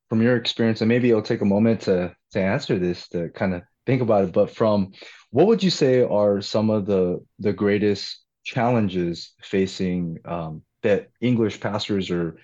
from 0.09 0.21
your 0.21 0.35
experience 0.37 0.81
and 0.81 0.87
maybe 0.87 1.09
it'll 1.09 1.23
take 1.23 1.41
a 1.41 1.53
moment 1.55 1.81
to 1.81 2.15
to 2.33 2.39
answer 2.39 2.77
this 2.77 3.07
to 3.09 3.29
kind 3.29 3.55
of 3.55 3.63
think 3.87 4.03
about 4.03 4.25
it 4.25 4.33
but 4.33 4.51
from 4.51 4.91
what 5.31 5.47
would 5.47 5.63
you 5.63 5.71
say 5.71 6.03
are 6.03 6.41
some 6.41 6.69
of 6.69 6.85
the 6.85 7.19
the 7.39 7.53
greatest 7.53 8.23
challenges 8.43 9.33
facing 9.41 10.19
um, 10.25 10.61
that 10.83 11.09
english 11.21 11.59
pastors 11.59 12.11
or 12.11 12.37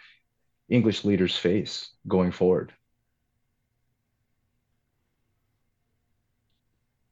english 0.70 1.06
leaders 1.06 1.38
face 1.38 1.92
going 2.08 2.32
forward 2.32 2.74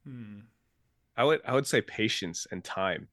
Hmm. 0.04 0.40
I 1.16 1.24
would 1.24 1.40
I 1.46 1.54
would 1.54 1.66
say 1.66 1.80
patience 1.80 2.46
and 2.50 2.64
time 2.64 3.08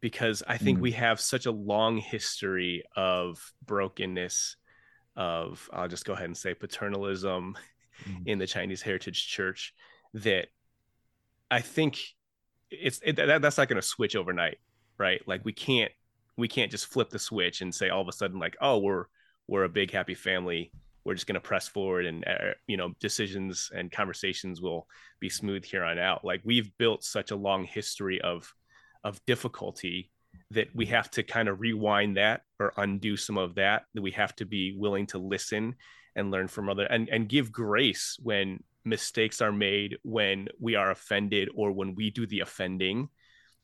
because 0.00 0.42
I 0.46 0.58
think 0.58 0.78
mm. 0.78 0.82
we 0.82 0.92
have 0.92 1.20
such 1.20 1.46
a 1.46 1.52
long 1.52 1.96
history 1.96 2.82
of 2.96 3.52
brokenness 3.64 4.56
of 5.16 5.70
I'll 5.72 5.88
just 5.88 6.04
go 6.04 6.12
ahead 6.14 6.26
and 6.26 6.36
say 6.36 6.54
paternalism 6.54 7.56
mm. 8.04 8.26
in 8.26 8.38
the 8.38 8.46
Chinese 8.46 8.82
Heritage 8.82 9.28
Church 9.28 9.74
that 10.14 10.48
I 11.50 11.60
think 11.60 12.00
it's 12.70 13.00
it, 13.04 13.16
that, 13.16 13.42
that's 13.42 13.58
not 13.58 13.68
going 13.68 13.80
to 13.80 13.86
switch 13.86 14.16
overnight, 14.16 14.58
right? 14.98 15.22
Like 15.26 15.44
we 15.44 15.52
can't 15.52 15.92
we 16.36 16.48
can't 16.48 16.70
just 16.70 16.86
flip 16.86 17.10
the 17.10 17.18
switch 17.18 17.60
and 17.60 17.74
say 17.74 17.90
all 17.90 18.00
of 18.00 18.08
a 18.08 18.12
sudden 18.12 18.40
like 18.40 18.56
oh 18.60 18.78
we're 18.78 19.04
we're 19.46 19.64
a 19.64 19.68
big 19.68 19.92
happy 19.92 20.14
family 20.14 20.72
we're 21.04 21.14
just 21.14 21.26
going 21.26 21.34
to 21.34 21.40
press 21.40 21.68
forward 21.68 22.06
and 22.06 22.24
uh, 22.26 22.52
you 22.66 22.76
know 22.76 22.92
decisions 23.00 23.70
and 23.74 23.90
conversations 23.90 24.60
will 24.60 24.86
be 25.20 25.28
smooth 25.28 25.64
here 25.64 25.84
on 25.84 25.98
out. 25.98 26.24
Like 26.24 26.40
we've 26.44 26.76
built 26.78 27.04
such 27.04 27.30
a 27.30 27.36
long 27.36 27.64
history 27.64 28.20
of 28.20 28.52
of 29.04 29.24
difficulty 29.26 30.10
that 30.50 30.68
we 30.74 30.86
have 30.86 31.10
to 31.10 31.22
kind 31.22 31.48
of 31.48 31.60
rewind 31.60 32.16
that 32.16 32.42
or 32.60 32.72
undo 32.76 33.16
some 33.16 33.36
of 33.36 33.56
that 33.56 33.84
that 33.94 34.02
we 34.02 34.12
have 34.12 34.34
to 34.36 34.44
be 34.44 34.74
willing 34.76 35.06
to 35.06 35.18
listen 35.18 35.74
and 36.14 36.30
learn 36.30 36.48
from 36.48 36.68
other 36.68 36.84
and 36.84 37.08
and 37.08 37.28
give 37.28 37.50
grace 37.50 38.16
when 38.22 38.62
mistakes 38.84 39.40
are 39.40 39.52
made 39.52 39.96
when 40.02 40.48
we 40.60 40.74
are 40.74 40.90
offended 40.90 41.48
or 41.54 41.72
when 41.72 41.94
we 41.94 42.10
do 42.10 42.26
the 42.26 42.40
offending. 42.40 43.08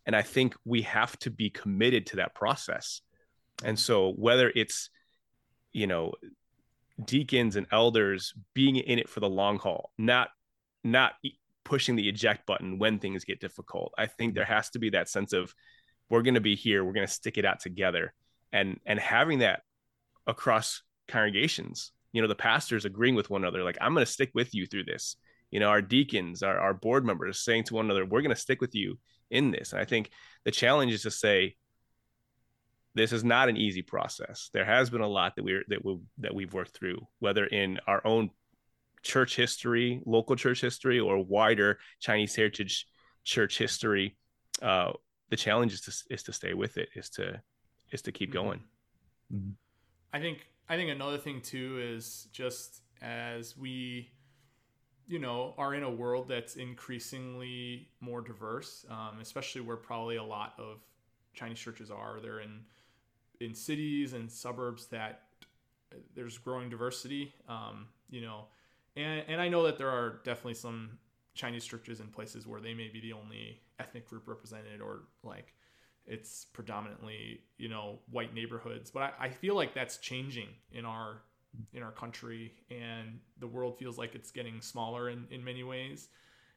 And 0.07 0.17
i 0.17 0.23
think 0.23 0.57
we 0.65 0.83
have 0.83 1.19
to 1.21 1.31
be 1.31 1.51
committed 1.51 2.07
to 2.07 2.17
that 2.17 2.35
process. 2.35 3.01
And 3.63 3.79
so 3.79 4.13
whether 4.13 4.51
it's 4.55 4.91
you 5.73 5.87
know 5.87 6.13
deacons 7.05 7.57
and 7.57 7.67
elders 7.71 8.35
being 8.55 8.77
in 8.77 8.99
it 8.99 9.09
for 9.09 9.21
the 9.21 9.29
long 9.29 9.59
haul 9.59 9.93
not 9.99 10.31
not 10.85 11.15
pushing 11.65 11.97
the 11.97 12.09
eject 12.09 12.47
button 12.47 12.79
when 12.79 12.99
things 12.99 13.25
get 13.25 13.41
difficult. 13.41 13.93
I 13.99 14.07
think 14.07 14.35
there 14.35 14.45
has 14.45 14.71
to 14.71 14.79
be 14.79 14.89
that 14.91 15.09
sense 15.09 15.35
of 15.35 15.55
we're 16.09 16.23
going 16.23 16.35
to 16.35 16.41
be 16.41 16.57
here 16.57 16.83
we're 16.83 16.95
going 16.95 17.07
to 17.07 17.13
stick 17.13 17.37
it 17.37 17.45
out 17.45 17.61
together. 17.61 18.15
And 18.53 18.81
and 18.87 18.99
having 18.99 19.41
that 19.41 19.63
across 20.27 20.83
congregations 21.07 21.93
you 22.13 22.23
know 22.23 22.29
the 22.29 22.35
pastors 22.35 22.85
agreeing 22.85 23.15
with 23.15 23.31
one 23.31 23.43
another 23.43 23.65
like 23.65 23.79
i'm 23.81 23.95
going 23.95 24.05
to 24.05 24.13
stick 24.13 24.31
with 24.35 24.55
you 24.55 24.67
through 24.67 24.85
this. 24.85 25.17
You 25.51 25.61
know 25.61 25.69
our 25.69 25.83
deacons 25.83 26.43
our, 26.43 26.59
our 26.59 26.75
board 26.75 27.05
members 27.05 27.41
saying 27.41 27.65
to 27.65 27.75
one 27.75 27.85
another 27.85 28.07
we're 28.07 28.23
going 28.23 28.35
to 28.35 28.41
stick 28.41 28.61
with 28.61 28.75
you 28.75 28.99
in 29.31 29.51
this. 29.51 29.73
And 29.73 29.81
i 29.81 29.85
think 29.85 30.11
the 30.45 30.51
challenge 30.51 30.93
is 30.93 31.03
to 31.03 31.11
say 31.11 31.57
this 32.99 33.13
is 33.13 33.25
not 33.25 33.49
an 33.49 33.57
easy 33.57 33.83
process 33.83 34.51
there 34.53 34.65
has 34.65 34.91
been 34.91 35.01
a 35.01 35.09
lot 35.09 35.35
that 35.37 35.45
we're 35.45 35.65
that 35.69 35.85
we 35.85 35.99
that 36.19 36.35
we've 36.35 36.53
worked 36.53 36.77
through 36.77 37.01
whether 37.19 37.47
in 37.47 37.79
our 37.87 38.07
own 38.07 38.31
church 39.03 39.37
history 39.37 40.03
local 40.05 40.37
church 40.37 40.61
history 40.61 40.99
or 40.99 41.25
wider 41.25 41.79
chinese 42.01 42.35
heritage 42.35 42.87
church 43.25 43.59
history 43.59 44.17
uh, 44.63 44.93
the 45.31 45.37
challenge 45.37 45.73
is 45.73 45.81
to 45.81 46.15
is 46.15 46.23
to 46.23 46.33
stay 46.33 46.55
with 46.55 46.77
it 46.77 46.89
is 46.95 47.09
to 47.09 47.41
is 47.93 48.03
to 48.03 48.13
keep 48.13 48.31
mm-hmm. 48.31 48.39
going 48.39 48.59
mm-hmm. 49.33 49.51
i 50.13 50.21
think 50.21 50.49
I 50.69 50.77
think 50.77 50.91
another 50.91 51.19
thing 51.19 51.41
too 51.41 51.81
is 51.81 52.29
just 52.31 52.83
as 53.01 53.57
we, 53.57 54.11
you 55.07 55.19
know, 55.19 55.55
are 55.57 55.75
in 55.75 55.83
a 55.83 55.91
world 55.91 56.29
that's 56.29 56.57
increasingly 56.57 57.89
more 58.01 58.21
diverse, 58.21 58.85
um, 58.91 59.19
especially 59.21 59.63
where 59.63 59.77
probably 59.77 60.17
a 60.17 60.23
lot 60.23 60.53
of 60.59 60.81
Chinese 61.33 61.59
churches 61.59 61.91
are. 61.91 62.21
They're 62.21 62.41
in 62.41 62.61
in 63.41 63.55
cities 63.55 64.13
and 64.13 64.31
suburbs 64.31 64.87
that 64.87 65.23
there's 66.15 66.39
growing 66.39 66.69
diversity. 66.69 67.35
Um, 67.49 67.87
you 68.11 68.21
know, 68.21 68.47
and 68.97 69.23
and 69.29 69.41
I 69.41 69.49
know 69.49 69.63
that 69.65 69.79
there 69.79 69.91
are 69.91 70.21
definitely 70.25 70.55
some 70.55 70.99
Chinese 71.35 71.65
churches 71.65 72.01
in 72.01 72.09
places 72.09 72.47
where 72.47 72.61
they 72.61 72.75
may 72.75 72.89
be 72.89 73.01
the 73.01 73.13
only 73.13 73.61
ethnic 73.79 74.09
group 74.09 74.27
represented 74.27 74.81
or 74.81 75.05
like 75.23 75.55
it's 76.07 76.47
predominantly 76.47 77.41
you 77.59 77.69
know 77.69 78.01
white 78.11 78.35
neighborhoods 78.35 78.91
but 78.91 79.03
I, 79.03 79.27
I, 79.27 79.29
feel 79.29 79.55
like 79.55 79.73
that's 79.73 79.99
changing 79.99 80.49
in 80.73 80.85
our 80.85 81.23
in 81.73 81.83
our 81.83 81.93
country 81.93 82.55
and 82.71 83.21
the 83.39 83.47
world 83.47 83.79
feels 83.79 83.99
like 83.99 84.15
it's 84.15 84.31
getting 84.31 84.61
smaller 84.61 85.11
in, 85.11 85.27
in 85.31 85.45
many 85.45 85.63
ways 85.63 86.09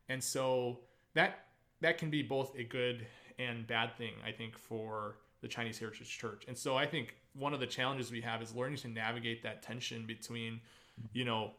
and 0.09 0.23
so 0.23 0.79
that 1.13 1.45
that 1.81 1.97
can 1.97 2.09
be 2.09 2.23
both 2.23 2.57
a 2.57 2.63
good 2.63 3.05
and 3.37 3.67
bad 3.67 3.95
thing 3.97 4.13
i 4.25 4.31
think 4.31 4.57
for 4.57 5.17
the 5.41 5.47
chinese 5.47 5.79
heritage 5.79 6.17
church 6.17 6.45
and 6.47 6.57
so 6.57 6.75
i 6.75 6.85
think 6.85 7.15
one 7.33 7.53
of 7.53 7.59
the 7.59 7.67
challenges 7.67 8.11
we 8.11 8.21
have 8.21 8.41
is 8.41 8.55
learning 8.55 8.77
to 8.77 8.87
navigate 8.87 9.43
that 9.43 9.61
tension 9.61 10.05
between 10.05 10.59
you 11.13 11.25
know 11.25 11.51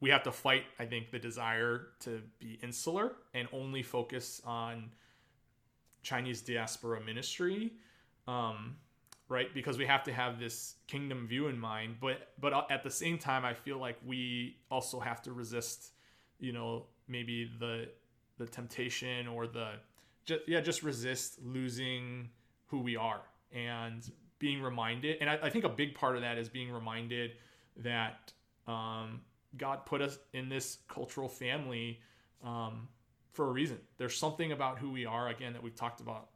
we 0.00 0.10
have 0.10 0.22
to 0.22 0.32
fight 0.32 0.64
i 0.78 0.84
think 0.84 1.10
the 1.10 1.18
desire 1.18 1.88
to 2.00 2.22
be 2.38 2.58
insular 2.62 3.12
and 3.34 3.48
only 3.52 3.82
focus 3.82 4.40
on 4.44 4.90
Chinese 6.02 6.40
diaspora 6.40 7.00
ministry, 7.00 7.72
um, 8.26 8.76
right? 9.28 9.52
Because 9.52 9.76
we 9.76 9.86
have 9.86 10.02
to 10.04 10.12
have 10.12 10.38
this 10.38 10.76
kingdom 10.86 11.26
view 11.26 11.48
in 11.48 11.58
mind, 11.58 11.96
but 12.00 12.32
but 12.40 12.70
at 12.70 12.82
the 12.82 12.90
same 12.90 13.18
time, 13.18 13.44
I 13.44 13.54
feel 13.54 13.78
like 13.78 13.98
we 14.04 14.56
also 14.70 15.00
have 15.00 15.20
to 15.22 15.32
resist, 15.32 15.92
you 16.38 16.52
know, 16.52 16.86
maybe 17.08 17.50
the 17.58 17.88
the 18.38 18.46
temptation 18.46 19.26
or 19.26 19.46
the 19.46 19.72
just, 20.28 20.40
yeah, 20.46 20.60
just 20.60 20.82
resist 20.82 21.38
losing 21.42 22.28
who 22.66 22.80
we 22.80 22.96
are 22.96 23.22
and 23.50 24.08
being 24.38 24.60
reminded. 24.60 25.16
And 25.20 25.30
I, 25.30 25.38
I 25.44 25.50
think 25.50 25.64
a 25.64 25.70
big 25.70 25.94
part 25.94 26.16
of 26.16 26.22
that 26.22 26.36
is 26.36 26.48
being 26.50 26.70
reminded 26.70 27.32
that 27.78 28.32
um, 28.66 29.22
God 29.56 29.86
put 29.86 30.02
us 30.02 30.18
in 30.34 30.50
this 30.50 30.78
cultural 30.86 31.28
family 31.28 32.00
um, 32.44 32.88
for 33.32 33.48
a 33.48 33.50
reason. 33.50 33.78
There's 33.96 34.16
something 34.16 34.52
about 34.52 34.78
who 34.78 34.90
we 34.90 35.06
are, 35.06 35.28
again, 35.28 35.54
that 35.54 35.62
we've 35.62 35.74
talked 35.74 36.00
about, 36.00 36.28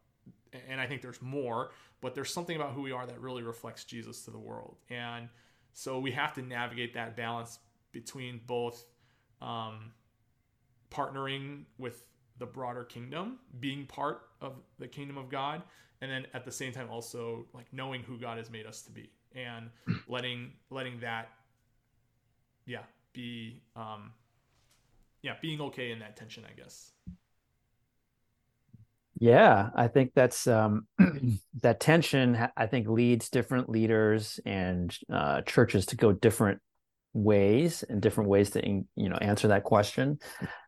and 0.69 0.81
I 0.81 0.87
think 0.87 1.03
there's 1.03 1.21
more, 1.21 1.73
but 2.01 2.15
there's 2.15 2.33
something 2.33 2.57
about 2.57 2.73
who 2.73 2.81
we 2.81 2.93
are 2.93 3.07
that 3.07 3.21
really 3.21 3.43
reflects 3.43 3.85
Jesus 3.85 4.25
to 4.25 4.31
the 4.31 4.39
world. 4.39 4.77
And 4.89 5.29
so 5.75 5.99
we 5.99 6.13
have 6.13 6.33
to 6.35 6.43
navigate 6.43 6.95
that 6.95 7.15
balance 7.15 7.59
between 7.93 8.41
both 8.47 8.87
um, 9.43 9.93
partnering 10.91 11.65
with 11.77 12.05
the 12.43 12.47
broader 12.47 12.85
kingdom, 12.85 13.39
being 13.61 13.87
part 13.87 14.23
of 14.41 14.55
the 14.79 14.89
kingdom 14.89 15.17
of 15.17 15.31
God, 15.31 15.63
and 16.01 16.11
then 16.11 16.27
at 16.35 16.45
the 16.45 16.53
same 16.53 16.73
time 16.73 16.89
also 16.91 17.47
like 17.55 17.67
knowing 17.73 18.03
who 18.03 18.19
God 18.19 18.37
has 18.39 18.51
made 18.51 18.67
us 18.67 18.83
to 18.83 18.91
be 18.91 19.11
and 19.35 19.71
letting 20.09 20.51
letting 20.71 20.99
that 21.01 21.31
yeah 22.67 22.83
be 23.13 23.63
um, 23.77 24.13
yeah, 25.23 25.35
being 25.41 25.61
okay 25.61 25.93
in 25.93 26.01
that 26.01 26.17
tension, 26.17 26.45
I 26.45 26.61
guess. 26.61 26.93
Yeah, 29.19 29.71
I 29.75 29.87
think 29.87 30.13
that's 30.15 30.49
um, 30.49 30.87
that 31.61 31.79
tension. 31.79 32.37
I 32.57 32.67
think 32.67 32.89
leads 32.89 33.29
different 33.29 33.69
leaders 33.69 34.41
and 34.45 34.97
uh, 35.13 35.43
churches 35.43 35.87
to 35.87 35.97
go 35.97 36.13
different 36.13 36.61
ways 37.15 37.83
and 37.89 38.01
different 38.01 38.31
ways 38.31 38.51
to 38.51 38.67
you 38.67 39.09
know 39.09 39.17
answer 39.17 39.49
that 39.49 39.65
question. 39.65 40.19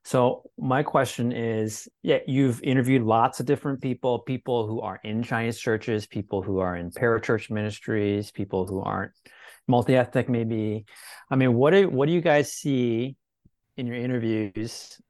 So 0.05 0.51
my 0.59 0.83
question 0.83 1.33
is, 1.33 1.89
yeah, 2.03 2.19
you've 2.27 2.63
interviewed 2.63 3.03
lots 3.03 3.41
of 3.41 3.47
different 3.47 3.81
people, 3.81 4.19
people 4.21 4.67
who 4.67 4.81
are 4.81 5.01
in 5.03 5.23
Chinese 5.23 5.59
churches, 5.59 6.07
people 6.07 6.43
who 6.43 6.59
are 6.59 6.77
in 6.77 6.91
parachurch 6.91 7.51
ministries, 7.51 8.31
people 8.31 8.67
who 8.67 8.81
aren't 8.83 9.13
multi-ethnic, 9.67 10.29
maybe. 10.29 10.85
I 11.31 11.37
mean, 11.37 11.55
what 11.55 11.71
do 11.71 11.89
what 11.89 12.07
do 12.07 12.13
you 12.13 12.21
guys 12.21 12.53
see 12.53 13.17
in 13.77 13.87
your 13.87 13.97
interviews 13.97 15.01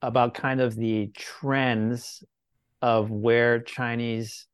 about 0.00 0.34
kind 0.34 0.60
of 0.60 0.76
the 0.76 1.10
trends 1.14 2.22
of 2.82 3.10
where 3.10 3.60
Chinese 3.60 4.46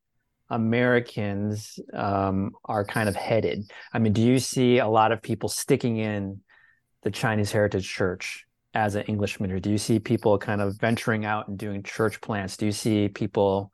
Americans 0.51 1.79
um, 1.93 2.51
are 2.65 2.83
kind 2.83 3.07
of 3.07 3.15
headed. 3.15 3.71
I 3.93 3.99
mean, 3.99 4.11
do 4.11 4.21
you 4.21 4.37
see 4.37 4.79
a 4.79 4.87
lot 4.87 5.13
of 5.13 5.21
people 5.21 5.47
sticking 5.47 5.97
in 5.97 6.41
the 7.03 7.09
Chinese 7.09 7.53
Heritage 7.53 7.89
Church 7.89 8.45
as 8.73 8.95
an 8.95 9.03
English 9.03 9.39
major? 9.39 9.59
Do 9.59 9.71
you 9.71 9.77
see 9.77 9.97
people 9.97 10.37
kind 10.37 10.61
of 10.61 10.77
venturing 10.77 11.23
out 11.23 11.47
and 11.47 11.57
doing 11.57 11.83
church 11.83 12.19
plants? 12.19 12.57
Do 12.57 12.65
you 12.65 12.73
see 12.73 13.07
people, 13.07 13.71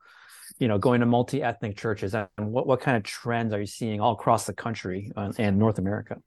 you 0.59 0.67
know, 0.67 0.78
going 0.78 0.99
to 0.99 1.07
multi-ethnic 1.07 1.78
churches? 1.78 2.13
And 2.13 2.28
what 2.38 2.67
what 2.67 2.80
kind 2.80 2.95
of 2.95 3.01
trends 3.01 3.53
are 3.53 3.59
you 3.59 3.65
seeing 3.65 3.99
all 3.99 4.13
across 4.13 4.45
the 4.45 4.53
country 4.53 5.11
uh, 5.17 5.34
and 5.39 5.57
North 5.57 5.80
America? 5.80 6.17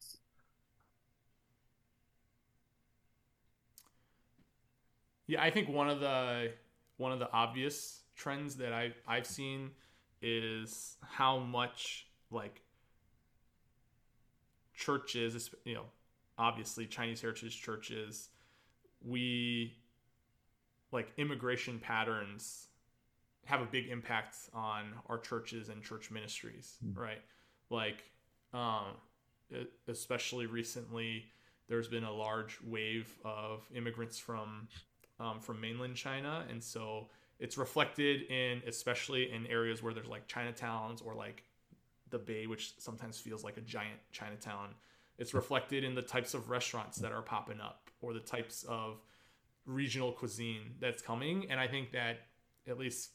Yeah, 5.29 5.41
I 5.41 5.51
think 5.53 5.69
one 5.69 5.89
of 5.89 6.01
the 6.01 6.51
one 6.97 7.13
of 7.13 7.21
the 7.21 7.31
obvious 7.31 8.03
trends 8.17 8.57
that 8.57 8.73
I 8.73 8.93
I've 9.07 9.27
seen 9.27 9.71
is 10.23 10.97
how 11.09 11.39
much 11.39 12.07
like 12.31 12.63
churches, 14.75 15.51
you 15.65 15.75
know, 15.75 15.87
obviously 16.39 16.87
Chinese 16.87 17.21
heritage 17.21 17.61
churches, 17.61 18.29
we 19.05 19.77
like 20.93 21.13
immigration 21.17 21.79
patterns 21.79 22.69
have 23.45 23.61
a 23.61 23.67
big 23.67 23.89
impact 23.89 24.37
on 24.55 24.93
our 25.09 25.19
churches 25.19 25.69
and 25.69 25.83
church 25.83 26.11
ministries, 26.11 26.77
mm. 26.85 26.97
right? 26.97 27.23
Like, 27.71 28.05
um, 28.53 28.97
especially 29.89 30.47
recently, 30.47 31.25
there's 31.69 31.89
been 31.89 32.05
a 32.05 32.13
large 32.13 32.59
wave 32.65 33.15
of 33.25 33.63
immigrants 33.75 34.19
from 34.19 34.69
um, 35.19 35.39
from 35.41 35.61
mainland 35.61 35.97
China, 35.97 36.45
and 36.51 36.63
so 36.63 37.09
it's 37.41 37.57
reflected 37.57 38.31
in 38.31 38.63
especially 38.67 39.33
in 39.33 39.47
areas 39.47 39.83
where 39.83 39.93
there's 39.95 40.07
like 40.07 40.29
Chinatowns 40.29 41.05
or 41.05 41.15
like 41.15 41.43
the 42.11 42.19
Bay, 42.19 42.47
which 42.47 42.75
sometimes 42.79 43.19
feels 43.19 43.43
like 43.43 43.57
a 43.57 43.63
giant 43.63 43.99
Chinatown. 44.13 44.75
It's 45.19 45.35
reflected 45.35 45.83
in 45.83 45.95
the 45.95 46.03
types 46.03 46.35
of 46.35 46.51
restaurants 46.51 46.99
that 46.99 47.13
are 47.13 47.23
popping 47.23 47.61
up 47.61 47.91
or 48.03 48.13
the 48.13 48.21
types 48.21 48.65
of 48.69 49.01
regional 49.67 50.13
cuisine 50.13 50.75
that's 50.81 51.03
coming, 51.03 51.51
and 51.51 51.59
I 51.59 51.67
think 51.67 51.93
that 51.93 52.21
at 52.69 52.79
least 52.79 53.11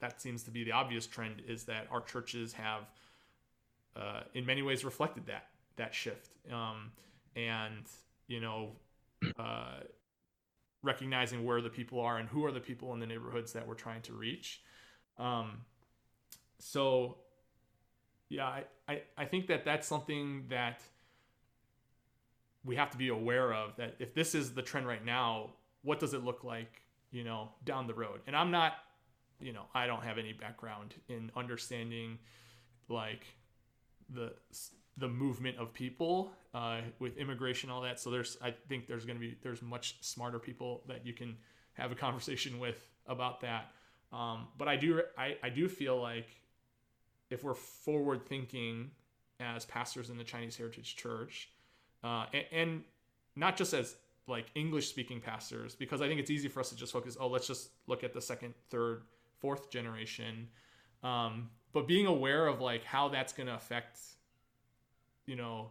that 0.00 0.20
seems 0.20 0.42
to 0.44 0.50
be 0.50 0.64
the 0.64 0.72
obvious 0.72 1.06
trend 1.06 1.42
is 1.46 1.64
that 1.64 1.86
our 1.90 2.00
churches 2.00 2.52
have 2.52 2.82
uh, 3.96 4.20
in 4.34 4.44
many 4.44 4.60
ways 4.60 4.84
reflected 4.84 5.26
that 5.26 5.46
that 5.76 5.94
shift 5.94 6.30
um, 6.52 6.90
and 7.36 7.84
you 8.26 8.40
know 8.40 8.72
uh, 9.38 9.80
recognizing 10.84 11.44
where 11.44 11.60
the 11.60 11.70
people 11.70 11.98
are 12.00 12.18
and 12.18 12.28
who 12.28 12.44
are 12.44 12.52
the 12.52 12.60
people 12.60 12.92
in 12.92 13.00
the 13.00 13.06
neighborhoods 13.06 13.52
that 13.54 13.66
we're 13.66 13.74
trying 13.74 14.02
to 14.02 14.12
reach. 14.12 14.62
Um, 15.18 15.62
so 16.58 17.16
yeah 18.28 18.46
I, 18.46 18.64
I, 18.88 19.02
I 19.16 19.24
think 19.24 19.46
that 19.48 19.64
that's 19.64 19.86
something 19.86 20.44
that 20.48 20.80
we 22.64 22.76
have 22.76 22.90
to 22.90 22.96
be 22.96 23.08
aware 23.08 23.52
of 23.52 23.76
that 23.76 23.96
if 23.98 24.14
this 24.14 24.34
is 24.34 24.54
the 24.54 24.62
trend 24.62 24.86
right 24.86 25.04
now 25.04 25.50
what 25.82 26.00
does 26.00 26.14
it 26.14 26.24
look 26.24 26.44
like 26.44 26.82
you 27.10 27.24
know 27.24 27.50
down 27.64 27.86
the 27.86 27.94
road? 27.94 28.20
And 28.26 28.36
i'm 28.36 28.50
not 28.50 28.74
you 29.40 29.52
know 29.52 29.64
i 29.74 29.86
don't 29.86 30.02
have 30.02 30.18
any 30.18 30.32
background 30.32 30.94
in 31.08 31.30
understanding 31.36 32.18
like 32.88 33.26
the 34.08 34.32
the 34.96 35.08
movement 35.08 35.58
of 35.58 35.72
people 35.72 36.32
uh, 36.54 36.80
with 36.98 37.16
immigration 37.16 37.70
all 37.70 37.80
that. 37.82 37.98
So 38.00 38.10
there's 38.10 38.36
i 38.42 38.54
think 38.68 38.86
there's 38.86 39.04
going 39.04 39.18
to 39.18 39.20
be 39.20 39.36
there's 39.42 39.62
much 39.62 39.96
smarter 40.00 40.38
people 40.38 40.82
that 40.88 41.06
you 41.06 41.12
can 41.12 41.36
have 41.74 41.90
a 41.92 41.94
conversation 41.94 42.58
with 42.58 42.88
about 43.06 43.40
that. 43.40 43.72
Um, 44.12 44.48
but 44.56 44.68
i 44.68 44.76
do 44.76 45.02
I, 45.18 45.36
I 45.42 45.48
do 45.48 45.68
feel 45.68 46.00
like 46.00 46.28
if 47.30 47.42
we're 47.42 47.54
forward 47.54 48.26
thinking 48.26 48.90
as 49.40 49.64
pastors 49.64 50.08
in 50.10 50.16
the 50.16 50.22
chinese 50.22 50.56
heritage 50.56 50.94
church 50.94 51.50
uh, 52.04 52.26
and, 52.32 52.44
and 52.52 52.82
not 53.34 53.56
just 53.56 53.74
as 53.74 53.96
like 54.28 54.46
english 54.54 54.88
speaking 54.88 55.20
pastors 55.20 55.74
because 55.74 56.00
i 56.00 56.06
think 56.06 56.20
it's 56.20 56.30
easy 56.30 56.46
for 56.46 56.60
us 56.60 56.68
to 56.68 56.76
just 56.76 56.92
focus 56.92 57.16
oh 57.18 57.26
let's 57.26 57.48
just 57.48 57.70
look 57.88 58.04
at 58.04 58.14
the 58.14 58.20
second 58.20 58.54
third 58.70 59.02
fourth 59.44 59.68
generation. 59.68 60.48
Um, 61.02 61.50
but 61.74 61.86
being 61.86 62.06
aware 62.06 62.46
of 62.46 62.62
like 62.62 62.82
how 62.82 63.10
that's 63.10 63.34
going 63.34 63.46
to 63.46 63.54
affect 63.54 63.98
you 65.26 65.36
know 65.36 65.70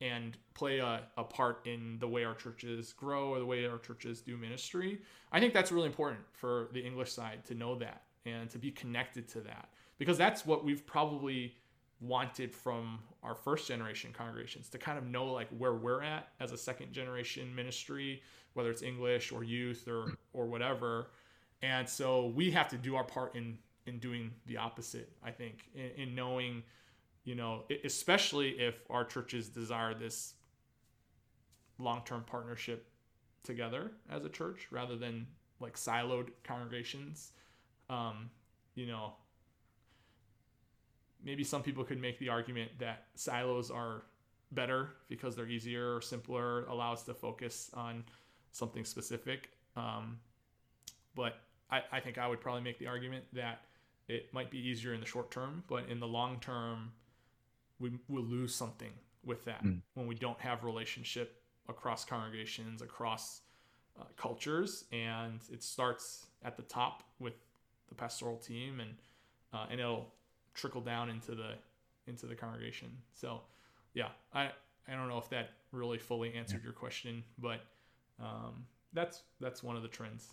and 0.00 0.38
play 0.54 0.78
a, 0.78 1.02
a 1.16 1.24
part 1.24 1.66
in 1.66 1.98
the 1.98 2.06
way 2.06 2.24
our 2.24 2.34
churches 2.34 2.92
grow 2.92 3.30
or 3.30 3.40
the 3.40 3.46
way 3.46 3.66
our 3.66 3.78
churches 3.78 4.20
do 4.20 4.36
ministry 4.36 5.00
i 5.32 5.40
think 5.40 5.52
that's 5.52 5.72
really 5.72 5.86
important 5.86 6.20
for 6.32 6.68
the 6.72 6.80
english 6.80 7.10
side 7.12 7.44
to 7.44 7.54
know 7.54 7.74
that 7.74 8.02
and 8.28 8.50
to 8.50 8.58
be 8.58 8.70
connected 8.70 9.28
to 9.28 9.40
that. 9.42 9.68
Because 9.98 10.18
that's 10.18 10.46
what 10.46 10.64
we've 10.64 10.86
probably 10.86 11.54
wanted 12.00 12.54
from 12.54 13.00
our 13.24 13.34
first 13.34 13.66
generation 13.66 14.12
congregations 14.16 14.68
to 14.68 14.78
kind 14.78 14.98
of 14.98 15.06
know 15.06 15.26
like 15.26 15.48
where 15.58 15.74
we're 15.74 16.02
at 16.02 16.28
as 16.38 16.52
a 16.52 16.56
second 16.56 16.92
generation 16.92 17.52
ministry 17.52 18.22
whether 18.54 18.70
it's 18.70 18.82
english 18.82 19.32
or 19.32 19.42
youth 19.42 19.88
or 19.88 20.12
or 20.32 20.46
whatever. 20.46 21.10
And 21.62 21.88
so 21.88 22.28
we 22.28 22.52
have 22.52 22.68
to 22.68 22.76
do 22.76 22.94
our 22.94 23.04
part 23.04 23.34
in 23.34 23.58
in 23.86 23.98
doing 23.98 24.30
the 24.46 24.56
opposite 24.56 25.10
i 25.24 25.30
think 25.30 25.64
in, 25.74 26.08
in 26.08 26.14
knowing 26.14 26.62
you 27.28 27.34
know 27.34 27.64
especially 27.84 28.48
if 28.52 28.86
our 28.88 29.04
churches 29.04 29.50
desire 29.50 29.92
this 29.92 30.32
long-term 31.78 32.24
partnership 32.26 32.88
together 33.44 33.92
as 34.10 34.24
a 34.24 34.30
church 34.30 34.66
rather 34.70 34.96
than 34.96 35.26
like 35.60 35.74
siloed 35.74 36.28
congregations 36.42 37.32
um, 37.90 38.30
you 38.76 38.86
know 38.86 39.12
maybe 41.22 41.44
some 41.44 41.62
people 41.62 41.84
could 41.84 42.00
make 42.00 42.18
the 42.18 42.30
argument 42.30 42.70
that 42.78 43.04
silos 43.14 43.70
are 43.70 44.04
better 44.52 44.88
because 45.10 45.36
they're 45.36 45.50
easier 45.50 45.96
or 45.96 46.00
simpler 46.00 46.64
allow 46.64 46.94
us 46.94 47.02
to 47.02 47.12
focus 47.12 47.70
on 47.74 48.02
something 48.52 48.86
specific 48.86 49.50
um, 49.76 50.18
but 51.14 51.40
I, 51.70 51.82
I 51.92 52.00
think 52.00 52.16
I 52.16 52.26
would 52.26 52.40
probably 52.40 52.62
make 52.62 52.78
the 52.78 52.86
argument 52.86 53.24
that 53.34 53.60
it 54.08 54.32
might 54.32 54.50
be 54.50 54.56
easier 54.56 54.94
in 54.94 55.00
the 55.00 55.06
short 55.06 55.30
term, 55.30 55.62
but 55.68 55.86
in 55.90 56.00
the 56.00 56.06
long 56.06 56.40
term, 56.40 56.92
we 57.80 57.92
will 58.08 58.24
lose 58.24 58.54
something 58.54 58.90
with 59.24 59.44
that 59.44 59.64
mm. 59.64 59.80
when 59.94 60.06
we 60.06 60.14
don't 60.14 60.40
have 60.40 60.64
relationship 60.64 61.42
across 61.68 62.04
congregations, 62.04 62.82
across 62.82 63.42
uh, 63.98 64.04
cultures, 64.16 64.84
and 64.92 65.40
it 65.52 65.62
starts 65.62 66.26
at 66.44 66.56
the 66.56 66.62
top 66.62 67.02
with 67.18 67.34
the 67.88 67.94
pastoral 67.94 68.36
team, 68.36 68.80
and 68.80 68.94
uh, 69.52 69.66
and 69.70 69.80
it'll 69.80 70.12
trickle 70.54 70.80
down 70.80 71.08
into 71.08 71.34
the 71.34 71.54
into 72.06 72.26
the 72.26 72.34
congregation. 72.34 72.88
So, 73.14 73.42
yeah, 73.94 74.08
I 74.32 74.50
I 74.88 74.94
don't 74.94 75.08
know 75.08 75.18
if 75.18 75.28
that 75.30 75.50
really 75.72 75.98
fully 75.98 76.34
answered 76.34 76.64
your 76.64 76.72
question, 76.72 77.22
but 77.38 77.60
um, 78.20 78.64
that's 78.92 79.22
that's 79.40 79.62
one 79.62 79.76
of 79.76 79.82
the 79.82 79.88
trends. 79.88 80.32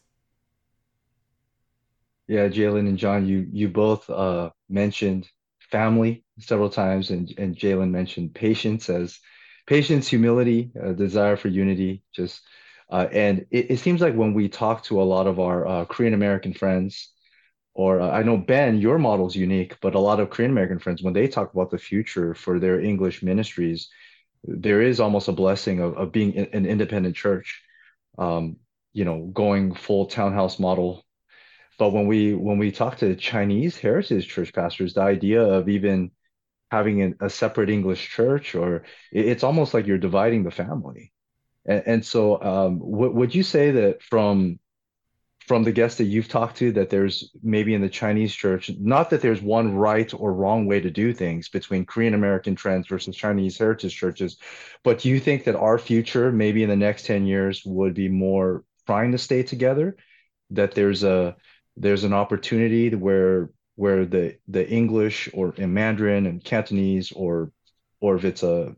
Yeah, 2.28 2.48
Jalen 2.48 2.88
and 2.88 2.98
John, 2.98 3.28
you 3.28 3.48
you 3.52 3.68
both 3.68 4.10
uh, 4.10 4.50
mentioned 4.70 5.30
family 5.72 6.24
several 6.40 6.70
times, 6.70 7.10
and 7.12 7.34
and 7.38 7.56
Jalen 7.56 7.92
mentioned 7.92 8.34
patience 8.36 8.90
as 8.90 9.20
patience, 9.68 10.08
humility, 10.08 10.72
a 10.80 10.94
desire 10.94 11.38
for 11.38 11.48
unity. 11.48 12.04
Just 12.14 12.42
uh, 12.90 13.08
and 13.12 13.46
it, 13.52 13.72
it 13.72 13.78
seems 13.80 14.02
like 14.02 14.16
when 14.16 14.34
we 14.34 14.50
talk 14.50 14.84
to 14.86 15.02
a 15.02 15.04
lot 15.04 15.28
of 15.28 15.40
our 15.40 15.68
uh, 15.68 15.86
Korean 15.86 16.14
American 16.14 16.54
friends, 16.54 17.12
or 17.74 18.02
uh, 18.02 18.10
I 18.10 18.24
know 18.24 18.38
Ben, 18.38 18.80
your 18.80 19.00
model 19.00 19.28
is 19.28 19.36
unique, 19.36 19.78
but 19.82 19.96
a 19.96 20.00
lot 20.00 20.20
of 20.20 20.30
Korean 20.30 20.52
American 20.52 20.80
friends, 20.80 21.02
when 21.04 21.14
they 21.14 21.28
talk 21.28 21.54
about 21.54 21.72
the 21.72 21.78
future 21.78 22.34
for 22.34 22.60
their 22.60 22.80
English 22.80 23.24
ministries, 23.24 23.90
there 24.44 24.82
is 24.82 25.00
almost 25.00 25.28
a 25.28 25.34
blessing 25.34 25.80
of, 25.80 25.98
of 25.98 26.12
being 26.12 26.38
an 26.38 26.66
independent 26.66 27.16
church. 27.16 27.62
Um, 28.18 28.58
you 28.94 29.04
know, 29.04 29.30
going 29.34 29.76
full 29.76 30.06
townhouse 30.06 30.58
model 30.58 31.05
but 31.78 31.92
when 31.92 32.08
we 32.08 32.34
when 32.34 32.58
we 32.58 32.72
talk 32.72 32.98
to 32.98 33.16
Chinese 33.16 33.78
heritage 33.78 34.28
church 34.28 34.54
pastors, 34.54 34.94
the 34.94 35.02
idea 35.02 35.42
of 35.42 35.70
even 35.70 36.12
having 36.72 37.04
a, 37.04 37.26
a 37.26 37.30
separate 37.30 37.70
English 37.70 38.10
church, 38.10 38.56
or 38.56 38.84
it, 39.12 39.26
it's 39.26 39.44
almost 39.44 39.74
like 39.74 39.88
you're 39.88 39.98
dividing 39.98 40.44
the 40.44 40.52
family. 40.52 41.12
And, 41.66 41.84
and 41.86 42.06
so, 42.06 42.42
um, 42.42 42.80
w- 42.80 43.12
would 43.12 43.36
you 43.36 43.44
say 43.44 43.72
that 43.72 44.02
from 44.02 44.60
from 45.48 45.64
the 45.64 45.72
guests 45.72 46.00
that 46.00 46.06
you've 46.06 46.28
talked 46.28 46.58
to, 46.58 46.72
that 46.72 46.90
there's 46.90 47.32
maybe 47.44 47.76
in 47.76 47.82
the 47.82 47.90
Chinese 47.90 48.34
church, 48.34 48.72
not 48.80 49.12
that 49.12 49.22
there's 49.22 49.44
one 49.44 49.76
right 49.76 50.12
or 50.12 50.34
wrong 50.34 50.66
way 50.66 50.80
to 50.80 50.90
do 50.90 51.14
things 51.14 51.50
between 51.50 51.86
Korean 51.86 52.16
American 52.16 52.56
trends 52.56 52.88
versus 52.88 53.16
Chinese 53.16 53.56
heritage 53.56 53.96
churches, 53.96 54.38
but 54.84 55.00
do 55.00 55.10
you 55.10 55.20
think 55.20 55.44
that 55.44 55.56
our 55.56 55.78
future, 55.78 56.32
maybe 56.32 56.64
in 56.64 56.70
the 56.70 56.76
next 56.76 57.06
ten 57.06 57.28
years, 57.28 57.62
would 57.64 57.94
be 57.94 58.10
more 58.10 58.64
trying 58.88 59.12
to 59.12 59.20
stay 59.20 59.44
together? 59.44 59.98
That 60.50 60.74
there's 60.74 61.04
a 61.04 61.36
there's 61.78 62.04
an 62.04 62.14
opportunity 62.14 62.94
where 62.96 63.50
where 63.76 64.06
the 64.06 64.38
the 64.48 64.68
English 64.70 65.30
or 65.34 65.54
in 65.58 65.74
Mandarin 65.74 66.26
and 66.26 66.44
Cantonese 66.44 67.12
or 67.12 67.52
or 68.00 68.16
if 68.16 68.24
it's 68.24 68.44
a 68.44 68.76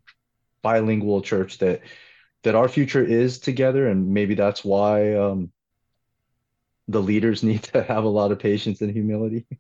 bilingual 0.62 1.22
church 1.22 1.60
that 1.60 1.82
that 2.44 2.56
our 2.56 2.68
future 2.68 3.04
is 3.04 3.40
together 3.40 3.88
and 3.88 4.10
maybe 4.14 4.36
that's 4.36 4.64
why 4.64 5.14
um, 5.16 5.52
the 6.88 7.02
leaders 7.02 7.44
need 7.50 7.64
to 7.64 7.84
have 7.84 8.04
a 8.04 8.10
lot 8.10 8.32
of 8.32 8.40
patience 8.40 8.82
and 8.82 8.92
humility. 8.92 9.46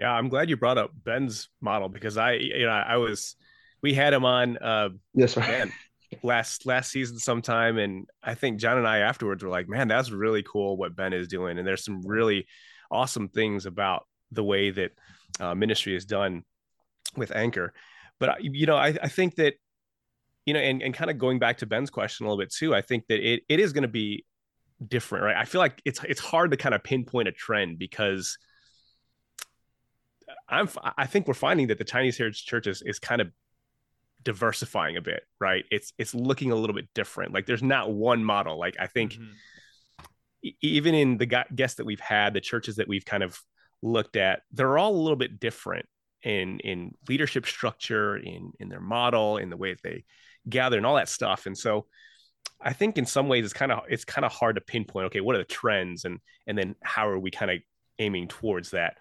Yeah, 0.00 0.10
I'm 0.10 0.28
glad 0.28 0.50
you 0.50 0.56
brought 0.56 0.76
up 0.76 0.90
Ben's 1.04 1.48
model 1.60 1.88
because 1.88 2.16
I 2.16 2.32
you 2.32 2.66
know 2.66 2.72
I 2.72 2.96
was 2.96 3.36
we 3.80 3.94
had 3.94 4.12
him 4.12 4.24
on 4.24 4.58
uh 4.58 4.88
yes 5.14 5.36
right. 5.36 5.48
man 5.48 5.72
last 6.22 6.66
last 6.66 6.90
season 6.90 7.18
sometime 7.18 7.78
and 7.78 8.06
i 8.22 8.34
think 8.34 8.60
john 8.60 8.78
and 8.78 8.86
i 8.86 8.98
afterwards 8.98 9.42
were 9.42 9.50
like 9.50 9.68
man 9.68 9.88
that's 9.88 10.10
really 10.10 10.42
cool 10.42 10.76
what 10.76 10.94
ben 10.94 11.12
is 11.12 11.28
doing. 11.28 11.58
And 11.58 11.66
there's 11.66 11.84
some 11.84 12.02
really 12.02 12.46
awesome 12.90 13.28
things 13.28 13.66
about 13.66 14.06
the 14.30 14.44
way 14.44 14.70
that 14.70 14.92
uh, 15.40 15.54
ministry 15.54 15.96
is 15.96 16.04
done 16.04 16.44
with 17.16 17.34
anchor. 17.34 17.72
But 18.20 18.42
you 18.42 18.66
know 18.66 18.76
i, 18.76 18.88
I 19.02 19.08
think 19.08 19.36
that 19.36 19.54
you 20.46 20.54
know 20.54 20.60
and, 20.60 20.82
and 20.82 20.94
kind 20.94 21.10
of 21.10 21.18
going 21.18 21.38
back 21.38 21.58
to 21.58 21.66
ben's 21.66 21.90
question 21.90 22.26
a 22.26 22.28
little 22.28 22.42
bit 22.42 22.52
too 22.52 22.74
i 22.74 22.82
think 22.82 23.06
that 23.08 23.20
it, 23.20 23.42
it 23.48 23.60
is 23.60 23.72
going 23.72 23.82
to 23.82 23.88
be 23.88 24.24
different 24.86 25.24
right? 25.24 25.36
I 25.36 25.44
feel 25.44 25.60
like 25.60 25.80
it's 25.84 26.02
it's 26.04 26.20
hard 26.20 26.50
to 26.50 26.56
kind 26.56 26.74
of 26.74 26.84
pinpoint 26.84 27.28
a 27.28 27.32
trend 27.32 27.78
because 27.78 28.36
i'm 30.48 30.68
i 30.98 31.06
think 31.06 31.26
we're 31.26 31.34
finding 31.34 31.68
that 31.68 31.78
the 31.78 31.84
chinese 31.84 32.18
heritage 32.18 32.44
churches 32.44 32.82
is 32.84 32.98
kind 32.98 33.20
of 33.20 33.30
diversifying 34.24 34.96
a 34.96 35.02
bit, 35.02 35.22
right? 35.40 35.64
It's 35.70 35.92
it's 35.98 36.14
looking 36.14 36.50
a 36.50 36.56
little 36.56 36.74
bit 36.74 36.88
different. 36.94 37.32
Like 37.32 37.46
there's 37.46 37.62
not 37.62 37.92
one 37.92 38.24
model. 38.24 38.58
Like 38.58 38.76
I 38.78 38.86
think 38.86 39.14
mm-hmm. 39.14 40.48
even 40.62 40.94
in 40.94 41.18
the 41.18 41.26
guests 41.26 41.76
that 41.76 41.86
we've 41.86 42.00
had, 42.00 42.34
the 42.34 42.40
churches 42.40 42.76
that 42.76 42.88
we've 42.88 43.04
kind 43.04 43.22
of 43.22 43.38
looked 43.82 44.16
at, 44.16 44.42
they're 44.52 44.78
all 44.78 44.94
a 44.94 44.96
little 44.96 45.16
bit 45.16 45.38
different 45.38 45.86
in 46.22 46.58
in 46.60 46.94
leadership 47.08 47.46
structure, 47.46 48.16
in 48.16 48.52
in 48.58 48.68
their 48.68 48.80
model, 48.80 49.36
in 49.36 49.50
the 49.50 49.56
way 49.56 49.72
that 49.72 49.82
they 49.82 50.04
gather 50.48 50.76
and 50.76 50.86
all 50.86 50.96
that 50.96 51.08
stuff. 51.08 51.46
And 51.46 51.56
so 51.56 51.86
I 52.60 52.72
think 52.72 52.98
in 52.98 53.06
some 53.06 53.28
ways 53.28 53.44
it's 53.44 53.54
kind 53.54 53.72
of 53.72 53.80
it's 53.88 54.04
kind 54.04 54.24
of 54.24 54.32
hard 54.32 54.56
to 54.56 54.62
pinpoint 54.62 55.06
okay, 55.06 55.20
what 55.20 55.34
are 55.34 55.38
the 55.38 55.44
trends 55.44 56.04
and 56.04 56.18
and 56.46 56.56
then 56.56 56.74
how 56.82 57.08
are 57.08 57.18
we 57.18 57.30
kind 57.30 57.50
of 57.50 57.58
aiming 57.98 58.28
towards 58.28 58.70
that? 58.70 58.96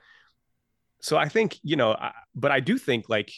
So 1.02 1.18
I 1.18 1.28
think, 1.28 1.60
you 1.64 1.76
know, 1.76 1.92
I, 1.92 2.14
but 2.34 2.52
I 2.52 2.62
do 2.62 2.78
think 2.78 3.10
like 3.10 3.34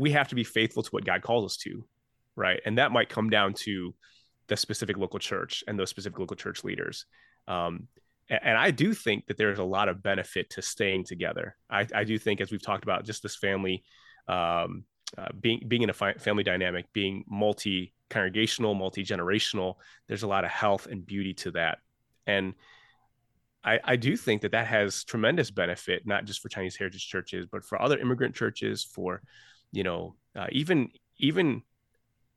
we 0.00 0.10
have 0.12 0.28
to 0.28 0.34
be 0.34 0.44
faithful 0.44 0.82
to 0.82 0.90
what 0.90 1.04
God 1.04 1.20
calls 1.20 1.44
us 1.44 1.56
to, 1.58 1.84
right? 2.34 2.58
And 2.64 2.78
that 2.78 2.90
might 2.90 3.10
come 3.10 3.28
down 3.28 3.52
to 3.64 3.94
the 4.48 4.56
specific 4.56 4.96
local 4.96 5.18
church 5.18 5.62
and 5.68 5.78
those 5.78 5.90
specific 5.90 6.18
local 6.18 6.36
church 6.36 6.64
leaders. 6.64 7.04
Um, 7.46 7.86
and 8.30 8.56
I 8.56 8.70
do 8.70 8.94
think 8.94 9.26
that 9.26 9.36
there's 9.36 9.58
a 9.58 9.64
lot 9.64 9.90
of 9.90 10.02
benefit 10.02 10.48
to 10.50 10.62
staying 10.62 11.04
together. 11.04 11.54
I, 11.68 11.86
I 11.94 12.04
do 12.04 12.18
think, 12.18 12.40
as 12.40 12.50
we've 12.50 12.62
talked 12.62 12.82
about, 12.84 13.04
just 13.04 13.22
this 13.22 13.36
family, 13.36 13.84
um, 14.26 14.84
uh, 15.18 15.28
being 15.38 15.64
being 15.68 15.82
in 15.82 15.90
a 15.90 15.92
fi- 15.92 16.14
family 16.14 16.44
dynamic, 16.44 16.86
being 16.94 17.24
multi 17.28 17.92
congregational, 18.08 18.74
multi 18.74 19.04
generational, 19.04 19.74
there's 20.06 20.22
a 20.22 20.28
lot 20.28 20.44
of 20.44 20.50
health 20.50 20.86
and 20.86 21.04
beauty 21.04 21.34
to 21.34 21.50
that, 21.50 21.78
and 22.26 22.54
I, 23.64 23.80
I 23.84 23.96
do 23.96 24.16
think 24.16 24.42
that 24.42 24.52
that 24.52 24.68
has 24.68 25.04
tremendous 25.04 25.50
benefit, 25.50 26.06
not 26.06 26.24
just 26.24 26.40
for 26.40 26.48
Chinese 26.48 26.76
heritage 26.76 27.06
churches, 27.06 27.46
but 27.50 27.64
for 27.64 27.82
other 27.82 27.98
immigrant 27.98 28.34
churches, 28.34 28.84
for 28.84 29.22
you 29.72 29.82
know, 29.82 30.16
uh, 30.36 30.46
even 30.52 30.90
even 31.18 31.62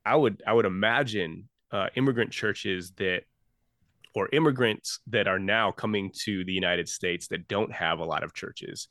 I 0.05 0.15
would 0.15 0.41
I 0.45 0.53
would 0.53 0.65
imagine 0.65 1.49
uh, 1.71 1.87
immigrant 1.95 2.31
churches 2.31 2.91
that 2.97 3.23
or 4.15 4.29
immigrants 4.31 4.99
that 5.07 5.27
are 5.27 5.39
now 5.39 5.71
coming 5.71 6.11
to 6.23 6.43
the 6.45 6.53
United 6.53 6.87
States 6.87 7.27
that 7.27 7.47
don't 7.47 7.71
have 7.71 7.99
a 7.99 8.05
lot 8.05 8.23
of 8.23 8.33
churches, 8.33 8.87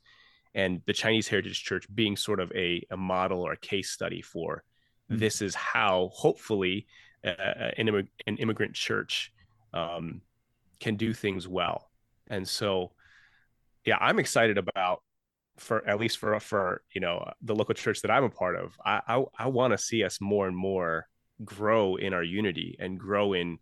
and 0.53 0.81
the 0.85 0.93
Chinese 0.93 1.27
Heritage 1.27 1.63
Church 1.63 1.85
being 1.93 2.17
sort 2.17 2.39
of 2.39 2.51
a, 2.53 2.85
a 2.91 2.97
model 2.97 3.41
or 3.41 3.53
a 3.53 3.57
case 3.57 3.91
study 3.91 4.21
for 4.21 4.63
mm-hmm. 5.09 5.19
this 5.19 5.41
is 5.41 5.55
how 5.55 6.09
hopefully 6.13 6.87
uh, 7.25 7.29
uh, 7.29 7.71
an, 7.77 7.87
immig- 7.87 8.07
an 8.27 8.37
immigrant 8.37 8.73
church 8.73 9.31
um, 9.73 10.21
can 10.79 10.95
do 10.95 11.13
things 11.13 11.47
well. 11.47 11.89
And 12.27 12.47
so, 12.47 12.91
yeah, 13.85 13.97
I'm 13.99 14.19
excited 14.19 14.57
about 14.57 15.01
for 15.57 15.87
at 15.87 15.99
least 15.99 16.17
for 16.17 16.39
for 16.39 16.81
you 16.93 17.01
know 17.01 17.31
the 17.41 17.55
local 17.55 17.75
church 17.75 18.01
that 18.01 18.11
I'm 18.11 18.23
a 18.23 18.29
part 18.29 18.55
of. 18.55 18.75
I 18.85 19.01
I, 19.07 19.23
I 19.37 19.47
want 19.47 19.71
to 19.71 19.77
see 19.77 20.03
us 20.03 20.19
more 20.21 20.47
and 20.47 20.57
more 20.57 21.07
grow 21.43 21.95
in 21.95 22.13
our 22.13 22.23
unity 22.23 22.77
and 22.79 22.99
grow 22.99 23.33
in 23.33 23.59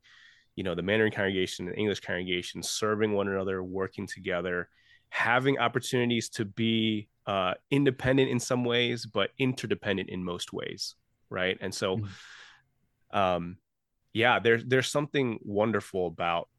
you 0.55 0.63
know 0.63 0.75
the 0.75 0.81
mandarin 0.81 1.11
congregation 1.11 1.67
and 1.67 1.77
english 1.77 1.99
congregation 2.01 2.61
serving 2.61 3.13
one 3.13 3.27
another 3.27 3.63
working 3.63 4.05
together 4.05 4.67
having 5.09 5.57
opportunities 5.59 6.29
to 6.29 6.45
be 6.45 7.07
uh, 7.27 7.53
independent 7.69 8.29
in 8.29 8.39
some 8.39 8.63
ways 8.63 9.05
but 9.05 9.29
interdependent 9.37 10.09
in 10.09 10.23
most 10.23 10.53
ways 10.53 10.95
right 11.29 11.57
and 11.61 11.73
so 11.73 11.97
mm-hmm. 11.97 13.17
um 13.17 13.57
yeah 14.13 14.39
there's 14.39 14.63
there's 14.65 14.87
something 14.87 15.39
wonderful 15.43 16.07
about 16.07 16.49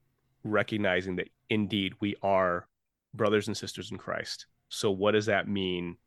recognizing 0.45 1.17
that 1.17 1.29
indeed 1.51 1.95
we 2.01 2.15
are 2.23 2.67
brothers 3.15 3.49
and 3.49 3.57
sisters 3.57 3.91
in 3.91 3.99
christ 3.99 4.47
so 4.73 4.91
what 4.91 5.13
does 5.13 5.27
that 5.27 5.47
mean 5.47 5.99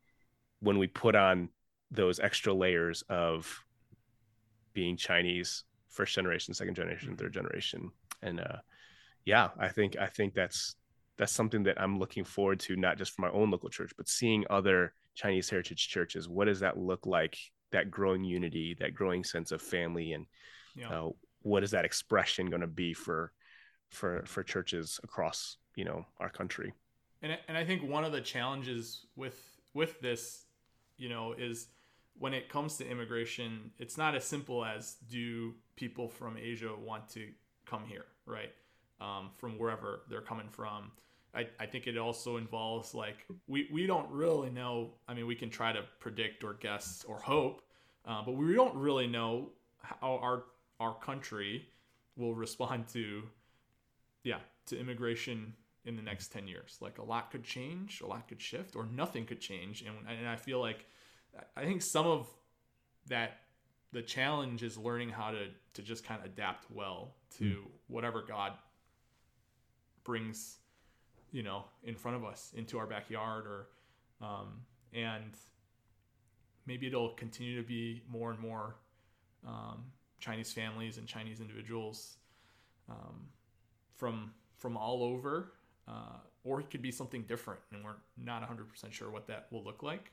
when 0.58 0.76
we 0.76 0.88
put 0.88 1.14
on 1.14 1.48
those 1.92 2.18
extra 2.18 2.52
layers 2.52 3.02
of 3.08 3.64
being 4.74 4.96
Chinese, 4.96 5.62
first 5.88 6.14
generation, 6.14 6.52
second 6.52 6.74
generation, 6.74 7.16
third 7.16 7.32
generation, 7.32 7.92
and 8.22 8.40
uh, 8.40 8.56
yeah, 9.24 9.50
I 9.56 9.68
think 9.68 9.96
I 9.96 10.06
think 10.06 10.34
that's 10.34 10.74
that's 11.16 11.32
something 11.32 11.62
that 11.62 11.80
I'm 11.80 12.00
looking 12.00 12.24
forward 12.24 12.58
to, 12.60 12.74
not 12.74 12.98
just 12.98 13.12
for 13.12 13.22
my 13.22 13.30
own 13.30 13.52
local 13.52 13.68
church, 13.68 13.92
but 13.96 14.08
seeing 14.08 14.44
other 14.50 14.92
Chinese 15.14 15.48
heritage 15.48 15.88
churches. 15.88 16.28
What 16.28 16.46
does 16.46 16.60
that 16.60 16.76
look 16.76 17.06
like? 17.06 17.38
That 17.70 17.90
growing 17.90 18.24
unity, 18.24 18.76
that 18.80 18.94
growing 18.94 19.22
sense 19.22 19.52
of 19.52 19.62
family, 19.62 20.12
and 20.12 20.26
yeah. 20.74 20.88
uh, 20.88 21.10
what 21.42 21.62
is 21.62 21.70
that 21.70 21.84
expression 21.84 22.50
going 22.50 22.62
to 22.62 22.66
be 22.66 22.94
for 22.94 23.32
for 23.90 24.24
for 24.26 24.42
churches 24.42 24.98
across 25.04 25.56
you 25.76 25.84
know 25.84 26.04
our 26.18 26.30
country? 26.30 26.72
And 27.22 27.36
and 27.48 27.56
I 27.56 27.64
think 27.64 27.82
one 27.82 28.04
of 28.04 28.12
the 28.12 28.20
challenges 28.20 29.06
with 29.16 29.38
with 29.74 30.00
this, 30.00 30.44
you 30.96 31.08
know, 31.08 31.34
is 31.36 31.68
when 32.18 32.32
it 32.34 32.48
comes 32.48 32.76
to 32.78 32.88
immigration, 32.88 33.70
it's 33.78 33.98
not 33.98 34.14
as 34.14 34.24
simple 34.24 34.64
as 34.64 34.96
do 35.08 35.54
people 35.76 36.08
from 36.08 36.36
Asia 36.36 36.70
want 36.74 37.08
to 37.10 37.28
come 37.66 37.84
here, 37.86 38.06
right? 38.24 38.52
Um, 39.00 39.30
from 39.36 39.58
wherever 39.58 40.02
they're 40.08 40.22
coming 40.22 40.48
from. 40.48 40.90
I, 41.34 41.46
I 41.60 41.66
think 41.66 41.86
it 41.86 41.98
also 41.98 42.38
involves 42.38 42.94
like 42.94 43.26
we, 43.46 43.68
we 43.70 43.86
don't 43.86 44.10
really 44.10 44.48
know. 44.48 44.94
I 45.06 45.12
mean, 45.12 45.26
we 45.26 45.34
can 45.34 45.50
try 45.50 45.72
to 45.72 45.82
predict 46.00 46.42
or 46.42 46.54
guess 46.54 47.04
or 47.06 47.18
hope, 47.18 47.60
uh, 48.06 48.22
but 48.24 48.32
we 48.32 48.54
don't 48.54 48.74
really 48.74 49.06
know 49.06 49.50
how 49.82 50.16
our 50.16 50.44
our 50.80 50.94
country 50.94 51.68
will 52.16 52.34
respond 52.46 52.88
to 52.88 53.22
yeah 54.24 54.38
to 54.66 54.78
immigration 54.80 55.52
in 55.86 55.96
the 55.96 56.02
next 56.02 56.32
10 56.32 56.46
years 56.48 56.76
like 56.80 56.98
a 56.98 57.02
lot 57.02 57.30
could 57.30 57.44
change 57.44 58.00
a 58.00 58.06
lot 58.06 58.28
could 58.28 58.40
shift 58.40 58.76
or 58.76 58.86
nothing 58.86 59.24
could 59.24 59.40
change 59.40 59.82
and, 59.82 59.96
and 60.08 60.28
i 60.28 60.36
feel 60.36 60.60
like 60.60 60.86
I 61.56 61.64
think 61.64 61.82
some 61.82 62.06
of 62.06 62.26
that 63.08 63.40
the 63.92 64.02
challenge 64.02 64.62
is 64.62 64.76
learning 64.76 65.10
how 65.10 65.30
to 65.30 65.48
to 65.74 65.82
just 65.82 66.04
kind 66.04 66.20
of 66.20 66.26
adapt 66.26 66.70
well 66.70 67.14
to 67.38 67.44
mm. 67.44 67.70
whatever 67.88 68.22
God 68.26 68.52
brings, 70.04 70.58
you 71.32 71.42
know, 71.42 71.64
in 71.84 71.94
front 71.94 72.16
of 72.16 72.24
us 72.24 72.52
into 72.56 72.78
our 72.78 72.86
backyard 72.86 73.46
or 73.46 73.68
um, 74.20 74.62
and 74.92 75.36
maybe 76.66 76.86
it'll 76.86 77.10
continue 77.10 77.60
to 77.60 77.66
be 77.66 78.02
more 78.08 78.30
and 78.30 78.40
more 78.40 78.76
um, 79.46 79.84
Chinese 80.20 80.52
families 80.52 80.98
and 80.98 81.06
Chinese 81.06 81.40
individuals 81.40 82.16
um, 82.88 83.26
from 83.94 84.32
from 84.56 84.76
all 84.76 85.02
over, 85.02 85.52
uh, 85.88 86.18
or 86.44 86.60
it 86.60 86.70
could 86.70 86.82
be 86.82 86.92
something 86.92 87.22
different, 87.22 87.60
and 87.72 87.84
we're 87.84 87.96
not 88.16 88.42
100% 88.48 88.92
sure 88.92 89.10
what 89.10 89.26
that 89.26 89.46
will 89.50 89.64
look 89.64 89.82
like. 89.82 90.12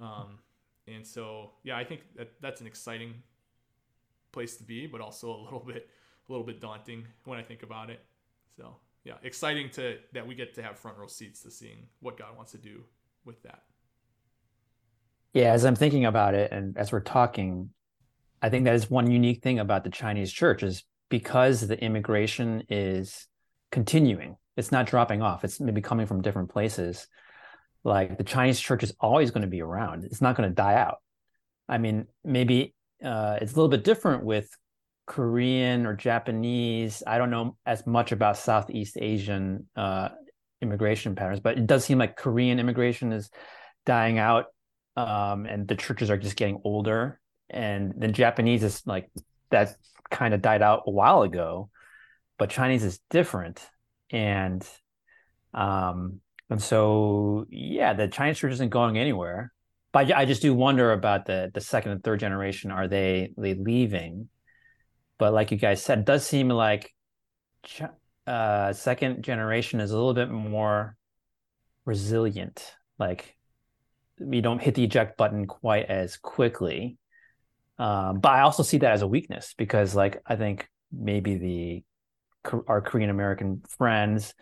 Um, 0.00 0.38
and 0.86 1.06
so, 1.06 1.52
yeah, 1.64 1.76
I 1.76 1.84
think 1.84 2.02
that 2.16 2.32
that's 2.40 2.60
an 2.60 2.66
exciting 2.66 3.14
place 4.32 4.56
to 4.56 4.64
be, 4.64 4.86
but 4.86 5.00
also 5.00 5.30
a 5.34 5.40
little 5.42 5.60
bit, 5.66 5.88
a 6.28 6.32
little 6.32 6.46
bit 6.46 6.60
daunting 6.60 7.04
when 7.24 7.38
I 7.38 7.42
think 7.42 7.62
about 7.62 7.90
it. 7.90 8.00
So, 8.56 8.76
yeah, 9.04 9.14
exciting 9.22 9.70
to 9.70 9.98
that 10.12 10.26
we 10.26 10.34
get 10.34 10.54
to 10.54 10.62
have 10.62 10.78
front 10.78 10.98
row 10.98 11.06
seats 11.06 11.42
to 11.42 11.50
seeing 11.50 11.86
what 12.00 12.18
God 12.18 12.36
wants 12.36 12.52
to 12.52 12.58
do 12.58 12.82
with 13.24 13.42
that. 13.42 13.62
Yeah, 15.32 15.52
as 15.52 15.64
I'm 15.64 15.76
thinking 15.76 16.06
about 16.06 16.34
it, 16.34 16.50
and 16.50 16.76
as 16.78 16.92
we're 16.92 17.00
talking, 17.00 17.70
I 18.40 18.48
think 18.48 18.64
that 18.64 18.74
is 18.74 18.90
one 18.90 19.10
unique 19.10 19.42
thing 19.42 19.58
about 19.58 19.84
the 19.84 19.90
Chinese 19.90 20.32
church 20.32 20.62
is 20.62 20.84
because 21.08 21.66
the 21.66 21.78
immigration 21.82 22.64
is 22.68 23.28
continuing. 23.70 24.36
It's 24.56 24.72
not 24.72 24.86
dropping 24.86 25.22
off. 25.22 25.44
It's 25.44 25.60
maybe 25.60 25.82
coming 25.82 26.06
from 26.06 26.22
different 26.22 26.50
places 26.50 27.06
like 27.86 28.18
the 28.18 28.24
Chinese 28.24 28.58
church 28.58 28.82
is 28.82 28.94
always 28.98 29.30
going 29.30 29.42
to 29.42 29.48
be 29.48 29.62
around. 29.62 30.04
It's 30.04 30.20
not 30.20 30.36
going 30.36 30.48
to 30.48 30.54
die 30.54 30.74
out. 30.74 30.98
I 31.68 31.78
mean, 31.78 32.06
maybe 32.24 32.74
uh, 33.02 33.38
it's 33.40 33.52
a 33.52 33.54
little 33.54 33.68
bit 33.68 33.84
different 33.84 34.24
with 34.24 34.48
Korean 35.06 35.86
or 35.86 35.94
Japanese. 35.94 37.04
I 37.06 37.18
don't 37.18 37.30
know 37.30 37.56
as 37.64 37.86
much 37.86 38.10
about 38.10 38.38
Southeast 38.38 38.98
Asian 39.00 39.68
uh, 39.76 40.08
immigration 40.60 41.14
patterns, 41.14 41.38
but 41.38 41.58
it 41.58 41.66
does 41.66 41.84
seem 41.84 41.98
like 41.98 42.16
Korean 42.16 42.58
immigration 42.58 43.12
is 43.12 43.30
dying 43.84 44.18
out, 44.18 44.46
um, 44.96 45.46
and 45.46 45.68
the 45.68 45.76
churches 45.76 46.10
are 46.10 46.16
just 46.16 46.36
getting 46.36 46.60
older. 46.64 47.20
And 47.48 47.94
then 47.96 48.12
Japanese 48.12 48.64
is 48.64 48.82
like 48.84 49.08
that 49.50 49.76
kind 50.10 50.34
of 50.34 50.42
died 50.42 50.62
out 50.62 50.82
a 50.86 50.90
while 50.90 51.22
ago, 51.22 51.70
but 52.38 52.50
Chinese 52.50 52.84
is 52.84 53.00
different, 53.10 53.66
and 54.10 54.66
um, 55.54 56.20
and 56.50 56.62
so, 56.62 57.46
yeah, 57.48 57.94
the 57.94 58.08
Chinese 58.08 58.38
church 58.38 58.52
isn't 58.52 58.70
going 58.70 58.98
anywhere. 58.98 59.52
But 59.92 60.12
I 60.12 60.26
just 60.26 60.42
do 60.42 60.54
wonder 60.54 60.92
about 60.92 61.26
the 61.26 61.50
the 61.52 61.60
second 61.60 61.92
and 61.92 62.04
third 62.04 62.20
generation. 62.20 62.70
Are 62.70 62.88
they 62.88 63.32
they 63.36 63.54
leaving? 63.54 64.28
But 65.18 65.32
like 65.32 65.50
you 65.50 65.56
guys 65.56 65.82
said, 65.82 66.00
it 66.00 66.04
does 66.04 66.26
seem 66.26 66.48
like 66.50 66.92
uh, 68.26 68.72
second 68.74 69.22
generation 69.22 69.80
is 69.80 69.90
a 69.90 69.96
little 69.96 70.14
bit 70.14 70.30
more 70.30 70.96
resilient. 71.86 72.74
Like 72.98 73.36
we 74.18 74.40
don't 74.40 74.60
hit 74.60 74.74
the 74.74 74.84
eject 74.84 75.16
button 75.16 75.46
quite 75.46 75.86
as 75.86 76.16
quickly. 76.16 76.98
Um, 77.78 78.20
but 78.20 78.32
I 78.32 78.40
also 78.40 78.62
see 78.62 78.78
that 78.78 78.92
as 78.92 79.02
a 79.02 79.06
weakness 79.06 79.54
because, 79.56 79.94
like, 79.94 80.22
I 80.26 80.36
think 80.36 80.68
maybe 80.90 81.34
the 81.36 81.84
our 82.66 82.80
Korean 82.80 83.10
American 83.10 83.62
friends 83.78 84.34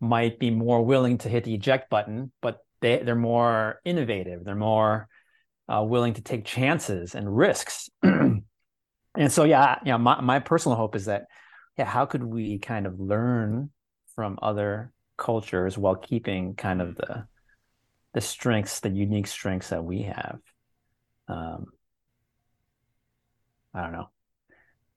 might 0.00 0.38
be 0.38 0.50
more 0.50 0.82
willing 0.82 1.18
to 1.18 1.28
hit 1.28 1.44
the 1.44 1.54
eject 1.54 1.90
button, 1.90 2.32
but 2.40 2.58
they 2.80 2.98
they're 2.98 3.14
more 3.14 3.80
innovative. 3.84 4.44
They're 4.44 4.54
more 4.54 5.08
uh, 5.68 5.82
willing 5.82 6.14
to 6.14 6.22
take 6.22 6.44
chances 6.44 7.14
and 7.14 7.34
risks. 7.34 7.88
and 8.02 8.42
so, 9.28 9.44
yeah, 9.44 9.78
yeah. 9.84 9.96
My 9.96 10.20
my 10.20 10.38
personal 10.40 10.76
hope 10.76 10.94
is 10.96 11.06
that, 11.06 11.26
yeah, 11.78 11.86
how 11.86 12.06
could 12.06 12.24
we 12.24 12.58
kind 12.58 12.86
of 12.86 13.00
learn 13.00 13.70
from 14.14 14.38
other 14.42 14.92
cultures 15.16 15.78
while 15.78 15.96
keeping 15.96 16.54
kind 16.54 16.80
of 16.80 16.96
the 16.96 17.26
the 18.14 18.20
strengths, 18.20 18.80
the 18.80 18.90
unique 18.90 19.26
strengths 19.26 19.70
that 19.70 19.84
we 19.84 20.02
have. 20.02 20.38
Um, 21.28 21.66
I 23.74 23.82
don't 23.82 23.92
know. 23.92 24.08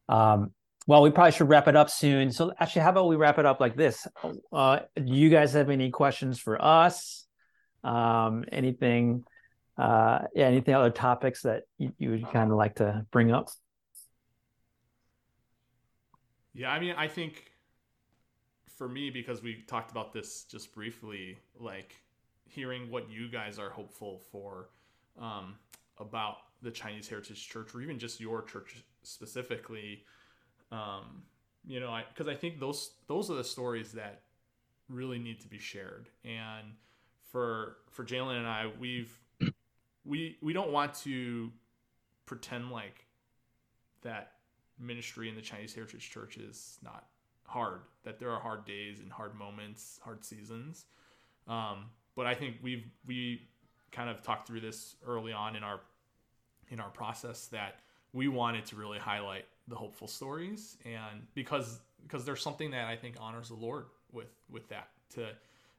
Um, 0.08 0.52
well, 0.88 1.02
we 1.02 1.12
probably 1.12 1.34
should 1.34 1.50
wrap 1.50 1.68
it 1.68 1.76
up 1.76 1.90
soon. 1.90 2.32
So, 2.32 2.54
actually, 2.58 2.84
how 2.84 2.92
about 2.92 3.08
we 3.10 3.18
wrap 3.18 3.38
it 3.38 3.46
up 3.46 3.60
like 3.60 3.76
this? 3.76 4.08
Uh, 4.52 4.80
do 4.96 5.14
you 5.14 5.30
guys 5.30 5.52
have 5.54 5.70
any 5.70 5.92
questions 5.92 6.40
for 6.40 6.60
us? 6.64 7.28
Um, 7.84 8.46
anything? 8.52 9.26
Uh, 9.78 10.20
yeah, 10.34 10.48
anything 10.48 10.74
other 10.74 10.90
topics 10.90 11.42
that 11.42 11.64
you, 11.78 11.92
you 12.00 12.10
would 12.12 12.32
kind 12.32 12.52
of 12.52 12.58
like 12.58 12.76
to 12.76 13.06
bring 13.12 13.32
up? 13.32 13.50
Yeah, 16.54 16.72
I 16.72 16.80
mean, 16.80 16.96
I 16.98 17.10
think 17.10 17.52
for 18.78 18.88
me 18.88 19.10
because 19.10 19.44
we 19.44 19.64
talked 19.68 19.92
about 19.92 20.14
this 20.14 20.44
just 20.44 20.74
briefly, 20.74 21.38
like 21.60 21.96
hearing 22.46 22.90
what 22.90 23.12
you 23.12 23.30
guys 23.30 23.60
are 23.60 23.70
hopeful 23.70 24.22
for 24.32 24.70
um, 25.20 25.56
about 26.00 26.38
the 26.62 26.72
Chinese 26.72 27.10
Heritage 27.10 27.50
Church, 27.50 27.76
or 27.76 27.82
even 27.82 28.00
just 28.00 28.22
your 28.22 28.42
church 28.42 28.84
specifically. 29.04 30.06
Um, 30.72 31.24
you 31.66 31.80
know, 31.80 31.98
because 32.14 32.28
I, 32.28 32.32
I 32.32 32.36
think 32.36 32.60
those 32.60 32.92
those 33.08 33.30
are 33.30 33.36
the 33.36 33.44
stories 33.44 33.92
that 33.94 34.22
really 34.90 35.20
need 35.20 35.42
to 35.42 35.48
be 35.48 35.60
shared. 35.60 36.10
And 36.24 36.74
for 37.32 37.78
for 37.90 38.04
Jalen 38.04 38.38
and 38.38 38.48
I, 38.48 38.72
we've 38.80 39.18
we 40.06 40.38
we 40.42 40.54
don't 40.54 40.72
want 40.72 40.94
to 40.96 41.52
pretend 42.26 42.72
like 42.72 43.06
that 44.02 44.34
ministry 44.80 45.30
in 45.30 45.36
the 45.36 45.42
Chinese 45.42 45.74
Heritage 45.74 46.10
Church 46.10 46.38
is 46.38 46.78
not 46.84 47.08
hard. 47.46 47.82
That 48.04 48.20
there 48.20 48.32
are 48.32 48.40
hard 48.40 48.66
days 48.66 49.00
and 49.00 49.12
hard 49.12 49.36
moments, 49.36 50.00
hard 50.04 50.24
seasons. 50.24 50.86
Um, 51.48 51.86
but 52.16 52.26
I 52.26 52.34
think 52.34 52.56
we've 52.62 52.86
we 53.06 53.42
kind 53.92 54.10
of 54.10 54.22
talked 54.22 54.48
through 54.48 54.62
this 54.62 54.96
early 55.06 55.34
on 55.34 55.56
in 55.56 55.64
our 55.64 55.82
in 56.70 56.80
our 56.80 56.90
process 56.90 57.48
that 57.48 57.80
we 58.14 58.28
wanted 58.28 58.66
to 58.68 58.76
really 58.76 59.00
highlight 59.00 59.46
the 59.68 59.76
hopeful 59.76 60.08
stories 60.08 60.78
and 60.86 61.26
because 61.34 61.80
because 62.04 62.26
there's 62.26 62.42
something 62.42 62.72
that 62.72 62.88
I 62.88 62.96
think 62.96 63.16
honors 63.20 63.50
the 63.50 63.56
Lord 63.56 63.86
with 64.12 64.34
with 64.50 64.68
that 64.70 64.90
to 65.16 65.28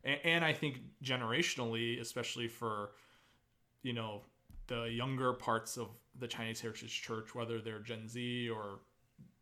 and, 0.05 0.20
and 0.24 0.45
I 0.45 0.53
think 0.53 0.80
generationally 1.03 2.01
especially 2.01 2.49
for 2.49 2.91
you 3.82 3.93
know 3.93 4.22
the 4.66 4.84
younger 4.84 5.32
parts 5.32 5.78
of 5.78 5.89
the 6.18 6.26
Chinese 6.26 6.61
Heritage 6.61 7.03
Church 7.03 7.34
whether 7.34 7.61
they're 7.61 7.80
Gen 7.80 8.09
Z 8.09 8.51
or 8.51 8.80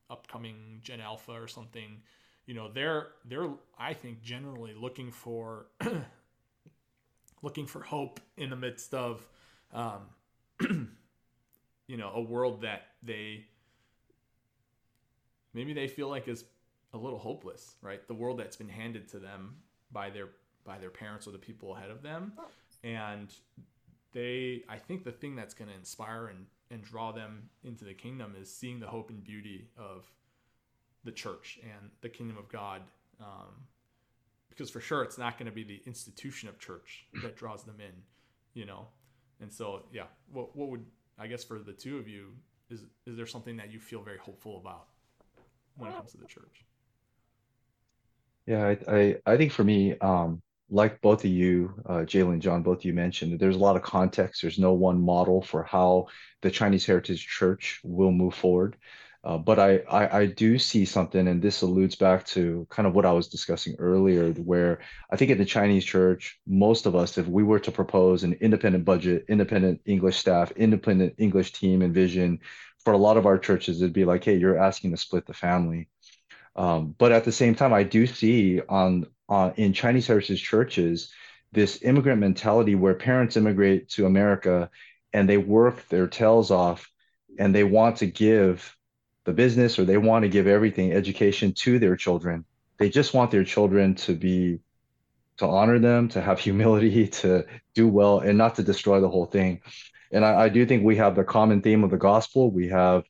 upcoming 0.08 0.80
Gen 0.82 1.00
Alpha 1.00 1.32
or 1.32 1.48
something 1.48 2.02
you 2.46 2.54
know 2.54 2.70
they're 2.72 3.08
they're 3.24 3.50
I 3.78 3.92
think 3.92 4.22
generally 4.22 4.74
looking 4.74 5.10
for 5.10 5.66
looking 7.42 7.66
for 7.66 7.82
hope 7.82 8.20
in 8.36 8.50
the 8.50 8.56
midst 8.56 8.94
of 8.94 9.26
um, 9.72 10.02
you 11.88 11.96
know 11.96 12.12
a 12.14 12.20
world 12.20 12.62
that 12.62 12.82
they 13.02 13.44
maybe 15.56 15.72
they 15.72 15.88
feel 15.88 16.08
like 16.08 16.28
is 16.28 16.44
a 16.92 16.96
little 16.96 17.18
hopeless 17.18 17.74
right? 17.82 18.06
The 18.06 18.14
world 18.14 18.38
that's 18.38 18.56
been 18.56 18.68
handed 18.68 19.08
to 19.08 19.18
them 19.18 19.56
by 19.90 20.10
their 20.10 20.28
by 20.64 20.78
their 20.78 20.90
parents 20.90 21.26
or 21.26 21.32
the 21.32 21.38
people 21.38 21.74
ahead 21.74 21.90
of 21.90 22.02
them. 22.02 22.32
And 22.84 23.32
they 24.16 24.64
i 24.68 24.78
think 24.78 25.04
the 25.04 25.12
thing 25.12 25.36
that's 25.36 25.52
going 25.52 25.68
to 25.68 25.76
inspire 25.76 26.28
and 26.28 26.46
and 26.70 26.82
draw 26.82 27.12
them 27.12 27.48
into 27.62 27.84
the 27.84 27.92
kingdom 27.92 28.34
is 28.40 28.52
seeing 28.52 28.80
the 28.80 28.86
hope 28.86 29.10
and 29.10 29.22
beauty 29.22 29.68
of 29.76 30.10
the 31.04 31.12
church 31.12 31.60
and 31.62 31.90
the 32.00 32.08
kingdom 32.08 32.36
of 32.38 32.48
god 32.48 32.80
um, 33.20 33.52
because 34.48 34.70
for 34.70 34.80
sure 34.80 35.02
it's 35.02 35.18
not 35.18 35.38
going 35.38 35.46
to 35.46 35.54
be 35.54 35.62
the 35.62 35.80
institution 35.86 36.48
of 36.48 36.58
church 36.58 37.04
that 37.22 37.36
draws 37.36 37.62
them 37.64 37.76
in 37.78 37.92
you 38.54 38.64
know? 38.64 38.86
And 39.40 39.52
so 39.52 39.82
yeah 39.92 40.06
what, 40.32 40.56
what 40.56 40.70
would 40.70 40.84
i 41.18 41.26
guess 41.26 41.44
for 41.44 41.58
the 41.58 41.74
two 41.74 41.98
of 41.98 42.08
you 42.08 42.28
is 42.70 42.86
is 43.06 43.16
there 43.18 43.26
something 43.26 43.58
that 43.58 43.70
you 43.70 43.78
feel 43.78 44.00
very 44.00 44.18
hopeful 44.18 44.56
about 44.58 44.86
when 45.76 45.90
it 45.90 45.94
comes 45.94 46.12
to 46.12 46.18
the 46.18 46.26
church 46.26 46.64
Yeah, 48.46 48.66
I, 48.66 48.96
I, 48.96 49.16
I 49.26 49.36
think 49.36 49.52
for 49.52 49.64
me, 49.64 49.98
um, 49.98 50.42
like 50.68 51.00
both 51.00 51.24
of 51.24 51.30
you, 51.30 51.74
uh, 51.86 52.04
Jalen, 52.04 52.40
John, 52.40 52.62
both 52.62 52.78
of 52.78 52.84
you 52.84 52.92
mentioned, 52.92 53.38
there's 53.38 53.56
a 53.56 53.60
lot 53.60 53.76
of 53.76 53.82
context. 53.82 54.42
There's 54.42 54.58
no 54.58 54.72
one 54.72 55.00
model 55.00 55.42
for 55.42 55.62
how 55.62 56.06
the 56.42 56.50
Chinese 56.50 56.84
Heritage 56.86 57.26
Church 57.26 57.80
will 57.84 58.10
move 58.10 58.34
forward. 58.34 58.76
Uh, 59.26 59.36
but 59.36 59.58
I, 59.58 59.78
I, 59.90 60.18
I 60.20 60.26
do 60.26 60.56
see 60.56 60.84
something, 60.84 61.26
and 61.26 61.42
this 61.42 61.62
alludes 61.62 61.96
back 61.96 62.24
to 62.26 62.64
kind 62.70 62.86
of 62.86 62.94
what 62.94 63.04
I 63.04 63.10
was 63.10 63.26
discussing 63.26 63.74
earlier, 63.80 64.30
where 64.32 64.78
I 65.10 65.16
think 65.16 65.32
in 65.32 65.38
the 65.38 65.44
Chinese 65.44 65.84
church, 65.84 66.38
most 66.46 66.86
of 66.86 66.94
us, 66.94 67.18
if 67.18 67.26
we 67.26 67.42
were 67.42 67.58
to 67.58 67.72
propose 67.72 68.22
an 68.22 68.34
independent 68.34 68.84
budget, 68.84 69.24
independent 69.28 69.80
English 69.84 70.16
staff, 70.18 70.52
independent 70.52 71.14
English 71.18 71.52
team 71.54 71.82
and 71.82 71.92
vision, 71.92 72.38
for 72.86 72.92
a 72.92 72.96
lot 72.98 73.16
of 73.16 73.26
our 73.26 73.36
churches, 73.36 73.82
it'd 73.82 73.92
be 73.92 74.04
like, 74.04 74.22
hey, 74.22 74.36
you're 74.36 74.56
asking 74.56 74.92
to 74.92 74.96
split 74.96 75.26
the 75.26 75.34
family. 75.34 75.88
Um, 76.54 76.94
but 76.96 77.10
at 77.10 77.24
the 77.24 77.32
same 77.32 77.56
time, 77.56 77.72
I 77.72 77.82
do 77.82 78.06
see 78.06 78.60
on 78.60 79.06
on 79.28 79.54
in 79.56 79.72
Chinese 79.72 80.06
heritage 80.06 80.40
churches 80.40 81.12
this 81.50 81.82
immigrant 81.82 82.20
mentality 82.20 82.76
where 82.76 82.94
parents 82.94 83.36
immigrate 83.36 83.88
to 83.88 84.06
America 84.06 84.70
and 85.12 85.28
they 85.28 85.36
work 85.36 85.88
their 85.88 86.06
tails 86.06 86.52
off 86.52 86.88
and 87.40 87.52
they 87.52 87.64
want 87.64 87.96
to 87.96 88.06
give 88.06 88.76
the 89.24 89.32
business 89.32 89.80
or 89.80 89.84
they 89.84 89.98
want 89.98 90.22
to 90.22 90.28
give 90.28 90.46
everything 90.46 90.92
education 90.92 91.52
to 91.54 91.80
their 91.80 91.96
children. 91.96 92.44
They 92.78 92.88
just 92.88 93.14
want 93.14 93.32
their 93.32 93.42
children 93.42 93.96
to 93.96 94.14
be 94.14 94.60
to 95.38 95.46
honor 95.48 95.80
them, 95.80 96.06
to 96.10 96.20
have 96.20 96.38
humility, 96.48 97.08
to 97.08 97.46
do 97.74 97.88
well, 97.88 98.20
and 98.20 98.38
not 98.38 98.54
to 98.54 98.62
destroy 98.62 99.00
the 99.00 99.08
whole 99.08 99.26
thing. 99.26 99.60
And 100.12 100.24
I, 100.24 100.42
I 100.42 100.48
do 100.48 100.66
think 100.66 100.84
we 100.84 100.96
have 100.96 101.16
the 101.16 101.24
common 101.24 101.62
theme 101.62 101.84
of 101.84 101.90
the 101.90 101.96
gospel. 101.96 102.50
We 102.50 102.68
have, 102.68 103.04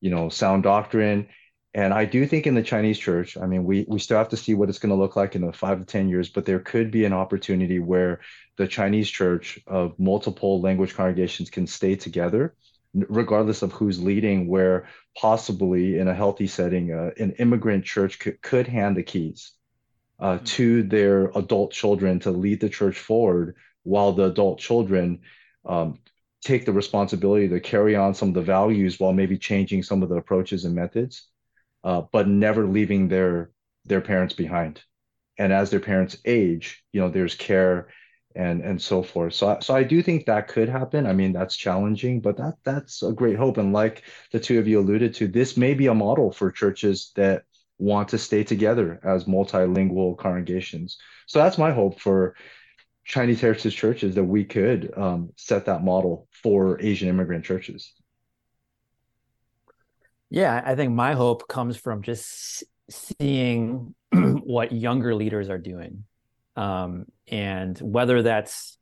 you 0.00 0.10
know, 0.10 0.28
sound 0.28 0.62
doctrine 0.62 1.28
and 1.74 1.94
I 1.94 2.04
do 2.04 2.26
think 2.26 2.46
in 2.46 2.54
the 2.54 2.62
Chinese 2.62 2.98
church, 2.98 3.38
I 3.38 3.46
mean, 3.46 3.64
we 3.64 3.86
we 3.88 3.98
still 3.98 4.18
have 4.18 4.28
to 4.30 4.36
see 4.36 4.52
what 4.52 4.68
it's 4.68 4.78
going 4.78 4.90
to 4.90 5.00
look 5.00 5.16
like 5.16 5.34
in 5.34 5.46
the 5.46 5.52
five 5.52 5.78
to 5.78 5.86
ten 5.86 6.08
years, 6.08 6.28
but 6.28 6.44
there 6.44 6.58
could 6.58 6.90
be 6.90 7.06
an 7.06 7.14
opportunity 7.14 7.78
where 7.78 8.20
the 8.56 8.68
Chinese 8.68 9.08
church 9.08 9.58
of 9.66 9.98
multiple 9.98 10.60
language 10.60 10.94
congregations 10.94 11.48
can 11.48 11.66
stay 11.66 11.96
together, 11.96 12.54
regardless 12.92 13.62
of 13.62 13.72
who's 13.72 14.02
leading. 14.02 14.48
Where 14.48 14.86
possibly 15.16 15.98
in 15.98 16.08
a 16.08 16.14
healthy 16.14 16.46
setting, 16.46 16.92
uh, 16.92 17.12
an 17.18 17.32
immigrant 17.38 17.86
church 17.86 18.18
could, 18.18 18.42
could 18.42 18.66
hand 18.66 18.96
the 18.96 19.02
keys 19.02 19.52
uh, 20.20 20.34
mm-hmm. 20.34 20.44
to 20.44 20.82
their 20.82 21.30
adult 21.34 21.72
children 21.72 22.20
to 22.20 22.32
lead 22.32 22.60
the 22.60 22.68
church 22.68 22.98
forward, 22.98 23.56
while 23.82 24.12
the 24.12 24.24
adult 24.24 24.58
children 24.58 25.20
um, 25.64 25.98
take 26.42 26.64
the 26.64 26.72
responsibility 26.72 27.48
to 27.48 27.60
carry 27.60 27.96
on 27.96 28.14
some 28.14 28.28
of 28.28 28.34
the 28.34 28.42
values 28.42 28.98
while 28.98 29.12
maybe 29.12 29.38
changing 29.38 29.82
some 29.82 30.02
of 30.02 30.08
the 30.08 30.16
approaches 30.16 30.64
and 30.64 30.74
methods 30.74 31.28
uh, 31.84 32.02
but 32.12 32.28
never 32.28 32.66
leaving 32.66 33.08
their 33.08 33.50
their 33.84 34.00
parents 34.00 34.34
behind. 34.34 34.82
And 35.38 35.52
as 35.52 35.70
their 35.70 35.80
parents 35.80 36.16
age, 36.24 36.84
you 36.92 37.00
know, 37.00 37.08
there's 37.08 37.34
care 37.34 37.88
and 38.34 38.62
and 38.62 38.80
so 38.80 39.02
forth. 39.02 39.34
So 39.34 39.58
so 39.60 39.74
I 39.74 39.82
do 39.82 40.02
think 40.02 40.26
that 40.26 40.48
could 40.48 40.68
happen. 40.68 41.06
I 41.06 41.12
mean, 41.12 41.32
that's 41.32 41.56
challenging, 41.56 42.20
but 42.20 42.36
that 42.36 42.54
that's 42.64 43.02
a 43.02 43.12
great 43.12 43.36
hope. 43.36 43.56
And 43.58 43.72
like 43.72 44.04
the 44.32 44.40
two 44.40 44.58
of 44.58 44.68
you 44.68 44.78
alluded 44.80 45.14
to, 45.14 45.28
this 45.28 45.56
may 45.56 45.74
be 45.74 45.86
a 45.88 45.94
model 45.94 46.32
for 46.32 46.50
churches 46.52 47.12
that 47.16 47.44
want 47.78 48.08
to 48.10 48.18
stay 48.18 48.44
together 48.44 49.00
as 49.02 49.24
multilingual 49.24 50.16
congregations. 50.16 50.98
So 51.26 51.40
that's 51.40 51.58
my 51.58 51.72
hope 51.72 51.98
for 52.00 52.36
Chinese 53.04 53.40
heritage 53.40 53.76
churches 53.76 54.14
that 54.14 54.24
we 54.24 54.44
could 54.44 54.92
um, 54.96 55.30
set 55.36 55.66
that 55.66 55.82
model 55.82 56.28
for 56.30 56.80
Asian 56.80 57.08
immigrant 57.08 57.44
churches. 57.44 57.92
Yeah, 60.30 60.62
I 60.64 60.74
think 60.76 60.92
my 60.92 61.12
hope 61.12 61.46
comes 61.48 61.76
from 61.76 62.02
just 62.02 62.64
seeing 62.88 63.94
what 64.12 64.72
younger 64.72 65.14
leaders 65.14 65.50
are 65.50 65.58
doing. 65.58 66.04
Um, 66.56 67.06
and 67.28 67.78
whether 67.78 68.22
that's, 68.22 68.78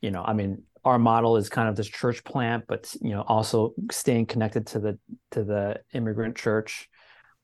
you 0.00 0.10
know, 0.10 0.22
I 0.24 0.34
mean, 0.34 0.62
our 0.84 0.98
model 0.98 1.36
is 1.36 1.48
kind 1.48 1.68
of 1.68 1.76
this 1.76 1.88
church 1.88 2.24
plant, 2.24 2.64
but 2.68 2.94
you 3.00 3.10
know, 3.10 3.22
also 3.22 3.74
staying 3.90 4.26
connected 4.26 4.66
to 4.68 4.78
the 4.78 4.98
to 5.32 5.44
the 5.44 5.80
immigrant 5.92 6.36
church, 6.36 6.88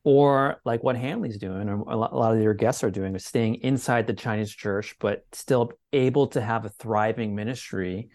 or 0.05 0.61
like 0.63 0.83
what 0.83 0.95
Hanley's 0.95 1.39
doing, 1.39 1.67
or 1.67 1.81
a 1.81 1.97
lot 1.97 2.35
of 2.35 2.41
your 2.41 2.53
guests 2.53 2.83
are 2.83 2.91
doing, 2.91 3.15
is 3.15 3.25
staying 3.25 3.55
inside 3.55 4.05
the 4.05 4.13
Chinese 4.13 4.51
church, 4.51 4.95
but 4.99 5.25
still 5.31 5.71
able 5.91 6.27
to 6.27 6.41
have 6.41 6.63
a 6.63 6.69
thriving 6.69 7.33
ministry 7.33 8.09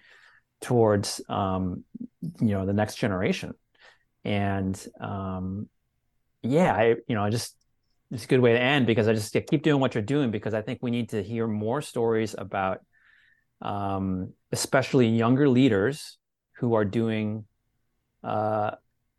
towards, 0.61 1.21
um, 1.29 1.83
you 2.23 2.53
know, 2.53 2.65
the 2.65 2.73
next 2.73 2.95
generation. 2.95 3.55
And 4.25 4.81
um, 5.01 5.69
yeah, 6.43 6.73
I 6.73 6.95
you 7.09 7.17
know 7.17 7.25
I 7.25 7.31
just 7.31 7.57
it's 8.13 8.25
a 8.25 8.29
good 8.29 8.41
way 8.41 8.53
to 8.53 8.61
end 8.61 8.87
because 8.87 9.09
I 9.09 9.13
just 9.13 9.33
keep 9.33 9.63
doing 9.63 9.81
what 9.81 9.95
you're 9.95 10.03
doing 10.03 10.31
because 10.31 10.55
I 10.55 10.63
think 10.63 10.79
we 10.83 10.93
need 10.93 11.11
to 11.11 11.23
hear 11.23 11.49
more 11.49 11.83
stories 11.83 12.37
about 12.39 12.81
um, 13.63 14.33
especially 14.53 15.09
younger 15.09 15.49
leaders 15.49 16.19
who 16.59 16.75
are 16.75 16.85
doing 16.85 17.47
uh, 18.23 18.73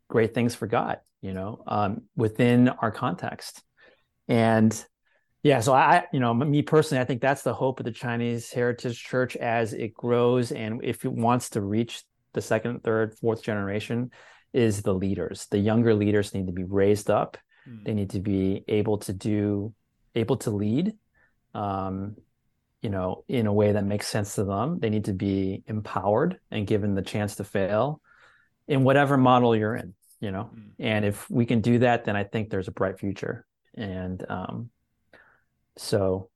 great 0.08 0.34
things 0.34 0.54
for 0.54 0.66
God, 0.66 1.00
you 1.22 1.32
know, 1.32 1.62
um, 1.66 2.02
within 2.16 2.68
our 2.68 2.90
context. 2.90 3.62
And 4.28 4.84
yeah, 5.42 5.60
so 5.60 5.72
I, 5.72 6.04
you 6.12 6.20
know, 6.20 6.34
me 6.34 6.62
personally, 6.62 7.00
I 7.00 7.04
think 7.04 7.20
that's 7.20 7.42
the 7.42 7.54
hope 7.54 7.80
of 7.80 7.84
the 7.84 7.92
Chinese 7.92 8.52
Heritage 8.52 9.02
Church 9.02 9.36
as 9.36 9.72
it 9.72 9.94
grows 9.94 10.52
and 10.52 10.84
if 10.84 11.04
it 11.04 11.12
wants 11.12 11.50
to 11.50 11.60
reach 11.60 12.02
the 12.32 12.42
second, 12.42 12.82
third, 12.82 13.16
fourth 13.18 13.42
generation, 13.42 14.10
is 14.52 14.82
the 14.82 14.94
leaders. 14.94 15.46
The 15.50 15.58
younger 15.58 15.94
leaders 15.94 16.34
need 16.34 16.46
to 16.46 16.52
be 16.52 16.64
raised 16.64 17.10
up. 17.10 17.38
Mm. 17.68 17.84
They 17.84 17.94
need 17.94 18.10
to 18.10 18.20
be 18.20 18.64
able 18.68 18.98
to 18.98 19.12
do, 19.12 19.74
able 20.14 20.36
to 20.38 20.50
lead, 20.50 20.92
um, 21.54 22.16
you 22.82 22.90
know, 22.90 23.24
in 23.28 23.46
a 23.46 23.52
way 23.52 23.72
that 23.72 23.84
makes 23.84 24.08
sense 24.08 24.34
to 24.34 24.44
them. 24.44 24.78
They 24.78 24.90
need 24.90 25.06
to 25.06 25.12
be 25.12 25.62
empowered 25.66 26.38
and 26.50 26.66
given 26.66 26.94
the 26.94 27.02
chance 27.02 27.36
to 27.36 27.44
fail 27.44 28.00
in 28.68 28.84
whatever 28.84 29.16
model 29.16 29.56
you're 29.56 29.76
in, 29.76 29.94
you 30.22 30.30
know. 30.30 30.48
Mm. 30.54 30.70
And 30.78 31.04
if 31.04 31.28
we 31.28 31.44
can 31.44 31.60
do 31.60 31.80
that, 31.80 32.06
then 32.06 32.16
I 32.16 32.24
think 32.24 32.48
there's 32.48 32.68
a 32.68 32.72
bright 32.72 32.98
future. 32.98 33.44
And 33.74 34.24
um, 34.30 34.70
so 35.76 36.30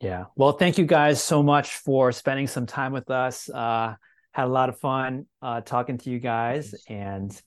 yeah. 0.00 0.24
Well, 0.34 0.52
thank 0.52 0.78
you 0.78 0.86
guys 0.86 1.22
so 1.22 1.42
much 1.42 1.76
for 1.76 2.10
spending 2.10 2.46
some 2.46 2.64
time 2.64 2.92
with 2.92 3.10
us. 3.10 3.50
Uh, 3.50 3.94
had 4.32 4.44
a 4.44 4.48
lot 4.48 4.70
of 4.70 4.78
fun 4.78 5.26
uh, 5.42 5.60
talking 5.60 5.98
to 5.98 6.10
you 6.10 6.18
guys, 6.18 6.74
and 6.88 7.38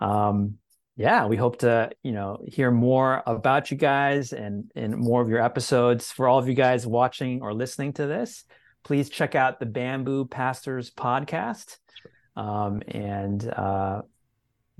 um, 0.00 0.54
yeah, 0.96 1.26
we 1.26 1.36
hope 1.36 1.58
to 1.60 1.90
you 2.02 2.12
know 2.12 2.42
hear 2.46 2.72
more 2.72 3.22
about 3.24 3.70
you 3.70 3.76
guys 3.76 4.32
and 4.32 4.70
and 4.74 4.96
more 4.96 5.22
of 5.22 5.28
your 5.28 5.40
episodes. 5.40 6.10
For 6.10 6.26
all 6.26 6.38
of 6.38 6.48
you 6.48 6.54
guys 6.54 6.86
watching 6.86 7.40
or 7.40 7.54
listening 7.54 7.92
to 7.94 8.06
this, 8.06 8.44
please 8.82 9.08
check 9.08 9.36
out 9.36 9.60
the 9.60 9.66
Bamboo 9.66 10.24
Pastors 10.24 10.90
podcast, 10.90 11.76
um, 12.34 12.82
and 12.88 13.46
uh, 13.46 14.02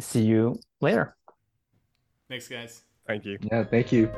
see 0.03 0.23
you 0.23 0.59
later. 0.81 1.17
Thanks, 2.29 2.49
guys. 2.49 2.83
Thank 3.07 3.25
you. 3.25 3.39
Yeah, 3.41 3.65
thank 3.65 3.93
you. 3.93 4.11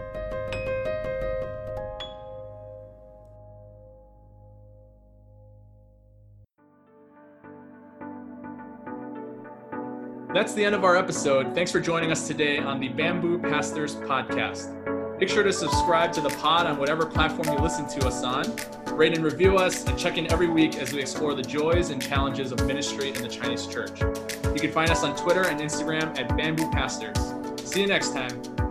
That's 10.34 10.52
the 10.52 10.64
end 10.64 10.74
of 10.74 10.82
our 10.82 10.96
episode. 10.96 11.54
Thanks 11.54 11.70
for 11.70 11.78
joining 11.78 12.10
us 12.10 12.26
today 12.26 12.58
on 12.58 12.80
the 12.80 12.88
Bamboo 12.88 13.38
Pastors 13.38 13.94
Podcast. 13.94 14.74
Make 15.18 15.28
sure 15.28 15.42
to 15.42 15.52
subscribe 15.52 16.12
to 16.14 16.20
the 16.20 16.30
pod 16.30 16.66
on 16.66 16.76
whatever 16.76 17.06
platform 17.06 17.48
you 17.56 17.62
listen 17.62 17.88
to 17.88 18.06
us 18.06 18.24
on. 18.24 18.44
Rate 18.96 19.14
and 19.14 19.24
review 19.24 19.56
us, 19.56 19.84
and 19.86 19.98
check 19.98 20.18
in 20.18 20.30
every 20.32 20.48
week 20.48 20.76
as 20.76 20.92
we 20.92 21.00
explore 21.00 21.34
the 21.34 21.42
joys 21.42 21.90
and 21.90 22.02
challenges 22.02 22.52
of 22.52 22.66
ministry 22.66 23.08
in 23.08 23.22
the 23.22 23.28
Chinese 23.28 23.66
church. 23.66 24.00
You 24.00 24.60
can 24.60 24.72
find 24.72 24.90
us 24.90 25.02
on 25.04 25.16
Twitter 25.16 25.42
and 25.42 25.60
Instagram 25.60 26.18
at 26.18 26.36
Bamboo 26.36 26.70
Pastors. 26.70 27.16
See 27.64 27.80
you 27.80 27.86
next 27.86 28.12
time. 28.12 28.63